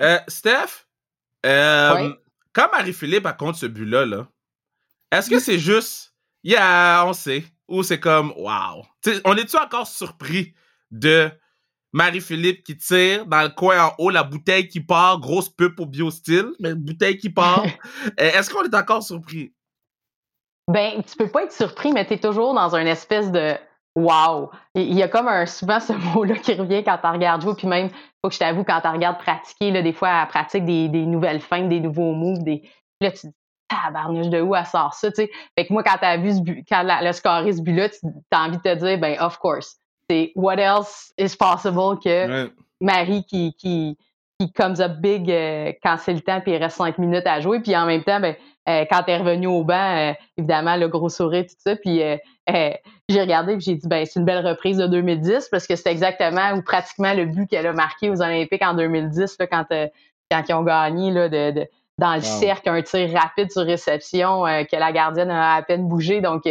Euh, 0.00 0.18
Steph, 0.28 0.86
euh, 1.44 2.14
quand 2.52 2.68
Marie-Philippe 2.72 3.24
raconte 3.24 3.56
ce 3.56 3.66
but-là, 3.66 4.06
-là, 4.06 4.26
est-ce 5.10 5.28
que 5.28 5.40
c'est 5.40 5.58
juste 5.58 6.07
yeah, 6.42 7.04
on 7.06 7.12
sait. 7.12 7.44
Ou 7.68 7.82
c'est 7.82 8.00
comme, 8.00 8.32
wow. 8.36 8.82
on 9.24 9.36
est-tu 9.36 9.56
encore 9.56 9.86
surpris 9.86 10.54
de 10.90 11.30
Marie-Philippe 11.92 12.64
qui 12.64 12.76
tire 12.76 13.26
dans 13.26 13.42
le 13.42 13.48
coin 13.48 13.86
en 13.86 13.92
haut, 13.98 14.10
la 14.10 14.22
bouteille 14.22 14.68
qui 14.68 14.80
part, 14.80 15.20
grosse 15.20 15.48
pub 15.48 15.74
pour 15.74 15.86
BioStyle, 15.86 16.52
mais 16.60 16.74
bouteille 16.74 17.18
qui 17.18 17.30
part. 17.30 17.64
Euh, 18.20 18.30
est-ce 18.32 18.50
qu'on 18.50 18.62
est 18.62 18.74
encore 18.74 19.02
surpris? 19.02 19.52
Ben, 20.68 21.02
tu 21.02 21.16
peux 21.16 21.28
pas 21.28 21.44
être 21.44 21.52
surpris, 21.52 21.92
mais 21.92 22.06
tu 22.06 22.14
es 22.14 22.18
toujours 22.18 22.54
dans 22.54 22.74
une 22.74 22.86
espèce 22.86 23.30
de 23.30 23.54
wow. 23.96 24.50
Il 24.74 24.94
y 24.94 25.02
a 25.02 25.08
comme 25.08 25.28
un, 25.28 25.46
souvent 25.46 25.80
ce 25.80 25.92
mot-là 25.92 26.36
qui 26.36 26.54
revient 26.54 26.84
quand 26.84 26.98
tu 26.98 27.06
regardes 27.06 27.42
jouer, 27.42 27.54
puis 27.56 27.66
même, 27.66 27.90
faut 28.22 28.28
que 28.28 28.34
je 28.34 28.38
t'avoue, 28.38 28.64
quand 28.64 28.80
tu 28.80 28.88
regardes 28.88 29.18
pratiquer, 29.18 29.70
là, 29.70 29.82
des 29.82 29.92
fois, 29.92 30.10
elle 30.22 30.28
pratique 30.28 30.64
des, 30.64 30.88
des 30.88 31.06
nouvelles 31.06 31.40
feintes, 31.40 31.68
des 31.68 31.80
nouveaux 31.80 32.12
moves, 32.12 32.42
des. 32.42 32.62
Là, 33.00 33.10
tu 33.12 33.20
te 33.20 33.26
dis, 33.28 33.34
tabarnouche 33.68 34.28
de 34.28 34.40
où 34.40 34.54
elle 34.54 34.66
sort 34.66 34.94
ça, 34.94 35.10
tu 35.10 35.16
sais? 35.16 35.30
Fait 35.56 35.66
que 35.66 35.72
moi, 35.72 35.82
quand 35.82 35.96
t'as 36.00 36.16
vu 36.16 36.32
ce 36.32 36.40
but, 36.40 36.64
quand 36.68 36.82
la, 36.82 37.02
le 37.02 37.12
score 37.12 37.42
ce 37.44 37.60
but-là, 37.60 37.88
tu 37.88 37.98
as 38.30 38.42
envie 38.42 38.56
de 38.56 38.62
te 38.62 38.74
dire, 38.74 38.98
ben, 38.98 39.16
of 39.20 39.38
course. 39.38 39.76
C'est 40.10 40.32
what 40.36 40.56
else 40.56 41.12
is 41.18 41.36
possible 41.36 41.98
que 42.02 42.50
Marie 42.80 43.24
qui, 43.24 43.52
qui, 43.54 43.98
qui 44.40 44.52
comes 44.52 44.80
up 44.80 44.92
big 45.00 45.30
euh, 45.30 45.72
quand 45.82 45.96
c'est 45.98 46.14
le 46.14 46.20
temps, 46.20 46.40
puis 46.40 46.52
il 46.52 46.56
reste 46.56 46.76
cinq 46.76 46.96
minutes 46.98 47.26
à 47.26 47.40
jouer, 47.40 47.60
puis 47.60 47.76
en 47.76 47.86
même 47.86 48.04
temps, 48.04 48.20
ben, 48.20 48.34
euh, 48.68 48.84
quand 48.90 49.02
t'es 49.02 49.16
revenu 49.16 49.46
au 49.46 49.64
banc, 49.64 49.96
euh, 49.96 50.12
évidemment, 50.36 50.76
le 50.76 50.88
gros 50.88 51.08
sourire, 51.08 51.44
tout 51.44 51.56
ça. 51.58 51.76
Puis 51.76 52.00
j'ai 52.46 53.20
regardé 53.20 53.54
et 53.54 53.60
j'ai 53.60 53.74
dit, 53.74 53.88
ben 53.88 54.06
c'est 54.06 54.18
une 54.18 54.24
belle 54.24 54.46
reprise 54.46 54.78
de 54.78 54.86
2010 54.86 55.48
parce 55.50 55.66
que 55.66 55.76
c'est 55.76 55.90
exactement 55.90 56.52
ou 56.52 56.62
pratiquement 56.62 57.12
le 57.12 57.26
but 57.26 57.46
qu'elle 57.46 57.66
a 57.66 57.72
marqué 57.72 58.08
aux 58.08 58.22
Olympiques 58.22 58.62
en 58.62 58.74
2010 58.74 59.36
là, 59.38 59.46
quand, 59.46 59.64
quand 60.30 60.42
ils 60.48 60.54
ont 60.54 60.62
gagné 60.62 61.10
là, 61.10 61.28
de, 61.28 61.66
dans 61.98 62.14
le 62.14 62.22
cercle, 62.22 62.68
un 62.68 62.82
tir 62.82 63.12
rapide 63.12 63.50
sur 63.50 63.62
réception 63.62 64.44
que 64.44 64.76
la 64.76 64.92
gardienne 64.92 65.30
a 65.30 65.56
à 65.56 65.62
peine 65.62 65.88
bougé. 65.88 66.20
Donc, 66.20 66.42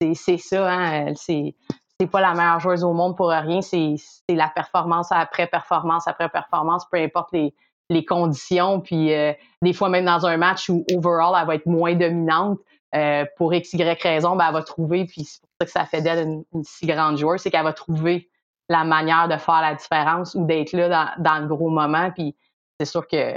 c'est 0.00 0.38
ça, 0.38 0.70
hein, 0.70 1.12
c'est 1.14 1.54
c'est 2.00 2.06
pas 2.06 2.20
la 2.20 2.32
meilleure 2.32 2.60
joueuse 2.60 2.84
au 2.84 2.92
monde 2.92 3.16
pour 3.16 3.28
rien, 3.28 3.60
c'est 3.60 3.96
la 4.28 4.48
performance 4.48 5.08
après 5.10 5.48
performance 5.48 6.06
après 6.06 6.28
performance, 6.28 6.84
peu 6.90 6.98
importe 6.98 7.30
les, 7.32 7.52
les 7.90 8.04
conditions. 8.04 8.80
Puis 8.80 9.12
euh, 9.12 9.32
des 9.62 9.72
fois, 9.72 9.88
même 9.88 10.04
dans 10.04 10.26
un 10.26 10.36
match 10.36 10.68
où 10.68 10.84
overall, 10.94 11.34
elle 11.40 11.46
va 11.46 11.54
être 11.54 11.66
moins 11.66 11.94
dominante, 11.94 12.58
euh, 12.94 13.24
pour 13.36 13.52
X, 13.52 13.74
Y 13.74 14.02
raison, 14.02 14.36
ben, 14.36 14.46
elle 14.48 14.54
va 14.54 14.62
trouver, 14.62 15.04
puis 15.04 15.24
c'est 15.24 15.40
pour 15.42 15.50
ça 15.60 15.66
que 15.66 15.70
ça 15.70 15.84
fait 15.84 16.00
d'elle 16.00 16.42
une, 16.54 16.64
si 16.64 16.86
grande 16.86 17.18
joueuse, 17.18 17.40
c'est 17.40 17.50
qu'elle 17.50 17.64
va 17.64 17.74
trouver 17.74 18.30
la 18.70 18.84
manière 18.84 19.28
de 19.28 19.36
faire 19.36 19.60
la 19.60 19.74
différence 19.74 20.34
ou 20.34 20.46
d'être 20.46 20.72
là 20.72 20.88
dans, 20.88 21.22
dans, 21.22 21.38
le 21.40 21.46
gros 21.48 21.68
moment. 21.68 22.10
Puis 22.12 22.34
c'est 22.78 22.86
sûr 22.86 23.06
que 23.06 23.34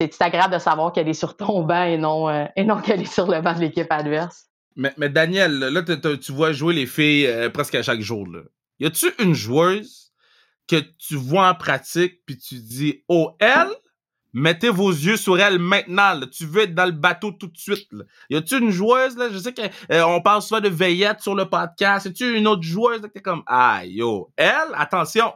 c'est 0.00 0.22
agréable 0.22 0.54
de 0.54 0.58
savoir 0.58 0.92
qu'elle 0.92 1.08
est 1.08 1.14
sur 1.14 1.36
ton 1.36 1.62
banc 1.62 1.84
et 1.84 1.98
non, 1.98 2.28
euh, 2.28 2.44
non 2.58 2.80
qu'elle 2.80 3.02
est 3.02 3.12
sur 3.12 3.26
le 3.30 3.40
banc 3.40 3.54
de 3.54 3.60
l'équipe 3.60 3.90
adverse. 3.90 4.46
Mais, 4.76 5.08
Daniel, 5.08 5.58
là, 5.58 5.82
tu 5.82 6.32
vois 6.32 6.52
jouer 6.52 6.74
les 6.74 6.84
filles 6.84 7.50
presque 7.54 7.74
à 7.76 7.82
chaque 7.82 8.00
jour. 8.00 8.26
Là. 8.28 8.40
Y 8.78 8.86
a-tu 8.86 9.06
une 9.18 9.34
joueuse 9.34 10.12
que 10.68 10.76
tu 10.98 11.16
vois 11.16 11.48
en 11.48 11.54
pratique 11.54 12.20
puis 12.26 12.36
tu 12.36 12.56
dis, 12.56 13.02
oh, 13.08 13.32
elle, 13.38 13.70
mettez 14.32 14.68
vos 14.68 14.90
yeux 14.90 15.16
sur 15.16 15.40
elle 15.40 15.58
maintenant. 15.58 16.20
Tu 16.30 16.44
veux 16.44 16.62
être 16.62 16.74
dans 16.74 16.84
le 16.84 16.92
bateau 16.92 17.32
tout 17.32 17.46
de 17.46 17.56
suite. 17.56 17.88
Là. 17.92 18.04
Y 18.30 18.36
a-tu 18.36 18.58
une 18.58 18.70
joueuse, 18.70 19.16
là? 19.16 19.30
Je 19.30 19.38
sais 19.38 19.54
qu'on 19.54 19.70
euh, 19.92 20.20
parle 20.20 20.42
souvent 20.42 20.60
de 20.60 20.68
veillette 20.68 21.20
sur 21.20 21.34
le 21.34 21.48
podcast. 21.48 22.06
Y 22.06 22.08
a-tu 22.08 22.36
une 22.36 22.46
autre 22.46 22.62
joueuse 22.62 23.02
là, 23.02 23.08
qui 23.08 23.18
est 23.18 23.22
comme, 23.22 23.42
ah, 23.46 23.82
yo, 23.86 24.30
elle, 24.36 24.74
attention, 24.74 25.32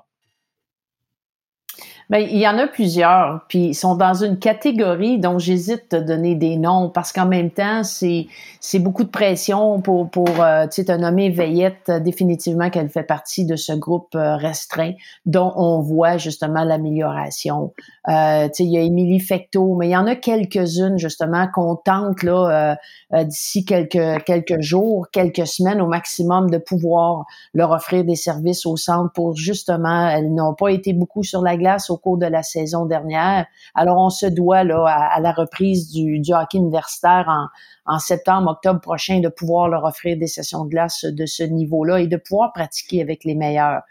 Bien, 2.11 2.19
il 2.19 2.39
y 2.39 2.49
en 2.49 2.59
a 2.59 2.67
plusieurs, 2.67 3.43
puis 3.47 3.67
ils 3.67 3.75
sont 3.75 3.95
dans 3.95 4.15
une 4.15 4.41
catégorie 4.41 5.21
dont 5.21 5.39
j'hésite 5.39 5.95
à 5.95 6.01
donner 6.01 6.35
des 6.35 6.57
noms 6.57 6.91
parce 6.91 7.13
qu'en 7.13 7.27
même 7.27 7.53
temps, 7.53 7.85
c'est 7.85 8.27
c'est 8.59 8.81
beaucoup 8.81 9.05
de 9.05 9.11
pression 9.11 9.81
pour 9.81 10.11
pour 10.11 10.29
euh, 10.41 10.65
tu 10.65 10.83
sais 10.83 10.85
te 10.87 10.93
nommer 10.93 11.31
Veillette 11.31 11.89
euh, 11.89 12.01
définitivement 12.01 12.69
qu'elle 12.69 12.89
fait 12.89 13.05
partie 13.05 13.47
de 13.47 13.55
ce 13.55 13.73
groupe 13.73 14.17
euh, 14.17 14.35
restreint 14.35 14.95
dont 15.25 15.53
on 15.55 15.79
voit 15.83 16.17
justement 16.17 16.65
l'amélioration. 16.65 17.73
Tu 18.09 18.13
sais 18.13 18.65
il 18.65 18.73
y 18.73 18.79
a 18.79 18.81
Émilie 18.81 19.21
Fecto, 19.21 19.77
mais 19.77 19.87
il 19.87 19.93
y 19.93 19.97
en 19.97 20.09
a 20.09 20.17
quelques-unes 20.17 20.99
justement 20.99 21.47
qu'on 21.55 21.77
tente 21.77 22.25
là 22.25 22.77
d'ici 23.13 23.65
quelques 23.65 24.25
quelques 24.25 24.61
jours, 24.61 25.07
quelques 25.13 25.47
semaines 25.47 25.81
au 25.81 25.87
maximum 25.87 26.51
de 26.51 26.59
pouvoir 26.59 27.25
leur 27.55 27.71
offrir 27.71 28.05
des 28.05 28.17
services 28.17 28.67
au 28.67 28.77
centre 28.77 29.13
pour 29.13 29.37
justement 29.37 30.09
elles 30.09 30.35
n'ont 30.35 30.55
pas 30.55 30.69
été 30.73 30.93
beaucoup 30.93 31.23
sur 31.23 31.43
la 31.43 31.57
glace 31.57 31.89
au 31.89 32.00
cours 32.01 32.19
de 32.19 32.27
la 32.27 32.43
saison 32.43 32.87
dernière. 32.87 33.47
Alors, 33.75 33.99
on 33.99 34.11
se 34.11 34.27
doit 34.27 34.65
là, 34.65 34.87
à, 34.87 35.21
la 35.21 35.33
reprise 35.33 35.93
du, 35.93 36.23
hockey 36.33 36.59
universitaire 36.59 37.27
en, 37.29 37.95
en 37.95 37.99
septembre, 37.99 38.51
octobre 38.51 38.81
prochain, 38.81 39.21
de 39.21 39.29
pouvoir 39.29 39.69
leur 39.69 39.85
offrir 39.85 40.17
des 40.17 40.27
sessions 40.27 40.65
de 40.65 40.71
glace 40.71 41.05
de 41.05 41.27
ce 41.27 41.43
niveau-là 41.43 42.01
et 42.01 42.07
de 42.07 42.17
pouvoir 42.17 42.53
pratiquer 42.53 43.03
avec 43.03 43.25
les 43.25 43.35
meilleurs. 43.35 43.83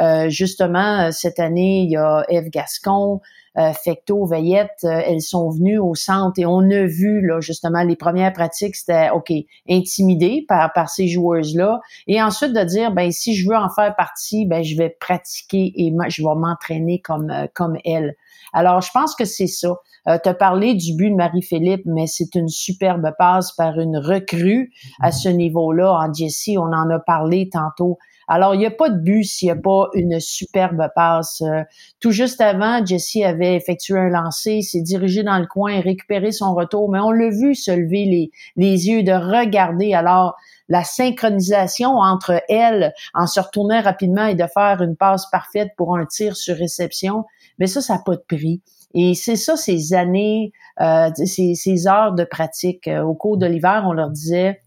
Euh, 0.00 0.28
justement, 0.28 1.10
cette 1.12 1.38
année, 1.38 1.82
il 1.82 1.90
y 1.90 1.96
a 1.96 2.24
Eve 2.28 2.50
Gascon, 2.50 3.20
euh, 3.56 3.72
Fecto, 3.72 4.26
Veillette, 4.26 4.80
euh, 4.82 5.00
elles 5.06 5.20
sont 5.20 5.48
venues 5.48 5.78
au 5.78 5.94
centre 5.94 6.40
et 6.40 6.46
on 6.46 6.58
a 6.70 6.86
vu 6.86 7.24
là 7.24 7.38
justement 7.40 7.84
les 7.84 7.94
premières 7.94 8.32
pratiques, 8.32 8.74
c'était 8.74 9.10
ok, 9.10 9.32
intimidé 9.70 10.44
par 10.48 10.72
par 10.72 10.88
ces 10.88 11.06
joueuses 11.06 11.54
là, 11.54 11.80
et 12.08 12.20
ensuite 12.20 12.52
de 12.52 12.64
dire 12.64 12.90
ben 12.90 13.12
si 13.12 13.36
je 13.36 13.48
veux 13.48 13.56
en 13.56 13.68
faire 13.70 13.94
partie, 13.94 14.44
ben 14.44 14.64
je 14.64 14.76
vais 14.76 14.96
pratiquer 14.98 15.72
et 15.76 15.92
je 16.08 16.22
vais 16.22 16.34
m'entraîner 16.34 17.00
comme 17.00 17.30
euh, 17.30 17.46
comme 17.54 17.76
elle. 17.84 18.16
Alors 18.52 18.80
je 18.80 18.90
pense 18.92 19.14
que 19.14 19.24
c'est 19.24 19.46
ça. 19.46 19.76
Euh, 20.08 20.18
tu 20.22 20.34
parlé 20.34 20.74
du 20.74 20.94
but 20.94 21.10
de 21.10 21.16
Marie-Philippe, 21.16 21.84
mais 21.86 22.06
c'est 22.06 22.34
une 22.34 22.48
superbe 22.48 23.10
passe 23.18 23.52
par 23.52 23.78
une 23.78 23.96
recrue 23.96 24.72
à 25.00 25.12
ce 25.12 25.28
niveau-là. 25.28 25.92
En 25.92 26.12
Jessie, 26.12 26.58
on 26.58 26.72
en 26.72 26.90
a 26.90 26.98
parlé 26.98 27.48
tantôt. 27.48 27.98
Alors, 28.28 28.54
il 28.54 28.58
n'y 28.58 28.66
a 28.66 28.70
pas 28.70 28.88
de 28.88 28.98
but 28.98 29.24
s'il 29.24 29.46
n'y 29.46 29.52
a 29.52 29.56
pas 29.56 29.88
une 29.94 30.20
superbe 30.20 30.88
passe. 30.94 31.42
Euh, 31.42 31.62
tout 32.00 32.10
juste 32.10 32.40
avant, 32.40 32.84
Jesse 32.84 33.16
avait 33.24 33.54
effectué 33.54 33.98
un 33.98 34.08
lancer, 34.08 34.62
s'est 34.62 34.82
dirigé 34.82 35.22
dans 35.22 35.38
le 35.38 35.46
coin, 35.46 35.80
récupéré 35.80 36.32
son 36.32 36.54
retour, 36.54 36.90
mais 36.90 37.00
on 37.00 37.10
l'a 37.10 37.30
vu 37.30 37.54
se 37.54 37.70
lever 37.70 38.04
les, 38.04 38.30
les 38.56 38.88
yeux, 38.88 39.02
de 39.02 39.12
regarder. 39.12 39.94
Alors, 39.94 40.36
la 40.68 40.84
synchronisation 40.84 41.90
entre 41.96 42.42
elle 42.48 42.94
en 43.12 43.26
se 43.26 43.40
retournant 43.40 43.82
rapidement 43.82 44.26
et 44.26 44.34
de 44.34 44.46
faire 44.46 44.80
une 44.82 44.96
passe 44.96 45.28
parfaite 45.30 45.72
pour 45.76 45.96
un 45.96 46.06
tir 46.06 46.36
sur 46.36 46.56
réception, 46.56 47.24
mais 47.58 47.66
ça, 47.66 47.80
ça 47.80 47.94
n'a 47.94 48.02
pas 48.04 48.16
de 48.16 48.24
prix. 48.26 48.62
Et 48.94 49.14
c'est 49.14 49.36
ça, 49.36 49.56
ces 49.56 49.92
années, 49.92 50.52
euh, 50.80 51.10
ces, 51.14 51.54
ces, 51.54 51.88
heures 51.88 52.12
de 52.12 52.24
pratique. 52.24 52.86
Euh, 52.86 53.02
au 53.02 53.14
cours 53.14 53.36
de 53.36 53.46
l'hiver, 53.46 53.84
on 53.86 53.92
leur 53.92 54.10
disait, 54.10 54.62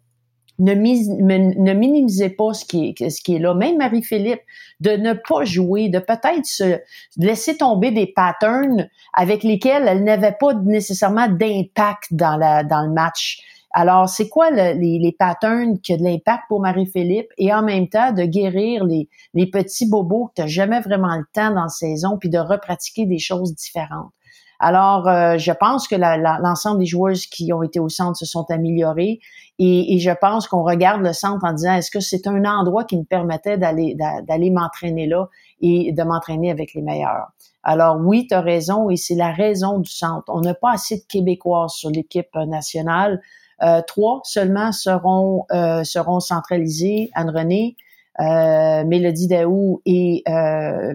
ne, 0.60 1.74
minimisez 1.74 2.30
pas 2.30 2.54
ce 2.54 2.66
qui 2.66 2.96
est, 3.00 3.40
là. 3.40 3.54
Même 3.54 3.78
Marie-Philippe, 3.78 4.42
de 4.80 4.92
ne 4.92 5.14
pas 5.14 5.44
jouer, 5.44 5.90
de 5.90 6.00
peut-être 6.00 6.46
se 6.46 6.80
laisser 7.18 7.58
tomber 7.58 7.92
des 7.92 8.08
patterns 8.08 8.88
avec 9.14 9.44
lesquels 9.44 9.88
elle 9.88 10.04
n'avait 10.04 10.36
pas 10.40 10.54
nécessairement 10.54 11.28
d'impact 11.28 12.14
dans 12.14 12.38
le 12.38 12.94
match. 12.94 13.44
Alors, 13.72 14.10
c'est 14.10 14.30
quoi 14.30 14.50
les, 14.50 14.98
les, 14.98 15.12
patterns 15.12 15.80
qui 15.80 15.94
ont 15.94 15.98
de 15.98 16.04
l'impact 16.04 16.44
pour 16.48 16.62
Marie-Philippe 16.62 17.28
et 17.38 17.54
en 17.54 17.62
même 17.62 17.88
temps 17.90 18.12
de 18.12 18.24
guérir 18.24 18.84
les, 18.86 19.08
les 19.36 19.46
petits 19.46 19.88
bobos 19.88 20.28
que 20.28 20.34
tu 20.38 20.42
n'as 20.42 20.48
jamais 20.48 20.80
vraiment 20.80 21.16
le 21.16 21.26
temps 21.32 21.54
dans 21.54 21.64
la 21.64 21.70
saison 21.70 22.18
puis 22.18 22.30
de 22.30 22.40
repratiquer 22.40 23.06
des 23.06 23.20
choses 23.20 23.54
différentes? 23.54 24.12
Alors, 24.60 25.08
euh, 25.08 25.38
je 25.38 25.52
pense 25.52 25.88
que 25.88 25.96
l'ensemble 25.96 26.80
des 26.80 26.86
joueuses 26.86 27.28
qui 27.28 27.54
ont 27.54 27.62
été 27.62 27.80
au 27.80 27.90
centre 27.90 28.18
se 28.18 28.26
sont 28.26 28.46
améliorées 28.50 29.20
et, 29.60 30.00
je 30.00 30.12
pense 30.12 30.48
qu'on 30.48 30.64
regarde 30.64 31.02
le 31.02 31.14
centre 31.14 31.46
en 31.46 31.54
disant 31.54 31.74
est-ce 31.76 31.92
que 31.92 32.00
c'est 32.00 32.28
un 32.28 32.44
endroit 32.46 32.84
qui 32.84 32.98
me 32.98 33.04
permettait 33.04 33.58
d'aller 33.58 33.96
d'aller 34.28 34.52
m'entraîner 34.52 35.08
là 35.08 35.28
et 35.62 35.92
de 35.92 36.04
m'entraîner 36.04 36.52
avec 36.52 36.74
les 36.74 36.82
meilleurs? 36.82 37.28
Alors 37.64 37.98
oui, 38.00 38.28
tu 38.28 38.36
as 38.36 38.42
raison 38.42 38.90
et 38.90 38.98
c'est 38.98 39.16
la 39.16 39.32
raison 39.32 39.80
du 39.80 39.90
centre. 39.90 40.26
On 40.28 40.42
n'a 40.42 40.54
pas 40.54 40.74
assez 40.74 40.98
de 40.98 41.04
Québécois 41.08 41.68
sur 41.70 41.90
l'équipe 41.90 42.36
nationale. 42.36 43.22
Euh, 43.64 43.82
trois 43.86 44.22
seulement 44.24 44.72
seront 44.72 45.46
euh, 45.52 45.84
seront 45.84 46.20
centralisés. 46.20 47.10
Anne-Renée, 47.14 47.76
Mélodie 48.20 49.28
Daou 49.28 49.82
et 49.86 50.24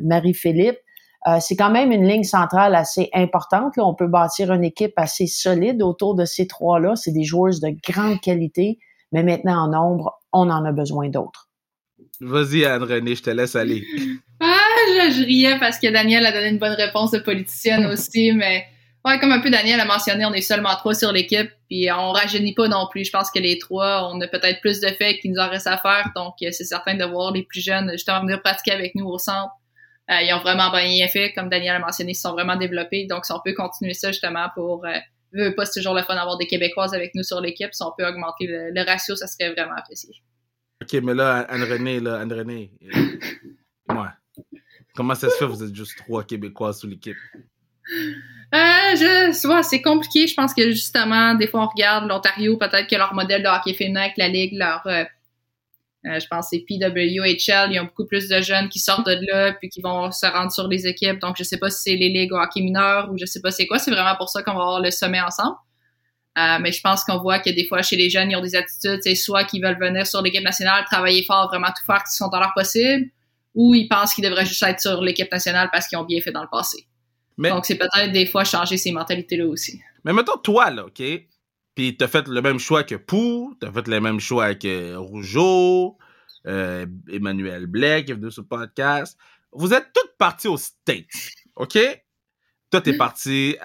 Marie-Philippe. 0.02 0.78
Euh, 1.28 1.38
c'est 1.40 1.54
quand 1.54 1.70
même 1.70 1.92
une 1.92 2.06
ligne 2.06 2.24
centrale 2.24 2.74
assez 2.74 3.08
importante. 3.14 3.76
Là. 3.76 3.84
On 3.84 3.94
peut 3.94 4.08
bâtir 4.08 4.52
une 4.52 4.64
équipe 4.64 4.94
assez 4.96 5.26
solide 5.26 5.82
autour 5.82 6.14
de 6.14 6.24
ces 6.24 6.46
trois-là. 6.46 6.96
C'est 6.96 7.12
des 7.12 7.24
joueurs 7.24 7.54
de 7.60 7.76
grande 7.88 8.20
qualité, 8.20 8.78
mais 9.12 9.22
maintenant 9.22 9.64
en 9.64 9.68
nombre, 9.68 10.20
on 10.32 10.50
en 10.50 10.64
a 10.64 10.72
besoin 10.72 11.08
d'autres. 11.08 11.48
Vas-y, 12.20 12.64
Anne-Renée, 12.64 13.14
je 13.14 13.22
te 13.22 13.30
laisse 13.30 13.54
aller. 13.54 13.84
ah, 14.40 14.56
je, 15.10 15.24
riais 15.24 15.58
parce 15.60 15.78
que 15.78 15.90
Daniel 15.92 16.26
a 16.26 16.32
donné 16.32 16.48
une 16.48 16.58
bonne 16.58 16.72
réponse 16.72 17.12
de 17.12 17.18
politicienne 17.18 17.86
aussi, 17.86 18.32
mais 18.32 18.64
ouais, 19.04 19.18
comme 19.20 19.32
un 19.32 19.40
peu 19.40 19.50
Daniel 19.50 19.78
a 19.78 19.84
mentionné, 19.84 20.24
on 20.24 20.32
est 20.32 20.40
seulement 20.40 20.74
trois 20.76 20.94
sur 20.94 21.12
l'équipe, 21.12 21.50
puis 21.68 21.88
on 21.92 22.10
rajeunit 22.10 22.54
pas 22.54 22.68
non 22.68 22.88
plus. 22.90 23.04
Je 23.04 23.10
pense 23.10 23.30
que 23.30 23.38
les 23.38 23.58
trois, 23.58 24.10
on 24.12 24.20
a 24.20 24.28
peut-être 24.28 24.60
plus 24.60 24.80
de 24.80 24.88
faits 24.88 25.20
qu'il 25.20 25.32
nous 25.32 25.40
en 25.40 25.48
reste 25.48 25.66
à 25.68 25.78
faire, 25.78 26.10
donc 26.16 26.34
c'est 26.38 26.64
certain 26.64 26.96
de 26.96 27.04
voir 27.04 27.32
les 27.32 27.44
plus 27.44 27.60
jeunes 27.60 27.90
justement 27.92 28.20
venir 28.22 28.40
pratiquer 28.40 28.72
avec 28.72 28.94
nous 28.94 29.06
au 29.06 29.18
centre 29.18 29.52
euh, 29.52 29.61
ils 30.20 30.32
ont 30.34 30.40
vraiment 30.40 30.70
bien 30.70 31.08
fait, 31.08 31.32
comme 31.32 31.48
Daniel 31.48 31.76
a 31.76 31.78
mentionné, 31.78 32.12
ils 32.12 32.14
sont 32.14 32.32
vraiment 32.32 32.56
développés. 32.56 33.06
Donc, 33.06 33.24
si 33.24 33.32
on 33.32 33.40
peut 33.44 33.54
continuer 33.54 33.94
ça 33.94 34.12
justement 34.12 34.48
pour 34.54 34.84
euh, 34.84 35.50
pas, 35.56 35.64
c'est 35.64 35.80
toujours 35.80 35.94
le 35.94 36.02
fun 36.02 36.14
d'avoir 36.14 36.36
des 36.36 36.46
Québécoises 36.46 36.94
avec 36.94 37.14
nous 37.14 37.22
sur 37.22 37.40
l'équipe. 37.40 37.72
Si 37.72 37.82
on 37.82 37.92
peut 37.96 38.06
augmenter 38.06 38.46
le, 38.46 38.84
ratio, 38.84 39.16
ça 39.16 39.26
serait 39.26 39.52
vraiment 39.52 39.74
apprécié. 39.76 40.14
OK, 40.82 40.92
mais 41.02 41.14
là, 41.14 41.46
Anne-Renée, 41.48 42.00
là, 42.00 42.20
Anne-Renée, 42.20 42.72
euh, 42.82 43.18
moi. 43.88 44.12
Comment 44.94 45.14
ça 45.14 45.30
se 45.30 45.36
fait 45.36 45.46
vous 45.46 45.62
êtes 45.62 45.74
juste 45.74 45.96
trois 45.96 46.22
Québécois 46.24 46.74
sous 46.74 46.86
l'équipe? 46.86 47.16
Euh, 48.54 48.96
je, 48.96 49.62
c'est 49.62 49.80
compliqué. 49.80 50.26
Je 50.26 50.34
pense 50.34 50.52
que 50.52 50.70
justement, 50.70 51.34
des 51.34 51.46
fois, 51.46 51.62
on 51.62 51.68
regarde 51.68 52.06
l'Ontario, 52.08 52.58
peut-être 52.58 52.86
que 52.86 52.96
leur 52.96 53.14
modèle 53.14 53.42
de 53.42 53.48
hockey 53.48 53.72
féminin 53.72 54.02
avec 54.02 54.18
la 54.18 54.28
Ligue, 54.28 54.52
leur, 54.54 54.86
euh, 54.86 55.04
euh, 56.04 56.18
je 56.18 56.26
pense 56.26 56.50
que 56.50 56.56
c'est 56.56 56.64
PWHL, 56.66 57.70
il 57.70 57.74
y 57.74 57.78
a 57.78 57.84
beaucoup 57.84 58.06
plus 58.06 58.28
de 58.28 58.40
jeunes 58.40 58.68
qui 58.68 58.80
sortent 58.80 59.06
de 59.06 59.18
là 59.30 59.52
puis 59.52 59.68
qui 59.68 59.80
vont 59.80 60.10
se 60.10 60.26
rendre 60.26 60.50
sur 60.50 60.66
les 60.66 60.86
équipes. 60.86 61.20
Donc, 61.20 61.36
je 61.38 61.44
sais 61.44 61.58
pas 61.58 61.70
si 61.70 61.82
c'est 61.82 61.96
les 61.96 62.08
ligues 62.08 62.32
au 62.32 62.38
hockey 62.38 62.60
mineur 62.60 63.10
ou 63.12 63.18
je 63.18 63.24
sais 63.24 63.40
pas 63.40 63.52
c'est 63.52 63.66
quoi. 63.66 63.78
C'est 63.78 63.92
vraiment 63.92 64.16
pour 64.16 64.28
ça 64.28 64.42
qu'on 64.42 64.54
va 64.54 64.62
avoir 64.62 64.80
le 64.80 64.90
sommet 64.90 65.20
ensemble. 65.20 65.56
Euh, 66.38 66.58
mais 66.60 66.72
je 66.72 66.80
pense 66.80 67.04
qu'on 67.04 67.18
voit 67.18 67.38
que 67.38 67.50
des 67.50 67.66
fois, 67.66 67.82
chez 67.82 67.96
les 67.96 68.10
jeunes, 68.10 68.30
ils 68.30 68.36
ont 68.36 68.40
des 68.40 68.56
attitudes, 68.56 69.00
c'est 69.02 69.14
soit 69.14 69.44
qu'ils 69.44 69.62
veulent 69.62 69.78
venir 69.78 70.06
sur 70.06 70.22
l'équipe 70.22 70.42
nationale, 70.42 70.84
travailler 70.86 71.22
fort, 71.22 71.48
vraiment 71.48 71.68
tout 71.68 71.84
faire 71.84 72.02
qu'ils 72.02 72.16
sont 72.16 72.28
dans 72.28 72.40
leur 72.40 72.52
possible, 72.54 73.10
ou 73.54 73.74
ils 73.74 73.86
pensent 73.86 74.14
qu'ils 74.14 74.24
devraient 74.24 74.46
juste 74.46 74.62
être 74.62 74.80
sur 74.80 75.02
l'équipe 75.02 75.30
nationale 75.30 75.68
parce 75.70 75.86
qu'ils 75.86 75.98
ont 75.98 76.04
bien 76.04 76.20
fait 76.20 76.32
dans 76.32 76.42
le 76.42 76.48
passé. 76.50 76.86
Donc, 77.38 77.66
c'est 77.66 77.76
peut-être 77.76 78.12
des 78.12 78.26
fois 78.26 78.44
changer 78.44 78.76
ces 78.76 78.92
mentalités-là 78.92 79.46
aussi. 79.46 79.80
Mais 80.04 80.12
mettons, 80.12 80.36
toi, 80.36 80.70
là, 80.70 80.86
OK? 80.86 81.02
Puis 81.74 81.96
t'as 81.96 82.08
fait 82.08 82.28
le 82.28 82.42
même 82.42 82.58
choix 82.58 82.84
que 82.84 82.94
Pou, 82.94 83.56
t'as 83.60 83.72
fait 83.72 83.88
le 83.88 84.00
même 84.00 84.20
choix 84.20 84.54
que 84.54 84.94
Rougeau, 84.94 85.96
euh, 86.46 86.86
Emmanuel 87.10 87.66
Blake 87.66 88.06
qui 88.06 88.12
est 88.12 88.14
venu 88.14 88.30
sur 88.30 88.42
le 88.42 88.48
podcast. 88.48 89.18
Vous 89.52 89.72
êtes 89.72 89.92
toutes 89.94 90.16
parties 90.18 90.48
aux 90.48 90.56
States, 90.56 91.06
OK? 91.56 91.78
Toi, 92.70 92.80
t'es 92.80 92.92
mm-hmm. 92.92 92.96
parti 92.96 93.56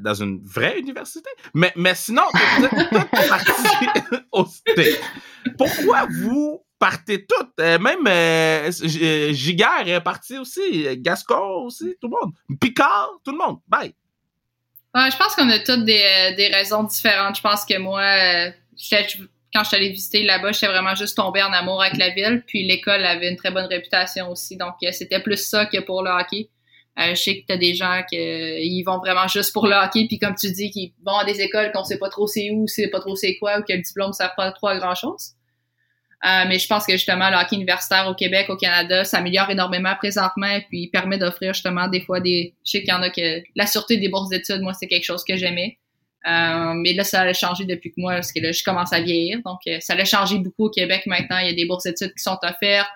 dans 0.00 0.14
une 0.14 0.42
vraie 0.42 0.78
université, 0.78 1.28
mais, 1.52 1.72
mais 1.76 1.94
sinon, 1.94 2.22
vous 2.32 2.64
êtes 2.64 2.70
toutes 2.70 3.10
parties 3.28 3.52
aux 4.32 4.46
States. 4.46 5.00
Pourquoi 5.58 6.06
vous 6.10 6.64
partez 6.78 7.26
toutes? 7.26 7.60
Euh, 7.60 7.78
même 7.78 8.06
euh, 8.06 8.70
Giguère 9.32 9.86
est 9.86 10.00
parti 10.00 10.38
aussi, 10.38 10.86
Gascon 10.98 11.64
aussi, 11.66 11.94
tout 12.00 12.08
le 12.08 12.16
monde. 12.22 12.34
Picard, 12.58 13.10
tout 13.22 13.32
le 13.32 13.38
monde. 13.38 13.58
Bye 13.68 13.94
je 14.94 15.16
pense 15.16 15.34
qu'on 15.34 15.48
a 15.50 15.58
toutes 15.58 15.84
des, 15.84 16.02
euh, 16.02 16.36
des, 16.36 16.48
raisons 16.48 16.84
différentes. 16.84 17.36
Je 17.36 17.42
pense 17.42 17.64
que 17.64 17.76
moi, 17.78 18.02
euh, 18.02 18.50
quand 19.52 19.62
je 19.62 19.68
suis 19.68 19.76
allée 19.76 19.90
visiter 19.90 20.22
là-bas, 20.22 20.52
j'étais 20.52 20.68
vraiment 20.68 20.94
juste 20.94 21.16
tombée 21.16 21.42
en 21.42 21.52
amour 21.52 21.82
avec 21.82 21.96
la 21.96 22.10
ville. 22.10 22.42
Puis 22.46 22.66
l'école 22.66 23.04
avait 23.04 23.30
une 23.30 23.36
très 23.36 23.50
bonne 23.50 23.66
réputation 23.66 24.30
aussi. 24.30 24.56
Donc, 24.56 24.74
euh, 24.82 24.92
c'était 24.92 25.20
plus 25.20 25.36
ça 25.36 25.66
que 25.66 25.80
pour 25.80 26.02
le 26.02 26.10
hockey. 26.10 26.48
je 26.96 27.14
sais 27.14 27.40
que 27.40 27.46
tu 27.46 27.52
as 27.52 27.56
des 27.56 27.74
gens 27.74 28.02
qui 28.08 28.82
vont 28.84 28.98
vraiment 28.98 29.26
juste 29.26 29.52
pour 29.52 29.66
le 29.66 29.74
hockey. 29.74 30.06
Puis 30.06 30.18
comme 30.18 30.34
tu 30.36 30.50
dis, 30.52 30.70
qu'ils 30.70 30.92
vont 31.04 31.16
à 31.16 31.24
des 31.24 31.40
écoles 31.40 31.72
qu'on 31.72 31.84
sait 31.84 31.98
pas 31.98 32.08
trop 32.08 32.28
c'est 32.28 32.50
où, 32.52 32.66
c'est 32.68 32.88
pas 32.88 33.00
trop 33.00 33.16
c'est 33.16 33.36
quoi, 33.38 33.58
ou 33.58 33.62
que 33.62 33.72
le 33.72 33.82
diplôme 33.82 34.12
sert 34.12 34.34
pas 34.36 34.52
trop 34.52 34.68
à 34.68 34.78
grand-chose. 34.78 35.32
Euh, 36.24 36.44
mais 36.48 36.58
je 36.58 36.66
pense 36.66 36.86
que 36.86 36.92
justement, 36.92 37.28
le 37.28 37.36
hockey 37.36 37.56
universitaire 37.56 38.08
au 38.08 38.14
Québec, 38.14 38.48
au 38.48 38.56
Canada, 38.56 39.04
s'améliore 39.04 39.50
énormément 39.50 39.94
présentement 39.96 40.46
et 40.46 40.62
puis 40.62 40.88
permet 40.88 41.18
d'offrir 41.18 41.52
justement 41.52 41.86
des 41.88 42.00
fois 42.00 42.20
des. 42.20 42.54
Je 42.64 42.70
sais 42.70 42.80
qu'il 42.80 42.88
y 42.88 42.92
en 42.92 43.02
a 43.02 43.10
que 43.10 43.42
la 43.54 43.66
sûreté 43.66 43.98
des 43.98 44.08
bourses 44.08 44.30
d'études, 44.30 44.62
moi, 44.62 44.72
c'est 44.72 44.86
quelque 44.86 45.04
chose 45.04 45.22
que 45.22 45.36
j'aimais. 45.36 45.78
Euh, 46.26 46.72
mais 46.74 46.94
là, 46.94 47.04
ça 47.04 47.20
a 47.20 47.32
changé 47.34 47.66
depuis 47.66 47.90
que 47.90 48.00
moi, 48.00 48.14
parce 48.14 48.32
que 48.32 48.40
là, 48.40 48.52
je 48.52 48.62
commence 48.64 48.92
à 48.94 49.02
vieillir. 49.02 49.40
Donc, 49.44 49.60
euh, 49.66 49.78
ça 49.80 49.92
a 49.92 50.04
changé 50.04 50.38
beaucoup 50.38 50.66
au 50.66 50.70
Québec 50.70 51.02
maintenant. 51.06 51.38
Il 51.38 51.48
y 51.48 51.50
a 51.50 51.54
des 51.54 51.66
bourses 51.66 51.84
d'études 51.84 52.14
qui 52.14 52.22
sont 52.22 52.38
offertes. 52.42 52.88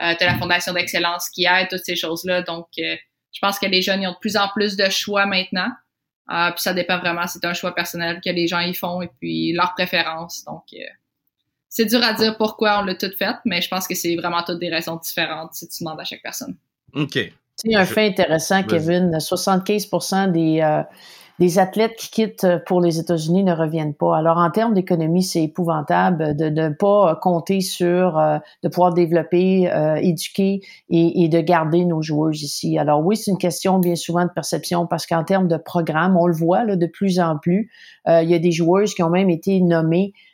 Euh, 0.00 0.14
tu 0.16 0.24
la 0.24 0.38
Fondation 0.38 0.72
d'excellence 0.72 1.28
qui 1.30 1.46
aide, 1.46 1.66
toutes 1.68 1.84
ces 1.84 1.96
choses-là. 1.96 2.42
Donc, 2.42 2.68
je 2.76 3.38
pense 3.40 3.58
que 3.58 3.66
les 3.66 3.82
jeunes 3.82 4.02
ils 4.02 4.06
ont 4.06 4.12
de 4.12 4.18
plus 4.20 4.36
en 4.36 4.48
plus 4.48 4.76
de 4.76 4.88
choix 4.88 5.26
maintenant. 5.26 5.70
puis 6.28 6.62
ça 6.62 6.72
dépend 6.72 6.98
vraiment, 6.98 7.26
c'est 7.26 7.44
un 7.44 7.54
choix 7.54 7.74
personnel 7.74 8.20
que 8.24 8.30
les 8.30 8.46
gens 8.46 8.60
y 8.60 8.72
font 8.74 9.02
et 9.02 9.10
puis 9.18 9.52
leurs 9.52 9.74
préférences. 9.74 10.44
Donc, 10.44 10.62
c'est 11.70 11.86
dur 11.86 12.02
à 12.02 12.12
dire 12.12 12.36
pourquoi 12.36 12.80
on 12.80 12.84
l'a 12.84 12.96
tout 12.96 13.12
fait, 13.16 13.36
mais 13.46 13.62
je 13.62 13.68
pense 13.68 13.86
que 13.86 13.94
c'est 13.94 14.16
vraiment 14.16 14.42
toutes 14.42 14.58
des 14.58 14.68
raisons 14.68 14.96
différentes 14.96 15.54
si 15.54 15.68
tu 15.68 15.84
demandes 15.84 16.00
à 16.00 16.04
chaque 16.04 16.22
personne. 16.22 16.56
OK. 16.94 17.18
C'est 17.54 17.74
un 17.74 17.84
fait 17.84 18.08
intéressant, 18.08 18.62
Kevin. 18.64 19.20
75 19.20 19.88
des, 20.32 20.60
euh, 20.62 20.82
des 21.38 21.58
athlètes 21.60 21.94
qui 21.96 22.10
quittent 22.10 22.46
pour 22.66 22.80
les 22.80 22.98
États-Unis 22.98 23.44
ne 23.44 23.52
reviennent 23.52 23.94
pas. 23.94 24.16
Alors, 24.16 24.38
en 24.38 24.50
termes 24.50 24.74
d'économie, 24.74 25.22
c'est 25.22 25.44
épouvantable 25.44 26.34
de 26.34 26.48
ne 26.48 26.70
pas 26.70 27.16
compter 27.22 27.60
sur, 27.60 28.18
euh, 28.18 28.38
de 28.64 28.68
pouvoir 28.68 28.92
développer, 28.92 29.70
euh, 29.70 29.94
éduquer 29.96 30.62
et, 30.88 31.22
et, 31.22 31.28
de 31.28 31.40
garder 31.40 31.84
nos 31.84 32.02
joueurs 32.02 32.32
ici. 32.32 32.78
Alors 32.78 33.04
oui, 33.04 33.16
c'est 33.16 33.30
une 33.30 33.38
question 33.38 33.78
bien 33.78 33.94
souvent 33.94 34.24
de 34.24 34.30
perception 34.34 34.88
parce 34.88 35.06
qu'en 35.06 35.22
termes 35.22 35.46
de 35.46 35.56
programme, 35.56 36.16
on 36.16 36.26
le 36.26 36.34
voit 36.34 36.64
là, 36.64 36.74
de 36.74 36.86
plus 36.86 37.20
en 37.20 37.38
plus. 37.38 37.70
il 38.08 38.28
y 38.28 38.34
a 38.34 38.38
des 38.40 38.52
joueurs 38.52 38.86
qui 38.86 39.02
ont 39.04 39.10
même 39.10 39.30
été 39.30 39.60
nommés 39.60 40.14
euh, 40.14 40.28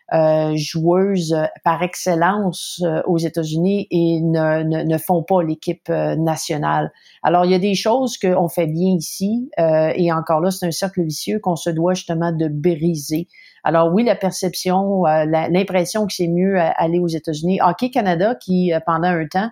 joueuses 0.54 1.32
euh, 1.32 1.46
par 1.64 1.82
excellence 1.82 2.80
euh, 2.84 3.02
aux 3.06 3.18
États-Unis 3.18 3.88
et 3.90 4.20
ne, 4.20 4.62
ne, 4.62 4.82
ne, 4.84 4.98
font 4.98 5.22
pas 5.22 5.42
l'équipe 5.42 5.88
nationale. 5.88 6.92
Alors, 7.22 7.44
il 7.44 7.50
y 7.50 7.54
a 7.54 7.58
des 7.58 7.74
choses 7.74 8.16
qu'on 8.18 8.48
fait 8.48 8.66
bien 8.66 8.94
ici 8.94 9.50
et 9.58 10.12
encore 10.12 10.40
là, 10.40 10.50
c'est 10.50 10.66
un 10.66 10.70
cercle 10.70 11.02
vicieux 11.02 11.38
qu'on 11.40 11.56
se 11.56 11.70
doit 11.70 11.94
justement 11.94 12.32
de 12.32 12.48
briser. 12.48 13.28
Alors 13.64 13.92
oui, 13.92 14.04
la 14.04 14.14
perception, 14.14 15.04
l'impression 15.04 16.06
que 16.06 16.12
c'est 16.12 16.28
mieux 16.28 16.56
aller 16.58 16.98
aux 16.98 17.08
États-Unis. 17.08 17.58
Hockey 17.62 17.90
Canada, 17.90 18.34
qui 18.34 18.72
pendant 18.86 19.08
un 19.08 19.26
temps 19.26 19.50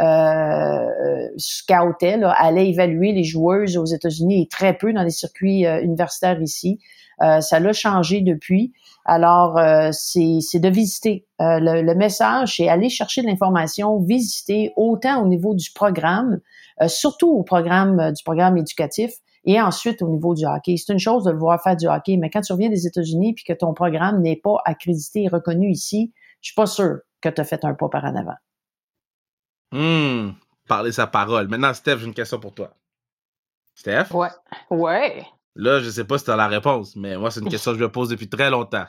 euh, 0.00 1.28
scoutait, 1.36 2.16
là, 2.18 2.30
allait 2.38 2.68
évaluer 2.68 3.12
les 3.12 3.24
joueuses 3.24 3.76
aux 3.76 3.86
États-Unis 3.86 4.42
et 4.42 4.48
très 4.48 4.74
peu 4.74 4.92
dans 4.92 5.02
les 5.02 5.10
circuits 5.10 5.64
universitaires 5.64 6.40
ici. 6.40 6.78
ça 7.18 7.60
l'a 7.60 7.72
changé 7.72 8.20
depuis. 8.20 8.72
Alors, 9.08 9.56
euh, 9.56 9.90
c'est 9.92 10.58
de 10.58 10.68
visiter. 10.68 11.26
Euh, 11.40 11.60
le, 11.60 11.94
message, 11.94 12.56
c'est 12.56 12.68
aller 12.68 12.88
chercher 12.88 13.22
de 13.22 13.28
l'information, 13.28 14.00
visiter 14.00 14.72
autant 14.74 15.22
au 15.22 15.28
niveau 15.28 15.54
du 15.54 15.70
programme, 15.70 16.40
euh, 16.82 16.88
surtout 16.88 17.30
au 17.30 17.44
programme 17.44 18.12
du 18.12 18.24
programme 18.24 18.56
éducatif, 18.56 19.12
et 19.44 19.60
ensuite 19.60 20.02
au 20.02 20.08
niveau 20.08 20.34
du 20.34 20.44
hockey. 20.44 20.76
C'est 20.76 20.92
une 20.92 20.98
chose 20.98 21.22
de 21.22 21.30
le 21.30 21.38
voir 21.38 21.62
faire 21.62 21.76
du 21.76 21.86
hockey, 21.86 22.16
mais 22.16 22.30
quand 22.30 22.40
tu 22.40 22.52
reviens 22.52 22.68
des 22.68 22.88
États-Unis 22.88 23.34
puis 23.34 23.44
que 23.44 23.52
ton 23.52 23.74
programme 23.74 24.20
n'est 24.22 24.40
pas 24.42 24.56
accrédité 24.64 25.22
et 25.22 25.28
reconnu 25.28 25.70
ici, 25.70 26.12
je 26.40 26.48
suis 26.48 26.56
pas 26.56 26.66
sûr 26.66 26.98
que 27.20 27.28
tu 27.28 27.40
as 27.40 27.44
fait 27.44 27.64
un 27.64 27.74
pas 27.74 27.88
par 27.88 28.04
en 28.04 28.16
avant. 28.16 28.34
Hum, 29.72 30.34
parler 30.66 30.90
sa 30.90 31.06
parole. 31.06 31.46
Maintenant, 31.46 31.72
Steph, 31.74 31.98
j'ai 31.98 32.06
une 32.06 32.14
question 32.14 32.40
pour 32.40 32.54
toi. 32.54 32.74
Steph? 33.76 34.12
Ouais. 34.12 34.30
Ouais. 34.70 35.24
Là, 35.54 35.78
je 35.78 35.90
sais 35.90 36.04
pas 36.04 36.18
si 36.18 36.24
tu 36.24 36.32
as 36.32 36.36
la 36.36 36.48
réponse, 36.48 36.96
mais 36.96 37.16
moi, 37.16 37.30
c'est 37.30 37.40
une 37.40 37.48
question 37.48 37.70
que 37.70 37.78
je 37.78 37.84
me 37.84 37.92
pose 37.92 38.08
depuis 38.08 38.28
très 38.28 38.50
longtemps. 38.50 38.86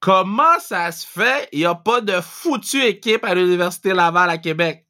Comment 0.00 0.58
ça 0.60 0.92
se 0.92 1.06
fait? 1.06 1.48
Il 1.52 1.60
n'y 1.60 1.66
a 1.66 1.74
pas 1.74 2.00
de 2.00 2.20
foutue 2.20 2.82
équipe 2.82 3.24
à 3.24 3.34
l'Université 3.34 3.92
Laval 3.92 4.30
à 4.30 4.38
Québec? 4.38 4.86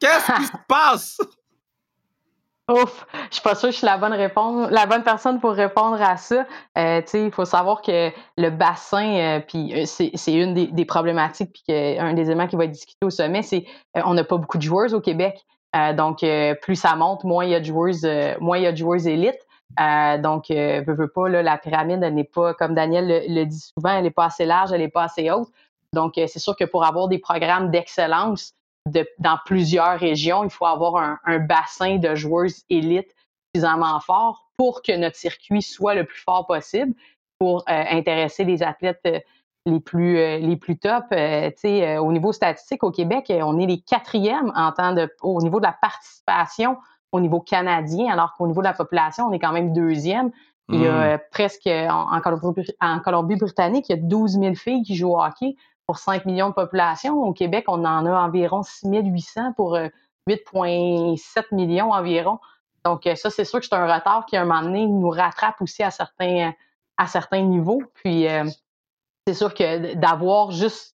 Qu'est-ce 0.00 0.32
qui 0.32 0.46
se 0.46 0.52
passe? 0.66 1.18
Ouf, 2.70 3.06
je 3.30 3.36
suis 3.36 3.42
pas 3.42 3.54
sûre 3.54 3.70
que 3.70 3.72
je 3.72 3.78
suis 3.78 3.86
la 3.86 3.96
bonne 3.96 5.02
personne 5.02 5.40
pour 5.40 5.52
répondre 5.52 6.00
à 6.02 6.18
ça. 6.18 6.44
Euh, 6.76 7.00
il 7.14 7.30
faut 7.30 7.46
savoir 7.46 7.80
que 7.80 8.10
le 8.36 8.50
bassin, 8.50 9.38
euh, 9.38 9.40
euh, 9.54 9.84
c'est 9.86 10.34
une 10.34 10.52
des, 10.52 10.84
problématiques, 10.84 11.50
puis 11.54 11.74
un 11.98 12.12
des 12.12 12.26
éléments 12.26 12.46
qui 12.46 12.56
va 12.56 12.64
être 12.64 12.72
discuté 12.72 13.06
au 13.06 13.10
sommet, 13.10 13.40
c'est 13.40 13.64
qu'on 13.94 14.12
n'a 14.12 14.22
pas 14.22 14.36
beaucoup 14.36 14.58
de 14.58 14.62
joueurs 14.62 14.92
au 14.92 15.00
Québec. 15.00 15.46
donc, 15.96 16.22
plus 16.60 16.76
ça 16.76 16.94
monte, 16.94 17.24
moins 17.24 17.58
de 17.58 17.64
joueurs, 17.64 17.94
moins 18.40 18.58
il 18.58 18.64
y 18.64 18.66
a 18.66 18.72
de 18.72 18.76
joueurs 18.76 19.06
élites. 19.06 19.47
Euh, 19.78 20.18
donc, 20.18 20.50
euh, 20.50 20.82
veux, 20.86 21.08
pas, 21.08 21.28
là, 21.28 21.42
la 21.42 21.58
pyramide, 21.58 22.02
elle 22.02 22.14
n'est 22.14 22.24
pas, 22.24 22.54
comme 22.54 22.74
Daniel 22.74 23.24
le, 23.28 23.44
dit 23.44 23.60
souvent, 23.60 23.96
elle 23.96 24.04
n'est 24.04 24.10
pas 24.10 24.26
assez 24.26 24.44
large, 24.44 24.72
elle 24.72 24.80
n'est 24.80 24.88
pas 24.88 25.04
assez 25.04 25.30
haute. 25.30 25.48
Donc, 25.92 26.18
euh, 26.18 26.26
c'est 26.26 26.38
sûr 26.38 26.56
que 26.56 26.64
pour 26.64 26.84
avoir 26.84 27.08
des 27.08 27.18
programmes 27.18 27.70
d'excellence 27.70 28.54
dans 29.18 29.38
plusieurs 29.44 29.98
régions, 29.98 30.44
il 30.44 30.50
faut 30.50 30.66
avoir 30.66 31.18
un, 31.24 31.38
bassin 31.38 31.98
de 31.98 32.14
joueurs 32.14 32.48
élites 32.70 33.14
suffisamment 33.54 34.00
fort 34.00 34.50
pour 34.56 34.82
que 34.82 34.96
notre 34.96 35.16
circuit 35.16 35.60
soit 35.60 35.94
le 35.94 36.04
plus 36.04 36.20
fort 36.20 36.46
possible 36.46 36.94
pour 37.38 37.64
intéresser 37.66 38.44
les 38.44 38.62
athlètes 38.62 39.06
les 39.66 39.80
plus 39.80 40.14
les 40.14 40.56
plus 40.56 40.78
top. 40.78 41.04
au 41.12 42.12
niveau 42.12 42.32
statistique 42.32 42.82
au 42.82 42.90
Québec, 42.90 43.30
on 43.30 43.58
est 43.58 43.66
les 43.66 43.80
quatrièmes 43.80 44.52
en 44.56 44.72
temps 44.72 44.94
de 44.94 45.14
au 45.20 45.42
niveau 45.42 45.60
de 45.60 45.66
la 45.66 45.76
participation 45.82 46.78
au 47.12 47.20
niveau 47.20 47.40
canadien, 47.40 48.12
alors 48.12 48.34
qu'au 48.34 48.46
niveau 48.46 48.60
de 48.60 48.66
la 48.66 48.72
population, 48.72 49.26
on 49.26 49.32
est 49.32 49.38
quand 49.38 49.52
même 49.52 49.72
deuxième. 49.72 50.30
Il 50.70 50.82
y 50.82 50.86
a 50.86 50.90
hmm. 50.90 51.02
euh, 51.14 51.18
presque, 51.30 51.66
en, 51.66 52.20
Colombie-Britannique, 53.00 53.86
il 53.88 53.96
y 53.96 53.98
a 53.98 54.02
12 54.02 54.32
000 54.32 54.54
filles 54.54 54.82
qui 54.82 54.96
jouent 54.96 55.14
au 55.14 55.22
hockey 55.22 55.56
pour 55.86 55.98
5 55.98 56.26
millions 56.26 56.50
de 56.50 56.54
population. 56.54 57.22
Au 57.22 57.32
Québec, 57.32 57.64
on 57.68 57.84
en 57.84 58.04
a 58.04 58.20
environ 58.20 58.62
6 58.62 58.86
800 59.02 59.54
pour 59.54 59.78
8,7 60.28 61.38
euh, 61.38 61.42
millions 61.52 61.90
environ. 61.90 62.38
Donc, 62.84 63.06
euh, 63.06 63.14
ça, 63.14 63.30
c'est 63.30 63.46
sûr 63.46 63.60
que 63.60 63.66
c'est 63.66 63.74
un 63.74 63.92
retard 63.92 64.26
qui, 64.26 64.36
à 64.36 64.42
un 64.42 64.44
moment 64.44 64.62
donné, 64.62 64.86
nous 64.86 65.08
rattrape 65.08 65.60
aussi 65.62 65.82
à 65.82 65.90
certains, 65.90 66.52
à 66.98 67.06
certains 67.06 67.42
niveaux. 67.42 67.82
Puis, 67.94 68.26
c'est 69.26 69.34
sûr 69.34 69.54
que 69.54 69.94
d'avoir 69.94 70.50
juste 70.50 70.94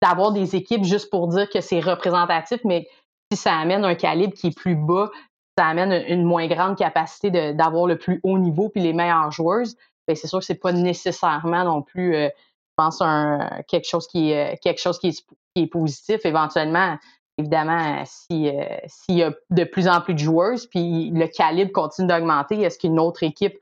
d'avoir 0.00 0.30
des 0.30 0.54
équipes 0.54 0.84
juste 0.84 1.10
pour 1.10 1.26
dire 1.26 1.48
que 1.50 1.60
c'est 1.60 1.80
représentatif, 1.80 2.60
mais 2.64 2.86
si 3.30 3.36
ça 3.38 3.54
amène 3.56 3.84
un 3.84 3.94
calibre 3.94 4.34
qui 4.34 4.48
est 4.48 4.56
plus 4.56 4.74
bas, 4.74 5.10
ça 5.56 5.66
amène 5.66 6.04
une 6.08 6.24
moins 6.24 6.46
grande 6.46 6.76
capacité 6.76 7.52
d'avoir 7.52 7.86
le 7.86 7.98
plus 7.98 8.20
haut 8.22 8.38
niveau 8.38 8.68
puis 8.68 8.80
les 8.80 8.92
meilleures 8.92 9.32
joueuses, 9.32 9.76
ben, 10.06 10.16
c'est 10.16 10.28
sûr 10.28 10.38
que 10.38 10.44
c'est 10.44 10.54
pas 10.54 10.72
nécessairement 10.72 11.64
non 11.64 11.82
plus, 11.82 12.14
euh, 12.14 12.28
je 12.28 12.74
pense, 12.76 13.02
un, 13.02 13.62
quelque 13.66 13.88
chose 13.88 14.06
qui 14.06 14.30
est 14.30 14.58
quelque 14.62 14.80
chose 14.80 14.98
qui 14.98 15.08
est, 15.08 15.66
positif. 15.66 16.24
Éventuellement, 16.24 16.96
évidemment, 17.36 18.04
si 18.04 18.48
s'il 18.86 19.16
y 19.16 19.24
a 19.24 19.32
de 19.50 19.64
plus 19.64 19.88
en 19.88 20.00
plus 20.00 20.14
de 20.14 20.20
joueuses, 20.20 20.66
puis 20.66 21.10
le 21.10 21.26
calibre 21.26 21.72
continue 21.72 22.06
d'augmenter, 22.06 22.60
est-ce 22.62 22.78
qu'une 22.78 23.00
autre 23.00 23.24
équipe 23.24 23.58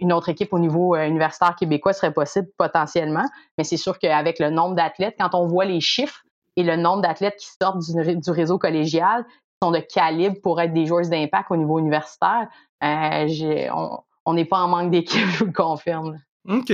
une 0.00 0.14
autre 0.14 0.30
équipe 0.30 0.54
au 0.54 0.58
niveau 0.58 0.96
universitaire 0.96 1.54
québécois 1.54 1.92
serait 1.92 2.14
possible? 2.14 2.48
Potentiellement. 2.56 3.26
Mais 3.58 3.64
c'est 3.64 3.76
sûr 3.76 3.98
qu'avec 3.98 4.38
le 4.38 4.48
nombre 4.48 4.74
d'athlètes, 4.74 5.16
quand 5.20 5.34
on 5.34 5.46
voit 5.46 5.66
les 5.66 5.82
chiffres 5.82 6.24
et 6.58 6.64
le 6.64 6.74
nombre 6.74 7.02
d'athlètes 7.02 7.36
qui 7.38 7.48
sortent 7.62 7.78
du, 7.78 8.30
réseau 8.30 8.58
collégial, 8.58 9.24
qui 9.24 9.58
sont 9.62 9.70
de 9.70 9.78
calibre 9.78 10.40
pour 10.42 10.60
être 10.60 10.74
des 10.74 10.86
joueurs 10.86 11.08
d'impact 11.08 11.52
au 11.52 11.56
niveau 11.56 11.78
universitaire, 11.78 12.48
on 12.82 14.34
n'est 14.34 14.44
pas 14.44 14.58
en 14.58 14.68
manque 14.68 14.90
d'équipe, 14.90 15.24
je 15.32 15.38
vous 15.38 15.46
le 15.46 15.52
confirme. 15.52 16.18
OK. 16.48 16.72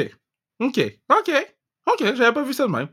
OK. 0.60 0.80
OK. 1.10 1.30
OK. 1.86 2.14
J'avais 2.14 2.32
pas 2.32 2.42
vu 2.42 2.54
ça 2.54 2.66
de 2.66 2.72
même. 2.72 2.88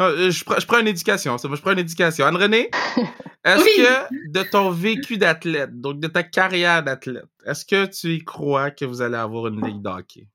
Euh, 0.00 0.30
je, 0.30 0.66
prends 0.66 0.78
une 0.78 0.88
éducation, 0.88 1.36
ça. 1.36 1.48
je 1.52 1.60
prends 1.60 1.72
une 1.72 1.80
éducation. 1.80 2.26
Anne-Renée, 2.26 2.70
est-ce 3.44 3.64
que 3.64 4.30
de 4.30 4.42
ton 4.44 4.70
vécu 4.70 5.16
d'athlète, 5.16 5.80
donc 5.80 5.98
de 5.98 6.06
ta 6.06 6.22
carrière 6.22 6.84
d'athlète, 6.84 7.24
est-ce 7.44 7.64
que 7.64 7.86
tu 7.86 8.14
y 8.14 8.24
crois 8.24 8.70
que 8.70 8.84
vous 8.84 9.02
allez 9.02 9.16
avoir 9.16 9.48
une 9.48 9.66
ligue 9.66 9.80
d'hockey? 9.80 10.28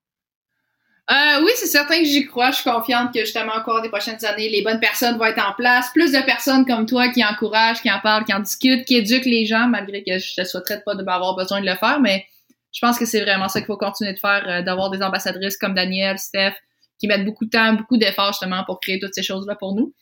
Euh, 1.12 1.44
oui, 1.44 1.52
c'est 1.56 1.68
certain 1.68 2.00
que 2.00 2.06
j'y 2.06 2.26
crois. 2.26 2.52
Je 2.52 2.58
suis 2.58 2.70
confiante 2.70 3.14
que 3.14 3.20
justement, 3.20 3.52
au 3.58 3.64
cours 3.64 3.82
des 3.82 3.90
prochaines 3.90 4.24
années, 4.24 4.48
les 4.48 4.62
bonnes 4.62 4.80
personnes 4.80 5.18
vont 5.18 5.26
être 5.26 5.46
en 5.46 5.54
place. 5.54 5.90
Plus 5.92 6.14
de 6.14 6.24
personnes 6.26 6.66
comme 6.66 6.86
toi 6.86 7.10
qui 7.10 7.24
encouragent, 7.24 7.82
qui 7.82 7.92
en 7.92 8.00
parlent, 8.00 8.24
qui 8.24 8.34
en 8.34 8.40
discutent, 8.40 8.86
qui 8.86 8.96
éduquent 8.96 9.26
les 9.26 9.46
gens, 9.46 9.68
malgré 9.68 10.04
que 10.04 10.20
je 10.20 10.36
te 10.36 10.46
souhaiterais 10.46 10.82
pas 10.86 10.96
de 10.96 11.04
m'avoir 11.04 11.36
besoin 11.36 11.60
de 11.60 11.66
le 11.66 11.76
faire. 11.76 12.00
Mais 12.00 12.26
je 12.72 12.80
pense 12.80 12.98
que 12.98 13.06
c'est 13.06 13.20
vraiment 13.20 13.50
ça 13.50 13.60
qu'il 13.60 13.68
faut 13.68 13.78
continuer 13.78 14.14
de 14.14 14.20
faire, 14.20 14.48
euh, 14.48 14.62
d'avoir 14.62 14.90
des 14.90 15.04
ambassadrices 15.04 15.58
comme 15.58 15.74
Daniel, 15.74 16.18
Steph, 16.18 16.54
qui 16.98 17.08
mettent 17.08 17.26
beaucoup 17.26 17.44
de 17.44 17.50
temps, 17.50 17.74
beaucoup 17.74 17.98
d'efforts 17.98 18.32
justement 18.32 18.64
pour 18.64 18.80
créer 18.80 19.00
toutes 19.00 19.14
ces 19.14 19.24
choses-là 19.24 19.56
pour 19.56 19.76
nous. 19.76 19.94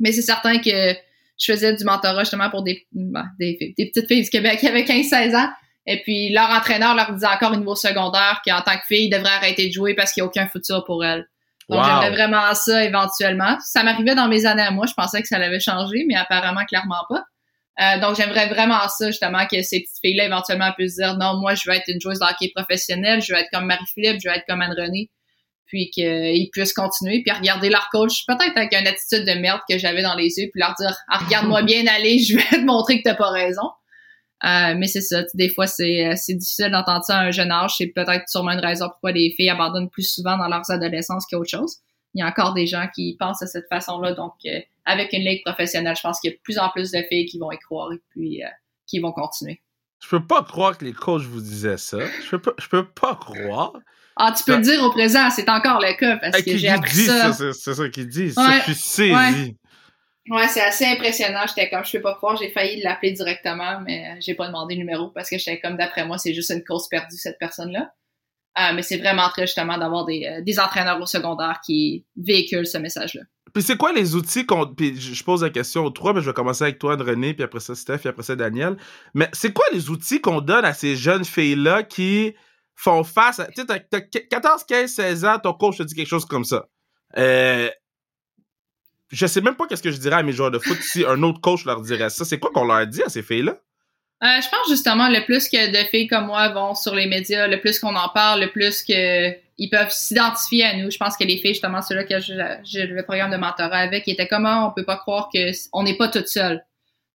Mais 0.00 0.12
c'est 0.12 0.22
certain 0.22 0.58
que 0.58 0.94
je 1.38 1.52
faisais 1.52 1.74
du 1.74 1.84
mentorat 1.84 2.24
justement 2.24 2.50
pour 2.50 2.62
des, 2.62 2.86
ben, 2.92 3.24
des, 3.38 3.74
des, 3.78 3.86
petites 3.86 4.06
filles 4.06 4.24
du 4.24 4.30
Québec 4.30 4.58
qui 4.60 4.68
avaient 4.68 4.82
15-16 4.82 5.34
ans. 5.34 5.48
Et 5.86 6.02
puis 6.02 6.30
leur 6.30 6.50
entraîneur 6.50 6.94
leur 6.94 7.12
disait 7.12 7.26
encore 7.26 7.52
au 7.52 7.56
niveau 7.56 7.76
secondaire 7.76 8.42
qu'en 8.44 8.60
tant 8.60 8.76
que 8.76 8.86
fille, 8.86 9.06
ils 9.06 9.10
devraient 9.10 9.34
arrêter 9.34 9.68
de 9.68 9.72
jouer 9.72 9.94
parce 9.94 10.12
qu'il 10.12 10.22
n'y 10.22 10.26
a 10.26 10.28
aucun 10.28 10.48
futur 10.48 10.84
pour 10.84 11.04
elles. 11.04 11.26
Donc 11.68 11.84
j'aimerais 11.84 12.10
vraiment 12.10 12.54
ça 12.54 12.84
éventuellement. 12.84 13.56
Ça 13.60 13.82
m'arrivait 13.82 14.14
dans 14.14 14.28
mes 14.28 14.46
années 14.46 14.62
à 14.62 14.70
moi, 14.70 14.86
je 14.86 14.94
pensais 14.94 15.20
que 15.20 15.28
ça 15.28 15.38
l'avait 15.38 15.60
changé, 15.60 16.04
mais 16.06 16.14
apparemment 16.14 16.64
clairement 16.64 17.04
pas. 17.08 17.24
Euh, 17.78 18.00
donc 18.00 18.16
j'aimerais 18.16 18.46
vraiment 18.48 18.88
ça 18.88 19.08
justement 19.08 19.46
que 19.46 19.60
ces 19.62 19.80
petites 19.80 19.98
filles-là 20.00 20.26
éventuellement 20.26 20.72
puissent 20.72 20.96
dire 20.96 21.16
non, 21.18 21.38
moi 21.40 21.54
je 21.54 21.68
veux 21.68 21.76
être 21.76 21.88
une 21.88 22.00
joueuse 22.00 22.20
de 22.20 22.24
hockey 22.24 22.50
professionnelle, 22.54 23.20
je 23.20 23.32
veux 23.34 23.38
être 23.38 23.50
comme 23.52 23.66
Marie-Philippe, 23.66 24.20
je 24.22 24.28
veux 24.28 24.34
être 24.34 24.44
comme 24.48 24.62
Anne-Renée 24.62 25.10
puis 25.66 25.90
qu'ils 25.90 26.48
puissent 26.52 26.72
continuer, 26.72 27.22
puis 27.22 27.36
regarder 27.36 27.68
leur 27.68 27.88
coach, 27.90 28.24
peut-être 28.26 28.56
avec 28.56 28.72
une 28.72 28.86
attitude 28.86 29.26
de 29.26 29.40
merde 29.40 29.60
que 29.68 29.78
j'avais 29.78 30.02
dans 30.02 30.14
les 30.14 30.38
yeux, 30.38 30.48
puis 30.52 30.60
leur 30.60 30.74
dire 30.78 30.96
ah, 31.08 31.18
regarde-moi 31.18 31.62
bien 31.64 31.86
aller, 31.86 32.18
je 32.20 32.36
vais 32.36 32.42
te 32.42 32.64
montrer 32.64 32.98
que 32.98 33.02
t'as 33.02 33.14
pas 33.14 33.30
raison. 33.30 33.68
Euh, 34.44 34.74
mais 34.76 34.86
c'est 34.86 35.00
ça, 35.00 35.22
des 35.32 35.48
fois 35.48 35.66
c'est 35.66 36.14
c'est 36.14 36.34
difficile 36.34 36.70
d'entendre 36.70 37.02
ça 37.04 37.18
à 37.18 37.22
un 37.22 37.30
jeune 37.30 37.50
âge, 37.50 37.76
c'est 37.78 37.86
peut-être 37.86 38.28
sûrement 38.28 38.50
une 38.50 38.60
raison 38.60 38.88
pourquoi 38.90 39.12
les 39.12 39.32
filles 39.34 39.48
abandonnent 39.48 39.88
plus 39.88 40.02
souvent 40.02 40.36
dans 40.36 40.48
leurs 40.48 40.70
adolescences 40.70 41.24
qu'autre 41.26 41.48
chose. 41.48 41.76
Il 42.12 42.20
y 42.20 42.22
a 42.22 42.26
encore 42.26 42.52
des 42.52 42.66
gens 42.66 42.86
qui 42.94 43.16
pensent 43.18 43.40
de 43.40 43.46
cette 43.46 43.68
façon-là, 43.70 44.12
donc 44.12 44.34
euh, 44.44 44.60
avec 44.84 45.14
une 45.14 45.22
ligue 45.22 45.42
professionnelle, 45.42 45.96
je 45.96 46.02
pense 46.02 46.20
qu'il 46.20 46.30
y 46.30 46.34
a 46.34 46.36
de 46.36 46.42
plus 46.42 46.58
en 46.58 46.68
plus 46.68 46.90
de 46.90 47.02
filles 47.08 47.24
qui 47.24 47.38
vont 47.38 47.50
y 47.50 47.58
croire 47.58 47.92
et 47.92 48.00
puis 48.10 48.44
euh, 48.44 48.48
qui 48.86 48.98
vont 48.98 49.12
continuer. 49.12 49.62
Je 50.02 50.08
peux 50.08 50.24
pas 50.24 50.42
croire 50.42 50.76
que 50.76 50.84
les 50.84 50.92
coachs 50.92 51.22
vous 51.22 51.40
disaient 51.40 51.78
ça. 51.78 51.98
Je 52.22 52.30
peux 52.30 52.38
pas, 52.38 52.52
je 52.58 52.68
peux 52.68 52.86
pas 52.86 53.14
croire. 53.14 53.72
Ah, 54.16 54.32
tu 54.36 54.44
peux 54.44 54.56
le 54.56 54.62
dire 54.62 54.82
au 54.82 54.90
présent, 54.90 55.28
c'est 55.30 55.48
encore 55.48 55.80
le 55.80 55.94
cas 55.98 56.16
parce 56.16 56.42
que 56.42 56.56
j'ai 56.56 56.68
appris 56.68 57.04
ça. 57.04 57.32
C'est 57.32 57.74
ça 57.74 57.88
qu'ils 57.88 58.08
disent. 58.08 58.36
Ouais, 58.36 58.58
je 58.66 58.72
suis 58.72 58.74
saisi. 58.74 59.12
Ouais, 59.12 59.56
c'est 60.48 60.62
assez 60.62 60.84
impressionnant. 60.86 61.44
J'étais 61.46 61.70
comme, 61.70 61.84
je 61.84 61.92
peux 61.92 62.02
pas 62.02 62.14
croire, 62.14 62.36
j'ai 62.36 62.50
failli 62.50 62.82
l'appeler 62.82 63.12
directement, 63.12 63.80
mais 63.80 64.16
j'ai 64.20 64.34
pas 64.34 64.46
demandé 64.46 64.74
le 64.74 64.80
numéro 64.80 65.08
parce 65.10 65.30
que 65.30 65.38
j'étais 65.38 65.60
comme, 65.60 65.76
d'après 65.76 66.06
moi, 66.06 66.18
c'est 66.18 66.34
juste 66.34 66.50
une 66.50 66.64
course 66.64 66.88
perdue, 66.88 67.16
cette 67.16 67.38
personne-là. 67.38 67.92
Euh, 68.58 68.72
mais 68.74 68.82
c'est 68.82 68.96
vraiment 68.96 69.28
très 69.28 69.42
justement 69.42 69.76
d'avoir 69.76 70.06
des, 70.06 70.26
euh, 70.26 70.40
des 70.42 70.58
entraîneurs 70.58 71.00
au 71.00 71.06
secondaire 71.06 71.60
qui 71.64 72.06
véhiculent 72.16 72.66
ce 72.66 72.78
message-là. 72.78 73.20
Puis 73.52 73.62
c'est 73.62 73.76
quoi 73.76 73.92
les 73.92 74.14
outils 74.14 74.46
qu'on. 74.46 74.66
Puis 74.66 74.98
je 74.98 75.22
pose 75.24 75.42
la 75.42 75.50
question 75.50 75.84
aux 75.84 75.90
trois, 75.90 76.14
mais 76.14 76.20
je 76.20 76.26
vais 76.26 76.34
commencer 76.34 76.64
avec 76.64 76.78
toi, 76.78 76.96
René, 76.96 77.34
puis 77.34 77.44
après 77.44 77.60
ça, 77.60 77.74
Steph, 77.74 77.98
puis 77.98 78.08
après 78.08 78.22
ça, 78.22 78.34
Daniel. 78.34 78.76
Mais 79.14 79.28
c'est 79.32 79.52
quoi 79.52 79.64
les 79.72 79.90
outils 79.90 80.20
qu'on 80.20 80.40
donne 80.40 80.64
à 80.64 80.72
ces 80.72 80.96
jeunes 80.96 81.24
filles-là 81.24 81.82
qui 81.82 82.34
font 82.74 83.04
face 83.04 83.40
à. 83.40 83.46
Tu 83.46 83.62
sais, 83.62 83.66
t'as 83.66 84.00
14, 84.00 84.64
15, 84.64 84.90
16 84.90 85.24
ans, 85.26 85.38
ton 85.38 85.52
coach 85.52 85.78
te 85.78 85.82
dit 85.82 85.94
quelque 85.94 86.08
chose 86.08 86.26
comme 86.26 86.44
ça. 86.44 86.66
Euh, 87.16 87.70
je 89.10 89.26
sais 89.26 89.40
même 89.40 89.54
pas 89.54 89.66
qu'est-ce 89.66 89.82
que 89.82 89.90
je 89.90 89.98
dirais 89.98 90.16
à 90.16 90.22
mes 90.22 90.32
joueurs 90.32 90.50
de 90.50 90.58
foot 90.58 90.78
si 90.80 91.04
un 91.04 91.22
autre 91.22 91.40
coach 91.40 91.64
leur 91.64 91.80
dirait 91.82 92.10
ça. 92.10 92.24
C'est 92.24 92.38
quoi 92.38 92.50
qu'on 92.52 92.64
leur 92.64 92.86
dit 92.86 93.02
à 93.02 93.08
ces 93.08 93.22
filles-là? 93.22 93.56
Euh, 94.22 94.40
je 94.40 94.48
pense 94.48 94.68
justement, 94.68 95.08
le 95.08 95.24
plus 95.26 95.48
que 95.48 95.70
de 95.70 95.88
filles 95.88 96.06
comme 96.06 96.26
moi 96.26 96.48
vont 96.48 96.74
sur 96.74 96.94
les 96.94 97.06
médias, 97.06 97.46
le 97.46 97.60
plus 97.60 97.78
qu'on 97.78 97.94
en 97.94 98.08
parle, 98.08 98.40
le 98.40 98.50
plus 98.50 98.82
que 98.82 99.30
ils 99.58 99.70
peuvent 99.70 99.90
s'identifier 99.90 100.64
à 100.64 100.76
nous. 100.76 100.90
Je 100.90 100.98
pense 100.98 101.16
que 101.16 101.24
les 101.24 101.36
filles, 101.38 101.54
justement, 101.54 101.82
ceux-là 101.82 102.04
que 102.04 102.18
j'ai 102.64 102.86
le 102.86 103.02
programme 103.04 103.30
de 103.30 103.36
mentorat 103.36 103.78
avec, 103.78 104.06
étaient 104.08 104.28
comment 104.28 104.68
on 104.68 104.72
peut 104.72 104.84
pas 104.84 104.96
croire 104.96 105.30
qu'on 105.30 105.82
n'est 105.82 105.96
pas 105.96 106.08
toutes 106.08 106.28
seules. 106.28 106.62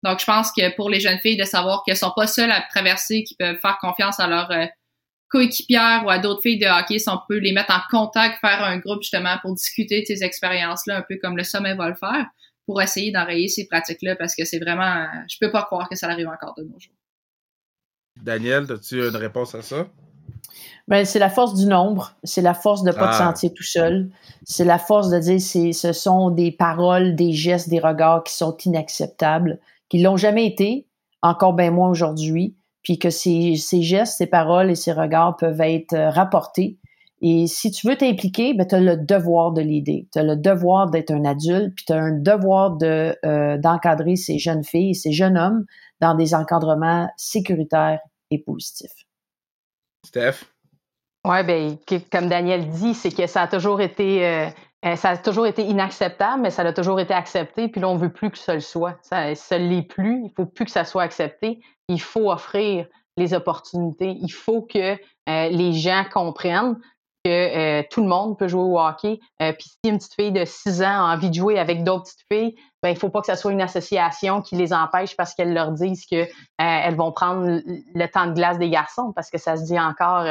Donc, 0.03 0.19
je 0.19 0.25
pense 0.25 0.51
que 0.51 0.73
pour 0.75 0.89
les 0.89 1.01
jeunes 1.01 1.19
filles, 1.19 1.35
de 1.35 1.43
savoir 1.43 1.83
qu'elles 1.83 1.97
sont 1.97 2.13
pas 2.15 2.27
seules 2.27 2.51
à 2.51 2.61
traverser, 2.61 3.23
qu'ils 3.23 3.35
peuvent 3.37 3.59
faire 3.59 3.77
confiance 3.81 4.19
à 4.19 4.27
leur 4.27 4.49
euh, 4.51 4.65
coéquipières 5.29 6.03
ou 6.05 6.09
à 6.09 6.19
d'autres 6.19 6.41
filles 6.41 6.59
de 6.59 6.65
hockey, 6.65 6.99
si 6.99 7.09
on 7.09 7.19
peut 7.27 7.37
les 7.37 7.51
mettre 7.51 7.71
en 7.71 7.81
contact, 7.89 8.39
faire 8.41 8.63
un 8.63 8.77
groupe 8.77 9.01
justement 9.01 9.35
pour 9.41 9.53
discuter 9.53 10.01
de 10.01 10.05
ces 10.05 10.23
expériences-là, 10.23 10.97
un 10.97 11.05
peu 11.07 11.17
comme 11.21 11.37
le 11.37 11.43
sommet 11.43 11.75
va 11.75 11.89
le 11.89 11.95
faire, 11.95 12.25
pour 12.65 12.81
essayer 12.81 13.11
d'enrayer 13.11 13.47
ces 13.47 13.67
pratiques-là, 13.67 14.15
parce 14.15 14.35
que 14.35 14.45
c'est 14.45 14.59
vraiment, 14.59 15.05
je 15.29 15.37
peux 15.39 15.51
pas 15.51 15.63
croire 15.63 15.87
que 15.89 15.95
ça 15.95 16.07
arrive 16.07 16.27
encore 16.27 16.55
de 16.57 16.63
nos 16.63 16.79
jours. 16.79 16.93
Daniel, 18.21 18.65
as-tu 18.71 19.07
une 19.07 19.15
réponse 19.15 19.55
à 19.55 19.61
ça? 19.61 19.87
Ben, 20.87 21.05
c'est 21.05 21.19
la 21.19 21.29
force 21.29 21.53
du 21.53 21.67
nombre, 21.67 22.15
c'est 22.23 22.41
la 22.41 22.53
force 22.53 22.83
de 22.83 22.89
ne 22.89 22.95
pas 22.95 23.09
te 23.09 23.15
ah. 23.15 23.31
sentir 23.31 23.51
tout 23.53 23.63
seul, 23.63 24.09
c'est 24.43 24.65
la 24.65 24.79
force 24.79 25.09
de 25.09 25.19
dire 25.19 25.39
c'est 25.39 25.71
ce 25.71 25.93
sont 25.93 26.31
des 26.31 26.51
paroles, 26.51 27.15
des 27.15 27.31
gestes, 27.31 27.69
des 27.69 27.79
regards 27.79 28.23
qui 28.23 28.33
sont 28.33 28.57
inacceptables, 28.57 29.59
qui 29.87 30.01
l'ont 30.01 30.17
jamais 30.17 30.47
été, 30.47 30.87
encore 31.21 31.53
bien 31.53 31.71
moins 31.71 31.89
aujourd'hui, 31.89 32.55
puis 32.83 32.99
que 32.99 33.09
ces, 33.09 33.55
ces, 33.55 33.81
gestes, 33.81 34.17
ces 34.17 34.27
paroles 34.27 34.71
et 34.71 34.75
ces 34.75 34.91
regards 34.91 35.35
peuvent 35.37 35.61
être 35.61 35.93
euh, 35.93 36.09
rapportés. 36.09 36.77
Et 37.21 37.47
si 37.47 37.71
tu 37.71 37.87
veux 37.87 37.97
t'impliquer, 37.97 38.53
ben, 38.53 38.65
tu 38.65 38.75
as 38.75 38.79
le 38.79 38.95
devoir 38.95 39.51
de 39.51 39.61
l'aider. 39.61 40.07
Tu 40.13 40.19
as 40.19 40.23
le 40.23 40.37
devoir 40.37 40.89
d'être 40.89 41.11
un 41.11 41.25
adulte, 41.25 41.75
puis 41.75 41.85
tu 41.85 41.93
as 41.93 41.97
un 41.97 42.11
devoir 42.11 42.77
de, 42.77 43.15
euh, 43.25 43.57
d'encadrer 43.57 44.15
ces 44.15 44.39
jeunes 44.39 44.63
filles, 44.63 44.95
ces 44.95 45.11
jeunes 45.11 45.37
hommes 45.37 45.65
dans 45.99 46.15
des 46.15 46.33
encadrements 46.33 47.09
sécuritaires 47.17 47.99
et 48.31 48.39
positifs. 48.39 49.05
Steph? 50.05 50.45
Oui, 51.27 51.43
ben, 51.43 51.77
comme 52.09 52.29
Daniel 52.29 52.69
dit, 52.69 52.93
c'est 52.93 53.13
que 53.13 53.27
ça 53.27 53.41
a 53.41 53.47
toujours 53.47 53.81
été 53.81 54.25
euh, 54.25 54.47
ça 54.95 55.09
a 55.09 55.17
toujours 55.17 55.45
été 55.45 55.63
inacceptable, 55.63 56.41
mais 56.41 56.51
ça 56.51 56.61
a 56.61 56.71
toujours 56.71 56.99
été 56.99 57.13
accepté. 57.13 57.67
Puis 57.67 57.81
là, 57.81 57.89
on 57.89 57.97
veut 57.97 58.11
plus 58.11 58.31
que 58.31 58.37
ça 58.37 58.53
le 58.53 58.61
soit. 58.61 58.97
Ça 59.01 59.29
ne 59.29 59.69
l'est 59.69 59.81
plus. 59.81 60.23
Il 60.23 60.31
faut 60.35 60.45
plus 60.45 60.65
que 60.65 60.71
ça 60.71 60.85
soit 60.85 61.03
accepté 61.03 61.59
il 61.89 62.01
faut 62.01 62.31
offrir 62.31 62.87
les 63.17 63.33
opportunités. 63.33 64.17
Il 64.21 64.31
faut 64.31 64.61
que 64.61 64.93
euh, 64.93 65.49
les 65.49 65.73
gens 65.73 66.05
comprennent 66.11 66.79
que 67.25 67.29
euh, 67.29 67.83
tout 67.91 68.01
le 68.01 68.07
monde 68.07 68.37
peut 68.37 68.47
jouer 68.47 68.61
au 68.61 68.79
hockey. 68.79 69.19
Euh, 69.41 69.51
puis 69.51 69.67
si 69.67 69.89
une 69.89 69.97
petite 69.97 70.13
fille 70.13 70.31
de 70.31 70.45
6 70.45 70.81
ans 70.83 71.05
a 71.05 71.15
envie 71.15 71.29
de 71.29 71.35
jouer 71.35 71.59
avec 71.59 71.83
d'autres 71.83 72.03
petites 72.03 72.25
filles, 72.31 72.55
ben, 72.81 72.89
il 72.89 72.93
ne 72.93 72.99
faut 72.99 73.09
pas 73.09 73.19
que 73.19 73.27
ce 73.27 73.35
soit 73.35 73.51
une 73.51 73.61
association 73.61 74.41
qui 74.41 74.55
les 74.55 74.71
empêche 74.71 75.17
parce 75.17 75.33
qu'elles 75.33 75.53
leur 75.53 75.71
disent 75.71 76.05
qu'elles 76.05 76.95
vont 76.95 77.11
prendre 77.11 77.59
le 77.65 78.05
temps 78.05 78.27
de 78.27 78.33
glace 78.33 78.57
des 78.57 78.69
garçons, 78.69 79.11
parce 79.13 79.29
que 79.29 79.37
ça 79.37 79.57
se 79.57 79.63
dit 79.63 79.79
encore. 79.79 80.25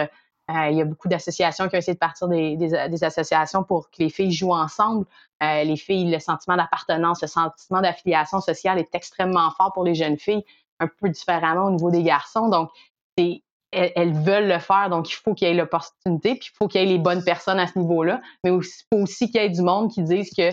Il 0.49 0.77
y 0.77 0.81
a 0.81 0.85
beaucoup 0.85 1.09
d'associations 1.09 1.69
qui 1.69 1.77
ont 1.77 1.79
essayé 1.79 1.95
de 1.95 1.99
partir 1.99 2.27
des, 2.29 2.57
des, 2.57 3.05
associations 3.05 3.65
pour 3.65 3.91
que 3.91 3.97
les 3.99 4.09
filles 4.09 4.33
jouent 4.33 4.55
ensemble. 4.55 5.05
les 5.41 5.77
filles, 5.77 6.11
le 6.11 6.19
sentiment 6.21 6.57
d'appartenance, 6.57 7.21
le 7.21 7.29
sentiment 7.29 7.83
d'affiliation 7.83 8.41
sociale 8.41 8.79
est 8.79 8.95
extrêmement 8.95 9.51
fort 9.51 9.73
pour 9.75 9.85
les 9.85 9.95
jeunes 9.95 10.19
filles 10.19 10.45
un 10.81 10.87
peu 10.87 11.09
différemment 11.09 11.67
au 11.67 11.71
niveau 11.71 11.91
des 11.91 12.03
garçons. 12.03 12.49
Donc, 12.49 12.71
c'est 13.17 13.43
elles, 13.71 14.15
veulent 14.15 14.49
le 14.49 14.59
faire, 14.59 14.89
donc 14.89 15.11
il 15.11 15.15
faut 15.15 15.35
qu'il 15.35 15.49
y 15.49 15.51
ait 15.51 15.55
l'opportunité, 15.55 16.37
puis 16.37 16.51
il 16.53 16.57
faut 16.57 16.69
qu'il 16.69 16.81
y 16.81 16.85
ait 16.85 16.87
les 16.87 16.99
bonnes 16.99 17.23
personnes 17.23 17.59
à 17.59 17.67
ce 17.67 17.79
niveau-là, 17.79 18.21
mais 18.43 18.51
il 18.51 18.63
faut 18.63 19.03
aussi 19.03 19.31
qu'il 19.31 19.41
y 19.41 19.45
ait 19.45 19.51
du 19.51 19.63
monde 19.63 19.91
qui 19.91 20.03
dise 20.03 20.31
que 20.35 20.51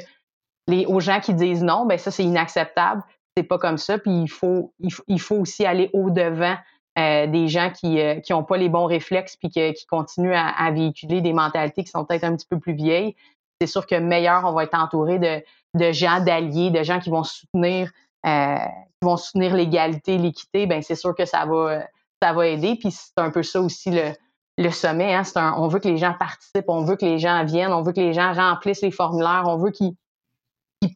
les, 0.67 0.85
aux 0.85 0.99
gens 0.99 1.19
qui 1.19 1.33
disent 1.33 1.63
non, 1.63 1.85
ben 1.85 1.97
ça 1.97 2.11
c'est 2.11 2.23
inacceptable, 2.23 3.03
c'est 3.37 3.43
pas 3.43 3.57
comme 3.57 3.77
ça, 3.77 3.97
puis 3.99 4.11
il 4.11 4.27
faut, 4.27 4.73
il, 4.79 5.21
faut 5.21 5.35
aussi 5.35 5.65
aller 5.65 5.89
au-devant 5.93 6.57
euh, 6.97 7.27
des 7.27 7.47
gens 7.47 7.71
qui 7.71 7.95
n'ont 8.29 8.39
euh, 8.39 8.43
pas 8.43 8.57
les 8.57 8.69
bons 8.69 8.85
réflexes 8.85 9.35
puis 9.35 9.49
qui 9.49 9.85
continuent 9.85 10.35
à, 10.35 10.71
véhiculer 10.71 11.21
des 11.21 11.33
mentalités 11.33 11.83
qui 11.83 11.91
sont 11.91 12.05
peut-être 12.05 12.23
un 12.23 12.35
petit 12.35 12.47
peu 12.47 12.59
plus 12.59 12.73
vieilles. 12.73 13.15
C'est 13.59 13.67
sûr 13.67 13.85
que 13.85 13.95
meilleur, 13.95 14.43
on 14.45 14.53
va 14.53 14.63
être 14.63 14.77
entouré 14.77 15.19
de, 15.19 15.43
de 15.77 15.91
gens, 15.91 16.21
d'alliés, 16.21 16.71
de 16.71 16.83
gens 16.83 16.99
qui 16.99 17.09
vont 17.09 17.23
soutenir 17.23 17.91
euh, 18.25 18.57
qui 18.57 19.05
vont 19.05 19.17
soutenir 19.17 19.53
l'égalité, 19.53 20.17
l'équité, 20.17 20.65
ben 20.65 20.81
c'est 20.81 20.95
sûr 20.95 21.13
que 21.13 21.25
ça 21.25 21.45
va, 21.45 21.83
ça 22.21 22.33
va 22.33 22.47
aider. 22.47 22.75
Puis 22.75 22.91
c'est 22.91 23.17
un 23.17 23.29
peu 23.29 23.43
ça 23.43 23.61
aussi 23.61 23.91
le, 23.91 24.13
le 24.57 24.69
sommet. 24.71 25.13
Hein. 25.13 25.21
Un, 25.35 25.53
on 25.57 25.67
veut 25.67 25.79
que 25.79 25.87
les 25.87 25.97
gens 25.97 26.15
participent, 26.17 26.69
on 26.69 26.83
veut 26.83 26.95
que 26.95 27.05
les 27.05 27.19
gens 27.19 27.43
viennent, 27.43 27.73
on 27.73 27.81
veut 27.81 27.91
que 27.91 27.99
les 27.99 28.13
gens 28.13 28.33
remplissent 28.33 28.81
les 28.81 28.91
formulaires, 28.91 29.43
on 29.45 29.57
veut 29.57 29.71
qu'ils 29.71 29.95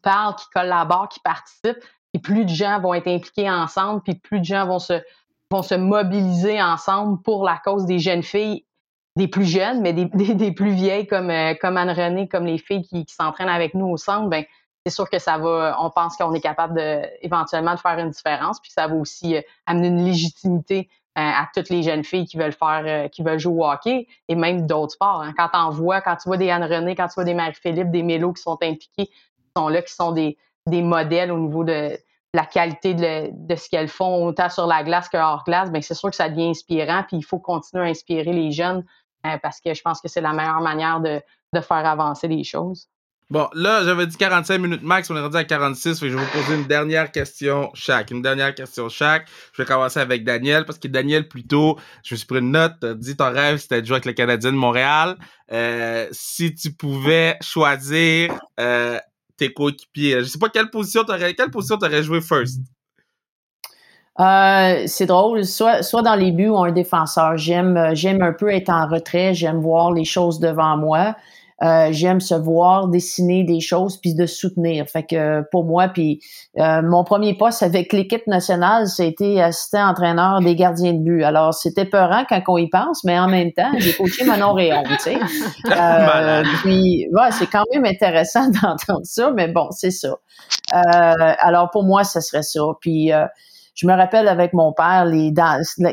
parlent, 0.02 0.34
qu'ils 0.34 0.48
collaborent, 0.52 1.08
qu'ils 1.08 1.22
participent. 1.22 1.84
puis 2.12 2.20
plus 2.20 2.44
de 2.44 2.50
gens 2.50 2.80
vont 2.80 2.94
être 2.94 3.08
impliqués 3.08 3.50
ensemble, 3.50 4.02
puis 4.02 4.14
plus 4.14 4.40
de 4.40 4.44
gens 4.44 4.66
vont 4.66 4.78
se, 4.78 5.00
vont 5.50 5.62
se 5.62 5.74
mobiliser 5.74 6.62
ensemble 6.62 7.20
pour 7.22 7.44
la 7.44 7.60
cause 7.64 7.84
des 7.86 7.98
jeunes 7.98 8.22
filles, 8.22 8.64
des 9.16 9.28
plus 9.28 9.44
jeunes, 9.44 9.80
mais 9.80 9.92
des, 9.92 10.04
des, 10.34 10.52
plus 10.52 10.70
vieilles 10.70 11.06
comme, 11.06 11.30
euh, 11.30 11.54
comme 11.60 11.76
Anne-Renée, 11.76 12.28
comme 12.28 12.46
les 12.46 12.58
filles 12.58 12.82
qui, 12.82 13.04
s'entraînent 13.08 13.48
avec 13.48 13.74
nous 13.74 13.86
au 13.86 13.96
centre, 13.96 14.28
ben 14.28 14.44
c'est 14.86 14.94
sûr 14.94 15.10
que 15.10 15.18
ça 15.18 15.36
va, 15.36 15.76
on 15.80 15.90
pense 15.90 16.16
qu'on 16.16 16.32
est 16.32 16.40
capable 16.40 16.74
de, 16.74 17.02
éventuellement 17.20 17.74
de 17.74 17.80
faire 17.80 17.98
une 17.98 18.10
différence, 18.10 18.60
puis 18.60 18.70
ça 18.70 18.86
va 18.86 18.94
aussi 18.94 19.36
euh, 19.36 19.42
amener 19.66 19.88
une 19.88 20.04
légitimité 20.04 20.88
euh, 21.18 21.22
à 21.22 21.48
toutes 21.52 21.68
les 21.68 21.82
jeunes 21.82 22.04
filles 22.04 22.24
qui 22.24 22.38
veulent 22.38 22.52
faire, 22.52 23.10
qui 23.10 23.22
veulent 23.22 23.38
jouer 23.38 23.58
au 23.58 23.66
hockey 23.66 24.06
et 24.28 24.34
même 24.36 24.66
d'autres 24.66 24.92
sports. 24.92 25.22
Hein. 25.22 25.34
Quand 25.36 25.50
on 25.52 25.70
voit, 25.70 26.00
quand 26.00 26.16
tu 26.16 26.28
vois 26.28 26.36
des 26.36 26.50
Anne-Renée, 26.50 26.94
quand 26.94 27.08
tu 27.08 27.14
vois 27.14 27.24
des 27.24 27.34
Marie-Philippe, 27.34 27.90
des 27.90 28.02
Mélos 28.02 28.34
qui 28.34 28.42
sont 28.42 28.56
impliqués, 28.62 29.06
qui 29.06 29.50
sont 29.54 29.68
là, 29.68 29.82
qui 29.82 29.92
sont 29.92 30.12
des, 30.12 30.38
des 30.66 30.82
modèles 30.82 31.32
au 31.32 31.38
niveau 31.38 31.64
de, 31.64 31.98
la 32.34 32.44
qualité 32.44 32.94
de, 32.94 33.54
ce 33.56 33.68
qu'elles 33.68 33.88
font, 33.88 34.26
autant 34.26 34.48
sur 34.48 34.66
la 34.66 34.84
glace 34.84 35.08
que 35.08 35.16
hors 35.16 35.42
glace, 35.44 35.70
bien, 35.70 35.80
c'est 35.80 35.94
sûr 35.94 36.10
que 36.10 36.16
ça 36.16 36.28
devient 36.28 36.50
inspirant, 36.50 37.02
puis 37.06 37.16
il 37.16 37.24
faut 37.24 37.38
continuer 37.38 37.84
à 37.84 37.88
inspirer 37.88 38.32
les 38.32 38.52
jeunes 38.52 38.84
euh, 39.26 39.36
parce 39.42 39.60
que 39.60 39.74
je 39.74 39.82
pense 39.82 40.00
que 40.00 40.08
c'est 40.08 40.20
la 40.20 40.32
meilleure 40.32 40.60
manière 40.60 41.00
de, 41.00 41.20
faire 41.60 41.86
avancer 41.86 42.28
les 42.28 42.44
choses. 42.44 42.86
Bon, 43.28 43.48
là, 43.54 43.84
j'avais 43.84 44.06
dit 44.06 44.16
45 44.16 44.58
minutes 44.58 44.82
max, 44.82 45.08
on 45.10 45.16
est 45.16 45.20
rendu 45.20 45.36
à 45.36 45.44
46, 45.44 46.00
je 46.00 46.06
vais 46.06 46.14
vous 46.14 46.30
poser 46.32 46.56
une 46.56 46.66
dernière 46.66 47.12
question 47.12 47.70
chaque. 47.74 48.10
Une 48.10 48.22
dernière 48.22 48.54
question 48.56 48.88
chaque. 48.88 49.28
Je 49.52 49.62
vais 49.62 49.66
commencer 49.66 50.00
avec 50.00 50.24
Daniel, 50.24 50.64
parce 50.64 50.78
que 50.78 50.88
Daniel, 50.88 51.28
plutôt, 51.28 51.78
je 52.02 52.14
me 52.14 52.16
suis 52.16 52.26
pris 52.26 52.38
une 52.38 52.50
note, 52.50 52.84
dit 52.84 53.16
ton 53.16 53.32
rêve, 53.32 53.58
c'était 53.58 53.82
de 53.82 53.86
jouer 53.86 53.96
avec 53.96 54.06
le 54.06 54.14
Canadien 54.14 54.50
de 54.50 54.56
Montréal. 54.56 55.16
Euh, 55.52 56.08
si 56.10 56.54
tu 56.54 56.72
pouvais 56.72 57.36
choisir 57.40 58.36
euh, 58.58 58.98
tes 59.40 59.52
coéquipiers. 59.52 60.20
Je 60.20 60.24
sais 60.24 60.38
pas 60.38 60.50
quelle 60.50 60.70
position 60.70 61.02
t'aurais, 61.02 61.34
quelle 61.34 61.50
position 61.50 61.78
t'aurais 61.78 62.02
joué 62.02 62.20
first. 62.20 62.60
Euh, 64.20 64.82
c'est 64.86 65.06
drôle, 65.06 65.46
soit, 65.46 65.82
soit 65.82 66.02
dans 66.02 66.14
les 66.14 66.30
buts 66.30 66.48
ou 66.48 66.58
un 66.58 66.72
défenseur. 66.72 67.38
J'aime, 67.38 67.90
j'aime 67.94 68.20
un 68.20 68.34
peu 68.34 68.50
être 68.50 68.68
en 68.68 68.86
retrait, 68.86 69.32
j'aime 69.32 69.60
voir 69.60 69.92
les 69.92 70.04
choses 70.04 70.40
devant 70.40 70.76
moi. 70.76 71.16
Euh, 71.62 71.88
j'aime 71.90 72.20
se 72.20 72.34
voir 72.34 72.88
dessiner 72.88 73.44
des 73.44 73.60
choses 73.60 73.98
puis 73.98 74.14
de 74.14 74.24
soutenir. 74.24 74.86
Fait 74.86 75.02
que 75.02 75.42
pour 75.50 75.64
moi, 75.64 75.88
puis 75.88 76.20
euh, 76.58 76.80
mon 76.82 77.04
premier 77.04 77.36
poste 77.36 77.62
avec 77.62 77.92
l'équipe 77.92 78.26
nationale, 78.26 78.86
c'était 78.86 79.40
assistant 79.40 79.90
entraîneur 79.90 80.40
des 80.40 80.56
gardiens 80.56 80.94
de 80.94 81.00
but. 81.00 81.22
Alors 81.22 81.52
c'était 81.52 81.84
peurant 81.84 82.24
quand 82.26 82.40
on 82.48 82.56
y 82.56 82.68
pense, 82.68 83.04
mais 83.04 83.18
en 83.18 83.28
même 83.28 83.52
temps, 83.52 83.70
j'ai 83.76 83.92
coaché 83.92 84.24
Manon 84.24 84.54
Réon, 84.54 84.82
tu 84.84 84.98
sais. 84.98 85.18
Euh, 85.70 86.42
puis 86.62 87.06
ouais, 87.12 87.30
c'est 87.32 87.46
quand 87.46 87.64
même 87.72 87.84
intéressant 87.84 88.48
d'entendre 88.62 89.04
ça, 89.04 89.30
mais 89.30 89.48
bon, 89.48 89.68
c'est 89.70 89.90
ça. 89.90 90.16
alors 90.72 91.70
pour 91.70 91.84
moi, 91.84 92.02
ce 92.04 92.20
serait 92.20 92.42
ça. 92.42 92.60
Puis 92.80 93.12
je 93.74 93.86
me 93.86 93.92
rappelle 93.94 94.28
avec 94.28 94.52
mon 94.52 94.72
père, 94.72 95.04
les, 95.04 95.32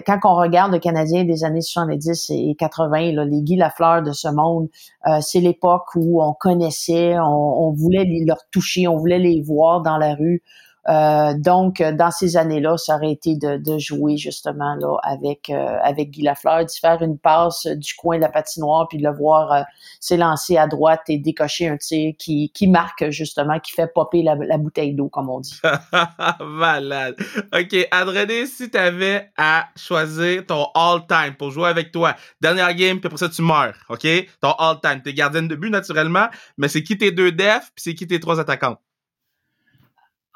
quand 0.05 0.19
on 0.23 0.35
regarde 0.35 0.71
le 0.71 0.79
Canadien 0.79 1.23
des 1.23 1.43
années 1.43 1.61
70 1.61 2.31
et 2.31 2.55
80, 2.57 3.13
là, 3.13 3.25
les 3.25 3.41
Guy 3.41 3.55
Lafleur 3.55 4.01
de 4.03 4.11
ce 4.11 4.27
monde, 4.27 4.67
euh, 5.07 5.19
c'est 5.21 5.39
l'époque 5.39 5.95
où 5.95 6.23
on 6.23 6.33
connaissait, 6.33 7.17
on, 7.19 7.67
on, 7.67 7.71
voulait 7.71 8.05
leur 8.25 8.39
toucher, 8.51 8.87
on 8.87 8.97
voulait 8.97 9.19
les 9.19 9.41
voir 9.41 9.81
dans 9.81 9.97
la 9.97 10.15
rue. 10.15 10.43
Euh, 10.89 11.33
donc, 11.37 11.81
dans 11.81 12.11
ces 12.11 12.37
années-là, 12.37 12.77
ça 12.77 12.95
aurait 12.95 13.11
été 13.11 13.35
de, 13.35 13.57
de 13.57 13.77
jouer 13.77 14.15
justement 14.17 14.75
là 14.75 14.97
avec 15.03 15.49
euh, 15.49 15.77
avec 15.83 16.11
Guy 16.11 16.21
Lafleur, 16.21 16.63
de 16.63 16.71
faire 16.79 17.01
une 17.01 17.17
passe 17.17 17.67
du 17.67 17.93
coin 17.95 18.17
de 18.17 18.21
la 18.21 18.29
patinoire, 18.29 18.87
puis 18.87 18.97
de 18.97 19.03
le 19.03 19.13
voir 19.13 19.51
euh, 19.51 19.61
s'élancer 19.99 20.57
à 20.57 20.67
droite 20.67 21.01
et 21.09 21.17
décocher 21.17 21.67
un 21.67 21.77
tir 21.77 22.13
qui, 22.17 22.51
qui 22.53 22.67
marque 22.67 23.09
justement, 23.09 23.59
qui 23.59 23.73
fait 23.73 23.91
popper 23.93 24.23
la, 24.23 24.35
bouteille 24.57 24.93
d'eau, 24.93 25.09
comme 25.09 25.29
on 25.29 25.41
dit. 25.41 25.59
Malade. 26.39 27.15
OK, 27.53 27.87
Adrené, 27.91 28.45
si 28.45 28.69
tu 28.69 28.77
avais 28.77 29.29
à 29.37 29.67
choisir 29.75 30.45
ton 30.45 30.67
all-time 30.73 31.35
pour 31.37 31.51
jouer 31.51 31.69
avec 31.69 31.91
toi, 31.91 32.15
dernière 32.41 32.73
game, 32.73 32.99
puis 32.99 33.09
pour 33.09 33.19
ça 33.19 33.27
tu 33.29 33.41
meurs, 33.41 33.75
OK? 33.89 34.07
Ton 34.41 34.51
all-time. 34.51 35.01
T'es 35.03 35.13
gardienne 35.13 35.47
de 35.47 35.55
but 35.55 35.69
naturellement, 35.69 36.27
mais 36.57 36.69
c'est 36.69 36.83
qui 36.83 36.97
tes 36.97 37.11
deux 37.11 37.31
defs, 37.31 37.71
puis 37.75 37.83
c'est 37.83 37.93
qui 37.93 38.07
tes 38.07 38.19
trois 38.19 38.39
attaquantes? 38.39 38.79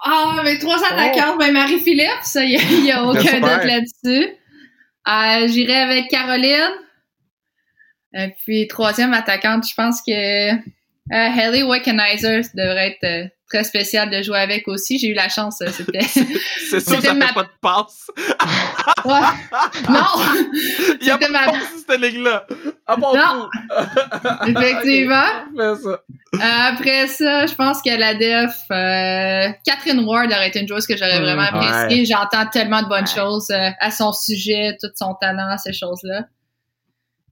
Ah, 0.03 0.41
mais 0.43 0.57
trois 0.57 0.83
attaquantes, 0.83 1.35
oh. 1.35 1.37
ben 1.37 1.53
Marie-Philippe, 1.53 2.23
ça, 2.23 2.43
il 2.43 2.83
n'y 2.83 2.91
a, 2.91 3.03
aucun 3.03 3.39
doute 3.39 3.63
là-dessus. 3.65 4.29
Euh, 5.07 5.47
J'irai 5.47 5.75
avec 5.75 6.09
Caroline. 6.09 6.71
Et 8.13 8.33
puis, 8.43 8.67
troisième 8.67 9.13
attaquante, 9.13 9.65
je 9.67 9.73
pense 9.75 10.01
que 10.01 10.51
euh, 10.51 10.57
Haley 11.09 11.63
Wickenheiser 11.63 12.41
devrait 12.55 12.97
être 12.99 13.03
euh, 13.03 13.27
très 13.51 13.63
spécial 13.63 14.09
de 14.09 14.21
jouer 14.21 14.39
avec 14.39 14.67
aussi. 14.67 14.97
J'ai 14.97 15.07
eu 15.07 15.13
la 15.13 15.29
chance, 15.29 15.61
euh, 15.61 15.67
c'était. 15.71 16.01
c'est 16.69 16.79
sûr 16.79 16.97
que 16.97 17.05
ça 17.05 17.13
ma... 17.13 17.27
fait 17.27 17.33
pas 17.33 17.43
de 17.43 17.49
passe. 17.61 18.11
ouais. 19.05 19.19
Non! 19.89 20.95
Il 21.01 21.07
y 21.07 21.11
a 21.11 21.17
pas 21.17 21.27
de 21.27 21.33
passe, 21.33 21.85
cette 21.87 21.99
ligue-là. 21.99 22.45
non! 22.97 23.49
Effectivement. 24.47 25.25
Euh, 25.57 26.39
après 26.39 27.07
ça, 27.07 27.45
je 27.45 27.55
pense 27.55 27.81
que 27.81 27.89
la 27.89 28.13
def, 28.15 28.55
euh, 28.71 29.51
Catherine 29.65 30.05
Ward 30.05 30.31
aurait 30.31 30.47
été 30.47 30.61
une 30.61 30.67
joueuse 30.67 30.87
que 30.87 30.95
j'aurais 30.95 31.19
hmm, 31.19 31.23
vraiment 31.23 31.43
appréciée. 31.43 32.05
J'entends 32.05 32.47
tellement 32.47 32.81
de 32.81 32.87
bonnes 32.87 33.07
choses 33.07 33.51
à 33.51 33.91
son 33.91 34.13
sujet, 34.13 34.77
tout 34.81 34.89
son 34.95 35.15
talent, 35.19 35.57
ces 35.57 35.73
choses-là. 35.73 36.25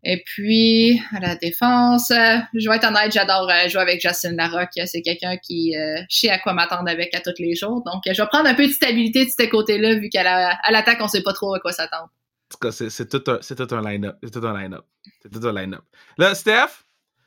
Et 0.04 0.24
puis, 0.26 1.02
à 1.14 1.20
la 1.20 1.36
défense, 1.36 2.10
euh, 2.12 2.38
je 2.54 2.70
vais 2.70 2.78
être 2.78 2.88
honnête, 2.88 3.12
j'adore 3.12 3.50
euh, 3.50 3.68
jouer 3.68 3.82
avec 3.82 4.02
Justin 4.02 4.34
Larocque. 4.36 4.80
C'est 4.86 5.02
quelqu'un 5.02 5.36
qui 5.38 5.76
euh, 5.76 6.02
sait 6.10 6.30
à 6.30 6.40
quoi 6.40 6.54
m'attendre 6.54 6.90
avec 6.90 7.14
à 7.14 7.20
tous 7.20 7.34
les 7.38 7.56
jours. 7.56 7.84
Donc, 7.86 8.04
je 8.06 8.22
vais 8.22 8.28
prendre 8.28 8.48
un 8.48 8.54
peu 8.54 8.66
de 8.66 8.72
stabilité 8.72 9.26
de 9.26 9.30
ce 9.30 9.50
côté-là, 9.50 9.96
vu 9.96 10.10
qu'à 10.10 10.24
l'attaque, 10.72 11.00
on 11.02 11.08
sait 11.08 11.24
pas 11.24 11.34
trop 11.34 11.54
à 11.54 11.60
quoi 11.60 11.74
s'attendre. 11.74 12.06
En 12.06 12.52
tout 12.52 12.60
cas, 12.60 12.72
c'est 12.72 13.10
tout 13.10 13.24
un, 13.28 13.38
tout 13.38 13.76
un 13.76 13.92
line-up. 13.92 14.16
C'est 14.24 14.32
tout 14.32 14.46
un 14.46 14.60
line-up. 14.60 14.86
C'est 15.22 15.32
tout 15.32 15.46
un 15.46 15.54
line-up. 15.54 15.84
Là, 16.18 16.34
Steph, 16.34 16.86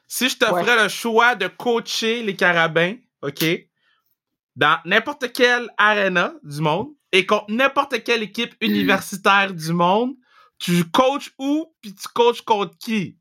si 0.08 0.28
je 0.28 0.38
t'offrais 0.38 0.82
le 0.82 0.88
choix 0.88 1.34
de 1.34 1.48
coacher 1.48 2.22
les 2.22 2.34
carabins, 2.34 2.96
OK, 3.20 3.44
dans 4.56 4.78
n'importe 4.84 5.32
quelle 5.32 5.68
arena 5.76 6.34
du 6.42 6.60
monde 6.60 6.88
et 7.12 7.26
contre 7.26 7.50
n'importe 7.50 8.02
quelle 8.02 8.22
équipe 8.22 8.54
universitaire 8.60 9.52
du 9.52 9.72
monde, 9.72 10.14
tu 10.62 10.88
coaches 10.90 11.32
où, 11.38 11.66
puis 11.80 11.92
tu 11.92 12.06
coaches 12.14 12.42
contre 12.42 12.78
qui? 12.78 13.18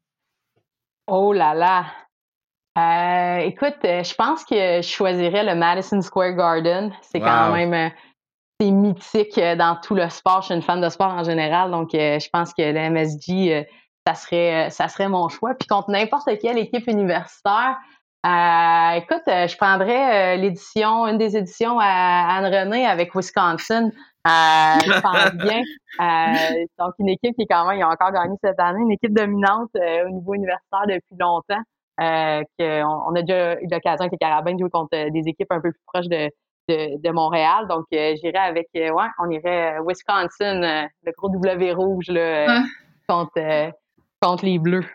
Oh 1.07 1.33
là 1.33 1.55
là! 1.55 1.85
Euh, 2.77 3.37
écoute, 3.39 3.77
euh, 3.83 4.03
je 4.03 4.13
pense 4.13 4.45
que 4.45 4.81
je 4.81 4.87
choisirais 4.87 5.43
le 5.43 5.55
Madison 5.55 6.01
Square 6.01 6.33
Garden. 6.33 6.93
C'est 7.01 7.19
quand 7.19 7.51
même 7.51 7.73
euh, 7.73 7.89
c'est 8.59 8.69
mythique 8.69 9.39
dans 9.57 9.75
tout 9.81 9.95
le 9.95 10.07
sport. 10.09 10.41
Je 10.41 10.47
suis 10.47 10.55
une 10.55 10.61
fan 10.61 10.79
de 10.79 10.89
sport 10.89 11.11
en 11.11 11.23
général, 11.23 11.71
donc 11.71 11.89
je 11.93 12.29
pense 12.29 12.53
que 12.53 12.61
le 12.61 12.89
MSG, 12.91 13.67
ça 14.05 14.13
serait 14.13 14.69
ça 14.69 14.87
serait 14.87 15.09
mon 15.09 15.27
choix. 15.29 15.55
Puis 15.55 15.67
contre 15.67 15.89
n'importe 15.89 16.29
quelle 16.39 16.59
équipe 16.59 16.87
universitaire, 16.87 17.77
écoute, 18.23 19.23
je 19.25 19.57
prendrais 19.57 20.37
l'édition, 20.37 21.07
une 21.07 21.17
des 21.17 21.35
éditions 21.35 21.79
à 21.79 22.37
Anne-René 22.37 22.85
avec 22.85 23.15
Wisconsin. 23.15 23.89
Euh, 24.27 24.77
je 24.85 25.01
pense 25.01 25.33
bien. 25.45 25.61
Euh, 25.99 26.65
donc, 26.77 26.93
une 26.99 27.09
équipe 27.09 27.35
qui, 27.37 27.47
quand 27.47 27.67
même, 27.67 27.79
ils 27.79 27.83
ont 27.83 27.89
encore 27.89 28.11
gagné 28.11 28.35
cette 28.43 28.59
année, 28.59 28.81
une 28.81 28.91
équipe 28.91 29.13
dominante 29.13 29.69
euh, 29.75 30.05
au 30.05 30.09
niveau 30.09 30.33
universitaire 30.33 30.85
depuis 30.87 31.15
longtemps. 31.19 31.61
Euh, 31.99 32.41
qu'on 32.57 33.11
on 33.11 33.15
a 33.15 33.21
déjà 33.21 33.61
eu 33.61 33.67
l'occasion 33.69 34.01
avec 34.01 34.13
les 34.13 34.17
Carabins 34.17 34.53
de 34.53 34.59
jouer 34.59 34.69
contre 34.69 35.09
des 35.09 35.27
équipes 35.27 35.51
un 35.51 35.59
peu 35.59 35.71
plus 35.71 35.81
proches 35.85 36.07
de, 36.07 36.29
de, 36.69 37.01
de 37.01 37.11
Montréal. 37.11 37.67
Donc, 37.67 37.85
j'irais 37.91 38.37
avec, 38.37 38.69
ouais, 38.73 39.09
on 39.19 39.29
irait 39.29 39.77
Wisconsin, 39.85 40.87
le 41.03 41.11
gros 41.17 41.29
W 41.29 41.73
rouge 41.73 42.07
là, 42.07 42.63
contre, 43.07 43.71
contre 44.21 44.45
les 44.45 44.57
Bleus. 44.57 44.85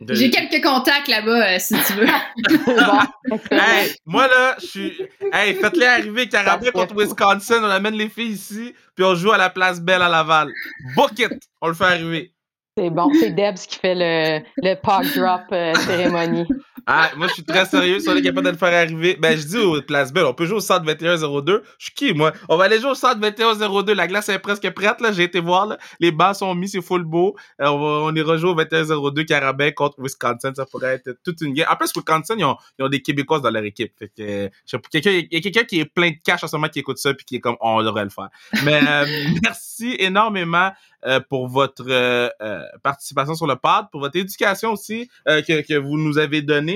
J'ai 0.00 0.30
quelques 0.30 0.62
contacts 0.62 1.08
là-bas, 1.08 1.54
euh, 1.54 1.58
si 1.58 1.74
tu 1.86 1.94
veux. 1.94 2.06
hey, 3.50 3.94
moi 4.04 4.28
là, 4.28 4.56
je 4.60 4.66
suis. 4.66 5.02
Hey, 5.32 5.54
faites-les 5.54 5.86
arriver 5.86 6.28
Carabin 6.28 6.70
contre 6.70 6.94
Wisconsin, 6.94 7.62
on 7.62 7.70
amène 7.70 7.94
les 7.94 8.10
filles 8.10 8.32
ici, 8.32 8.74
puis 8.94 9.04
on 9.04 9.14
joue 9.14 9.32
à 9.32 9.38
la 9.38 9.48
place 9.48 9.80
Belle 9.80 10.02
à 10.02 10.08
Laval. 10.08 10.52
Bucket, 10.94 11.38
on 11.62 11.68
le 11.68 11.74
fait 11.74 11.84
arriver. 11.84 12.32
C'est 12.76 12.90
bon, 12.90 13.10
c'est 13.18 13.30
Debs 13.30 13.56
qui 13.66 13.78
fait 13.78 13.94
le, 13.94 14.44
le 14.58 14.74
drop 15.16 15.44
euh, 15.52 15.74
cérémonie. 15.86 16.46
Ah, 16.88 17.10
moi, 17.16 17.26
je 17.26 17.34
suis 17.34 17.44
très 17.44 17.66
sérieux. 17.66 17.98
Si 17.98 18.08
on 18.08 18.14
est 18.14 18.22
capable 18.22 18.46
de 18.46 18.52
le 18.52 18.56
faire 18.56 18.72
arriver, 18.72 19.16
ben, 19.20 19.36
je 19.36 19.44
dis 19.44 19.58
au 19.58 19.82
Place 19.82 20.12
Belle, 20.12 20.24
on 20.24 20.34
peut 20.34 20.46
jouer 20.46 20.58
au 20.58 20.60
centre 20.60 20.84
21-02. 20.84 21.62
Je 21.78 21.84
suis 21.84 21.94
qui, 21.94 22.14
moi? 22.14 22.32
On 22.48 22.56
va 22.56 22.64
aller 22.64 22.78
jouer 22.78 22.90
au 22.90 22.94
centre 22.94 23.18
21-02. 23.20 23.92
La 23.92 24.06
glace 24.06 24.28
est 24.28 24.38
presque 24.38 24.70
prête, 24.70 25.00
là. 25.00 25.10
J'ai 25.10 25.24
été 25.24 25.40
voir, 25.40 25.66
là. 25.66 25.78
Les 25.98 26.12
bancs 26.12 26.36
sont 26.36 26.54
mis, 26.54 26.68
c'est 26.68 26.80
full 26.80 27.02
beau. 27.02 27.34
Euh, 27.60 27.66
on, 27.66 27.78
va, 27.78 27.86
on 28.04 28.16
au 28.16 28.54
21-02 28.54 29.24
Carabin 29.24 29.72
contre 29.72 30.00
Wisconsin. 30.00 30.52
Ça 30.54 30.64
pourrait 30.64 30.94
être 30.94 31.18
toute 31.24 31.40
une 31.40 31.54
game. 31.54 31.66
En 31.68 31.74
plus, 31.74 31.90
Wisconsin, 31.92 32.36
ils 32.38 32.44
ont, 32.44 32.56
ils 32.78 32.84
ont 32.84 32.88
des 32.88 33.02
Québécois 33.02 33.40
dans 33.40 33.50
leur 33.50 33.64
équipe. 33.64 33.92
Fait 33.98 34.12
que, 34.16 34.48
je 34.64 34.76
quelqu'un, 34.76 35.10
il 35.10 35.28
y 35.28 35.36
a 35.36 35.40
quelqu'un 35.40 35.64
qui 35.64 35.80
est 35.80 35.86
plein 35.86 36.10
de 36.10 36.18
cash 36.22 36.44
en 36.44 36.46
ce 36.46 36.54
moment 36.54 36.68
qui 36.68 36.78
écoute 36.78 36.98
ça 36.98 37.12
puis 37.14 37.26
qui 37.26 37.36
est 37.36 37.40
comme, 37.40 37.56
on 37.60 37.82
devrait 37.82 38.04
le 38.04 38.10
faire. 38.10 38.28
Mais, 38.64 38.80
euh, 38.88 39.06
merci 39.42 39.96
énormément. 39.98 40.70
Euh, 41.06 41.20
pour 41.20 41.46
votre 41.46 41.84
euh, 41.88 42.28
euh, 42.40 42.62
participation 42.82 43.36
sur 43.36 43.46
le 43.46 43.54
pod, 43.54 43.86
pour 43.92 44.00
votre 44.00 44.16
éducation 44.16 44.72
aussi 44.72 45.08
que, 45.24 45.60
que 45.60 45.74
vous 45.74 45.98
nous 45.98 46.18
avez 46.18 46.42
donnée. 46.42 46.75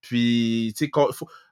Puis, 0.00 0.74
tu 0.76 0.90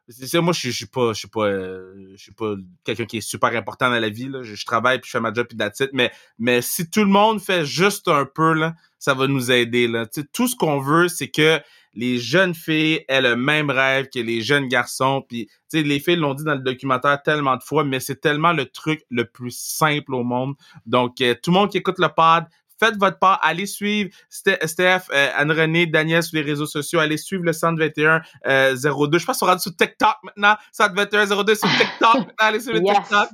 sais, 0.09 0.41
moi, 0.41 0.53
je 0.53 0.71
suis- 0.71 0.87
pas, 0.87 1.13
je 1.13 1.19
suis 1.21 1.29
pas, 1.29 1.47
euh, 1.47 2.13
je 2.17 2.23
suis 2.23 2.33
pas 2.33 2.55
quelqu'un 2.85 3.07
qui 3.07 3.19
est 3.19 3.21
super 3.21 3.55
important 3.55 3.91
dans 3.91 4.01
la 4.01 4.09
vie, 4.09 4.29
là. 4.29 4.43
Je, 4.43 4.65
travaille 4.65 4.99
puis 4.99 5.09
je 5.09 5.13
fais 5.13 5.21
ma 5.21 5.33
job 5.33 5.47
puis 5.47 5.57
that's 5.57 5.81
it. 5.81 5.91
Mais, 5.93 6.11
mais 6.39 6.63
si 6.63 6.91
tout 6.91 7.01
le 7.01 7.07
monde 7.07 7.41
fait 7.41 7.65
juste 7.65 8.09
un 8.09 8.27
peu, 8.27 8.55
là, 8.55 8.75
ça 8.99 9.15
va 9.15 9.27
nous 9.29 9.51
aider, 9.51 9.87
là. 9.87 10.07
Tout 10.33 10.49
ce 10.49 10.57
qu'on 10.57 10.81
veut, 10.81 11.09
c'est 11.09 11.29
que 11.29 11.61
les 11.95 12.19
jeunes 12.19 12.55
filles 12.55 13.05
aient 13.09 13.21
le 13.21 13.37
même 13.37 13.71
rêve 13.71 14.09
que 14.13 14.21
les 14.21 14.43
jeunes 14.43 14.69
garçons. 14.69 15.25
Puis, 15.29 15.49
les 15.73 16.01
filles 16.01 16.17
l'ont 16.17 16.35
dit 16.35 16.45
dans 16.45 16.55
le 16.55 16.61
documentaire 16.61 17.23
tellement 17.23 17.57
de 17.57 17.63
fois, 17.63 17.85
mais 17.85 18.01
c'est 18.01 18.21
tellement 18.21 18.53
le 18.53 18.67
truc 18.67 19.05
le 19.11 19.25
plus 19.25 19.57
simple 19.57 20.15
au 20.15 20.23
monde. 20.23 20.55
Donc, 20.87 21.21
euh, 21.21 21.35
tout 21.41 21.51
le 21.51 21.59
monde 21.59 21.71
qui 21.71 21.79
écoute 21.79 21.99
le 21.99 22.09
pod, 22.09 22.45
faites 22.81 22.97
votre 22.99 23.19
part, 23.19 23.39
allez 23.43 23.67
suivre 23.67 24.11
Ste- 24.31 24.67
Steph, 24.67 25.03
euh, 25.13 25.29
Anne-Renée, 25.37 25.87
Daniel 25.87 26.23
sur 26.23 26.37
les 26.37 26.43
réseaux 26.43 26.67
sociaux, 26.67 26.99
allez 26.99 27.17
suivre 27.19 27.45
le 27.45 27.53
Centre 27.53 27.79
21 27.79 28.23
euh, 28.47 28.75
02. 29.09 29.19
Je 29.19 29.27
pense 29.27 29.39
qu'on 29.39 29.47
rentre 29.47 29.63
sur 29.63 29.77
TikTok 29.77 30.17
maintenant. 30.25 30.57
Centre 30.73 30.95
21 30.97 31.27
02 31.45 31.55
sur 31.55 31.69
TikTok. 31.69 32.15
maintenant, 32.15 32.27
allez 32.39 32.61
sur 32.61 32.73
le 32.73 32.81
Yes. 32.83 32.97
TikTok. 32.97 33.29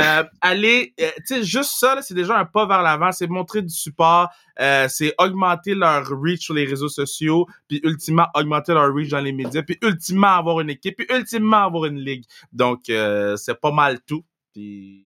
Euh, 0.00 0.24
allez, 0.40 0.94
euh, 1.00 1.10
tu 1.18 1.34
sais, 1.36 1.42
juste 1.44 1.72
ça, 1.78 1.94
là, 1.94 2.02
c'est 2.02 2.14
déjà 2.14 2.38
un 2.38 2.44
pas 2.46 2.66
vers 2.66 2.82
l'avant. 2.82 3.12
C'est 3.12 3.26
montrer 3.26 3.62
du 3.62 3.74
support. 3.74 4.30
Euh, 4.58 4.88
c'est 4.88 5.14
augmenter 5.18 5.74
leur 5.74 6.08
reach 6.08 6.44
sur 6.46 6.54
les 6.54 6.64
réseaux 6.64 6.88
sociaux, 6.88 7.46
puis 7.68 7.80
ultimement 7.84 8.26
augmenter 8.34 8.72
leur 8.72 8.92
reach 8.94 9.10
dans 9.10 9.20
les 9.20 9.32
médias, 9.32 9.62
puis 9.62 9.76
ultimement 9.82 10.28
avoir 10.36 10.60
une 10.60 10.70
équipe, 10.70 10.96
puis 10.96 11.06
ultimement 11.14 11.58
avoir 11.66 11.84
une 11.84 11.98
ligue. 12.00 12.24
Donc, 12.52 12.88
euh, 12.88 13.36
c'est 13.36 13.60
pas 13.60 13.70
mal 13.72 14.00
tout. 14.06 14.24
Puis. 14.54 15.05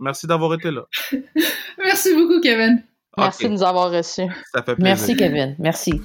Merci 0.00 0.26
d'avoir 0.26 0.54
été 0.54 0.70
là. 0.70 0.82
Merci 1.78 2.14
beaucoup, 2.14 2.40
Kevin. 2.40 2.82
Merci 3.16 3.44
de 3.44 3.48
nous 3.48 3.62
avoir 3.62 3.90
reçus. 3.90 4.22
Ça 4.54 4.62
fait 4.62 4.74
plaisir. 4.76 4.82
Merci, 4.82 5.16
Kevin. 5.16 5.56
Merci. 5.58 6.00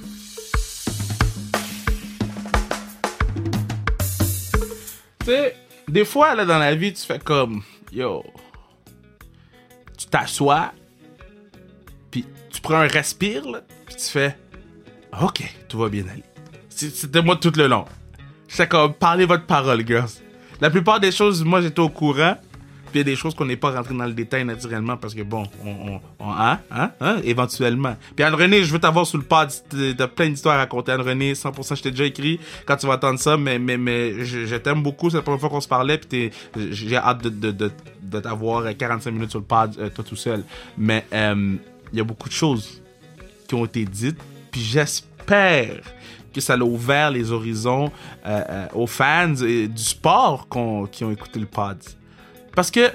Tu 5.20 5.26
sais, 5.26 5.56
des 5.88 6.04
fois, 6.04 6.34
là, 6.34 6.44
dans 6.44 6.58
la 6.58 6.74
vie, 6.74 6.92
tu 6.92 7.04
fais 7.04 7.18
comme, 7.18 7.62
yo, 7.92 8.22
tu 9.96 10.06
t'assois, 10.06 10.72
puis 12.10 12.24
tu 12.50 12.60
prends 12.60 12.76
un 12.80 12.86
respire, 12.86 13.48
là, 13.48 13.60
puis 13.86 13.96
tu 13.96 14.04
fais, 14.04 14.36
ok, 15.22 15.42
tout 15.68 15.78
va 15.78 15.88
bien 15.88 16.04
aller. 16.10 16.24
C'est- 16.68 16.94
C'était 16.94 17.22
moi 17.22 17.36
tout 17.36 17.52
le 17.56 17.66
long. 17.68 17.84
J'étais 18.48 18.68
comme, 18.68 18.92
parlez 18.94 19.24
votre 19.24 19.46
parole, 19.46 19.86
girls. 19.86 20.08
La 20.60 20.70
plupart 20.70 21.00
des 21.00 21.10
choses, 21.12 21.42
moi, 21.44 21.60
j'étais 21.62 21.80
au 21.80 21.88
courant, 21.88 22.36
puis 22.94 23.00
il 23.00 23.08
y 23.08 23.10
a 23.10 23.12
des 23.12 23.16
choses 23.16 23.34
qu'on 23.34 23.46
n'est 23.46 23.56
pas 23.56 23.72
rentré 23.72 23.92
dans 23.92 24.04
le 24.06 24.12
détail 24.12 24.44
naturellement 24.44 24.96
parce 24.96 25.14
que 25.14 25.22
bon, 25.22 25.42
on, 25.64 25.68
on, 25.94 26.00
on- 26.20 26.30
hein, 26.30 26.60
hein, 26.70 26.92
hein, 27.00 27.16
éventuellement. 27.24 27.96
Puis 28.14 28.24
Anne-Renée, 28.24 28.62
je 28.62 28.72
veux 28.72 28.78
t'avoir 28.78 29.04
sur 29.04 29.18
le 29.18 29.24
pod, 29.24 29.48
t'as 29.98 30.06
plein 30.06 30.28
d'histoires 30.28 30.54
à 30.54 30.58
raconter. 30.58 30.92
Anne-Renée, 30.92 31.32
100%, 31.32 31.74
je 31.76 31.82
t'ai 31.82 31.90
déjà 31.90 32.04
écrit 32.04 32.38
quand 32.66 32.76
tu 32.76 32.86
vas 32.86 32.94
entendre 32.94 33.18
ça, 33.18 33.36
mais, 33.36 33.58
mais, 33.58 33.76
mais 33.76 34.24
je, 34.24 34.54
t'aime 34.54 34.80
beaucoup, 34.84 35.10
c'est 35.10 35.16
la 35.16 35.22
première 35.22 35.40
fois 35.40 35.48
qu'on 35.50 35.60
se 35.60 35.66
parlait, 35.66 35.98
puis 35.98 36.30
j'ai 36.70 36.96
hâte 36.96 37.24
de, 37.24 37.30
de, 37.30 37.50
de, 37.50 37.72
de 38.00 38.20
t'avoir 38.20 38.76
45 38.76 39.10
minutes 39.10 39.30
sur 39.30 39.40
le 39.40 39.44
pod, 39.44 39.74
euh, 39.80 39.90
toi 39.90 40.04
tout 40.08 40.14
seul. 40.14 40.44
Mais 40.78 41.04
euh, 41.12 41.56
il 41.92 41.98
y 41.98 42.00
a 42.00 42.04
beaucoup 42.04 42.28
de 42.28 42.34
choses 42.34 42.80
qui 43.48 43.56
ont 43.56 43.64
été 43.64 43.84
dites, 43.84 44.18
puis 44.52 44.60
j'espère 44.60 45.80
que 46.32 46.40
ça 46.40 46.54
a 46.54 46.58
ouvert 46.58 47.10
les 47.10 47.32
horizons 47.32 47.90
euh, 48.26 48.40
euh, 48.48 48.66
aux 48.74 48.86
fans 48.86 49.28
du 49.30 49.68
sport 49.76 50.46
qu'on- 50.48 50.86
qui 50.86 51.02
ont 51.04 51.10
écouté 51.10 51.40
le 51.40 51.46
pod. 51.46 51.78
Parce 52.54 52.70
que 52.70 52.90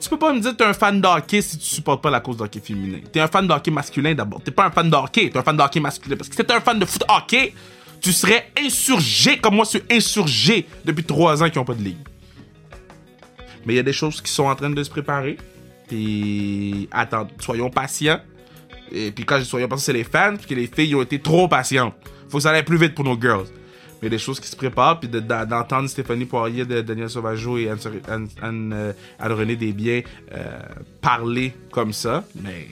tu 0.00 0.08
peux 0.08 0.18
pas 0.18 0.32
me 0.32 0.40
dire 0.40 0.52
que 0.52 0.56
t'es 0.56 0.64
un 0.64 0.74
fan 0.74 1.00
de 1.00 1.06
hockey 1.06 1.40
si 1.40 1.58
tu 1.58 1.64
supportes 1.64 2.02
pas 2.02 2.10
la 2.10 2.20
cause 2.20 2.36
de 2.36 2.42
hockey 2.42 2.60
féminin. 2.60 2.98
T'es 3.12 3.20
un 3.20 3.28
fan 3.28 3.46
de 3.46 3.52
hockey 3.52 3.70
masculin 3.70 4.14
d'abord. 4.14 4.42
T'es 4.42 4.50
pas 4.50 4.66
un 4.66 4.70
fan 4.70 4.90
de 4.90 4.96
hockey, 4.96 5.30
t'es 5.30 5.38
un 5.38 5.42
fan 5.42 5.56
de 5.56 5.62
hockey 5.62 5.80
masculin. 5.80 6.16
Parce 6.16 6.28
que 6.28 6.34
si 6.34 6.44
t'es 6.44 6.52
un 6.52 6.60
fan 6.60 6.78
de 6.78 6.84
foot 6.84 7.04
hockey, 7.08 7.54
tu 8.00 8.12
serais 8.12 8.50
insurgé 8.58 9.38
comme 9.38 9.54
moi 9.54 9.64
je 9.64 9.78
suis 9.78 9.82
insurgé 9.90 10.66
depuis 10.84 11.04
trois 11.04 11.42
ans 11.42 11.48
qu'ils 11.48 11.58
ont 11.58 11.64
pas 11.64 11.74
de 11.74 11.82
ligue. 11.82 11.96
Mais 13.64 13.74
il 13.74 13.76
y 13.76 13.80
a 13.80 13.82
des 13.82 13.94
choses 13.94 14.20
qui 14.20 14.30
sont 14.30 14.44
en 14.44 14.54
train 14.54 14.70
de 14.70 14.82
se 14.82 14.90
préparer. 14.90 15.38
Puis 15.88 16.88
attends, 16.90 17.28
soyons 17.38 17.70
patients. 17.70 18.20
Et 18.92 19.10
puis 19.10 19.24
quand 19.24 19.36
je 19.38 19.42
dis 19.42 19.48
soyons 19.48 19.68
patients, 19.68 19.84
c'est 19.86 19.92
les 19.94 20.04
fans, 20.04 20.34
puis 20.36 20.46
que 20.48 20.54
les 20.54 20.66
filles 20.66 20.94
ont 20.94 21.02
été 21.02 21.18
trop 21.18 21.48
patientes. 21.48 21.94
Faut 22.28 22.38
que 22.38 22.42
ça 22.42 22.50
aille 22.50 22.62
plus 22.62 22.76
vite 22.76 22.94
pour 22.94 23.04
nos 23.04 23.18
girls. 23.18 23.46
Il 24.04 24.08
y 24.08 24.08
a 24.08 24.10
des 24.10 24.18
choses 24.18 24.38
qui 24.38 24.48
se 24.48 24.56
préparent, 24.56 25.00
puis 25.00 25.08
de- 25.08 25.18
de- 25.18 25.44
d'entendre 25.46 25.88
Stéphanie 25.88 26.26
Poirier, 26.26 26.66
Daniel 26.66 27.08
Sauvageau 27.08 27.56
et 27.56 27.70
Anne- 27.70 27.78
Anne- 28.06 28.28
Anne, 28.42 28.72
euh, 28.74 28.92
Anne-Renée 29.18 29.56
Desbiens 29.56 30.02
euh, 30.34 30.44
parler 31.00 31.54
comme 31.72 31.94
ça, 31.94 32.22
mais... 32.42 32.68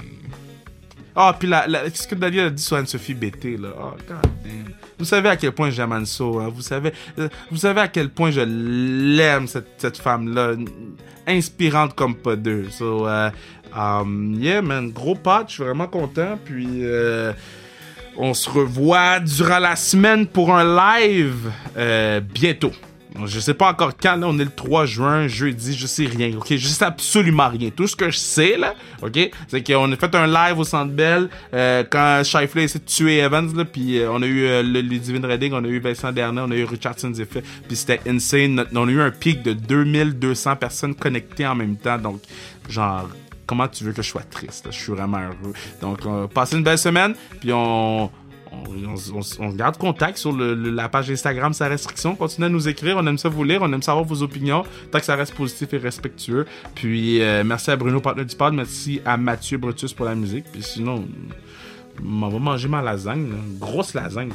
Ah, 1.17 1.35
puis 1.39 1.49
la, 1.49 1.67
ce 1.95 2.07
que 2.07 2.15
Daniel 2.15 2.47
a 2.49 2.51
dit 2.51 2.63
sur 2.63 2.77
Anne-Sophie 2.77 3.15
Bété, 3.15 3.57
là, 3.57 3.69
oh, 3.79 3.91
god 4.07 4.21
damn. 4.45 4.75
Vous 4.99 5.07
savez 5.07 5.31
à 5.31 5.37
quel 5.39 5.53
point 5.53 5.71
j'aime 5.71 5.93
Anso, 5.93 6.39
hein? 6.39 6.51
vous 6.55 6.61
savez, 6.61 6.93
euh, 7.19 7.29
vous 7.51 7.57
savez 7.57 7.81
à 7.81 7.89
quel 7.89 8.11
point 8.11 8.31
je 8.31 8.41
l'aime, 8.43 9.47
cette, 9.47 9.97
femme-là, 9.97 10.53
inspirante 11.27 11.95
comme 11.95 12.15
pas 12.15 12.37
deux. 12.37 12.69
So, 12.71 13.07
euh, 13.09 13.31
um, 13.75 14.35
yeah, 14.39 14.61
man, 14.61 14.91
gros 14.91 15.15
pot, 15.15 15.45
je 15.49 15.55
suis 15.55 15.65
vraiment 15.65 15.87
content, 15.89 16.39
puis... 16.45 16.85
on 18.17 18.35
se 18.35 18.49
revoit 18.49 19.21
durant 19.21 19.59
la 19.59 19.77
semaine 19.77 20.27
pour 20.27 20.55
un 20.55 20.99
live 20.99 21.51
euh, 21.77 22.21
bientôt. 22.21 22.73
Je 23.27 23.41
sais 23.41 23.55
pas 23.55 23.71
encore 23.71 23.93
quand, 24.01 24.17
là, 24.17 24.27
on 24.27 24.39
est 24.39 24.45
le 24.45 24.51
3 24.51 24.87
juin, 24.87 25.29
jeudi, 25.29 25.77
je 25.77 25.87
sais 25.87 26.07
rien, 26.07 26.31
ok? 26.37 26.57
Je 26.57 26.67
sais 26.67 26.85
absolument 26.85 27.49
rien. 27.49 27.71
Tout 27.71 27.87
ce 27.87 27.95
que 27.95 28.11
je 28.11 28.17
sais, 28.17 28.57
là, 28.57 28.75
ok? 29.03 29.31
C'est 29.49 29.67
qu'on 29.67 29.91
a 29.93 29.97
fait 29.97 30.15
un 30.15 30.27
live 30.27 30.59
au 30.59 30.65
Centre 30.65 30.93
Bell 30.93 31.29
euh, 31.53 31.85
quand 31.89 32.23
Shifley 32.25 32.65
essaie 32.65 32.79
de 32.79 32.85
tuer 32.85 33.19
Evans, 33.19 33.55
là, 33.55 33.65
puis 33.65 33.99
euh, 33.99 34.11
on 34.11 34.23
a 34.23 34.27
eu 34.27 34.47
euh, 34.47 34.63
le 34.63 34.81
Ludivine 34.81 35.25
Redding, 35.25 35.53
on 35.53 35.65
a 35.65 35.69
eu 35.69 35.79
Vincent 35.79 36.11
Dernay, 36.11 36.41
on 36.41 36.51
a 36.51 36.55
eu 36.55 36.65
Richardson 36.65 37.13
Zephyr, 37.13 37.43
puis 37.67 37.77
c'était 37.77 38.01
insane. 38.09 38.65
On 38.75 38.89
a 38.89 38.91
eu 38.91 39.01
un 39.01 39.11
pic 39.11 39.43
de 39.43 39.53
2200 39.53 40.57
personnes 40.57 40.95
connectées 40.95 41.47
en 41.47 41.55
même 41.55 41.77
temps, 41.77 41.99
donc, 41.99 42.23
genre, 42.69 43.09
comment 43.47 43.69
tu 43.69 43.85
veux 43.85 43.93
que 43.93 44.03
je 44.03 44.09
sois 44.09 44.23
triste? 44.23 44.69
Je 44.71 44.77
suis 44.77 44.93
vraiment 44.93 45.19
heureux. 45.19 45.53
Donc, 45.81 46.01
on 46.05 46.29
passez 46.29 46.57
une 46.57 46.65
belle 46.65 46.79
semaine, 46.79 47.15
puis 47.41 47.53
on, 47.53 48.11
on, 49.41 49.49
garde 49.51 49.77
contact 49.79 50.19
sur 50.19 50.33
la 50.37 50.89
page 50.89 51.11
Instagram 51.11 51.53
Sa 51.53 51.69
Restriction. 51.69 52.15
Continuez 52.15 52.47
à 52.47 52.51
nous 52.51 52.69
écrire, 52.69 52.97
on 52.99 53.07
aime 53.07 53.19
ça 53.19 53.29
vous 53.29 53.45
lire, 53.45 53.61
on 53.63 53.73
aime 53.73 53.83
savoir 53.83 54.05
vos 54.05 54.23
opinions, 54.23 54.65
tant 54.91 54.99
que 54.99 55.05
ça 55.05 55.17
reste 55.17 55.35
positif 55.35 55.73
et 55.73 55.79
respectueux. 55.79 56.47
Puis, 56.75 57.21
euh, 57.23 57.45
merci 57.45 57.71
à 57.71 57.77
Bruno, 57.77 58.01
partenaire 58.01 58.27
du 58.27 58.37
pod, 58.37 58.55
merci 58.55 59.01
à 59.05 59.17
Mathieu 59.17 59.59
Brutus 59.59 59.93
pour 59.93 60.07
la 60.07 60.15
musique. 60.15 60.45
Puis 60.53 60.63
sinon, 60.63 61.05
on 62.05 62.29
va 62.29 62.39
manger 62.39 62.69
ma 62.69 62.83
lasagne, 62.83 63.33
grosse 63.59 63.95
lasagne. 63.95 64.33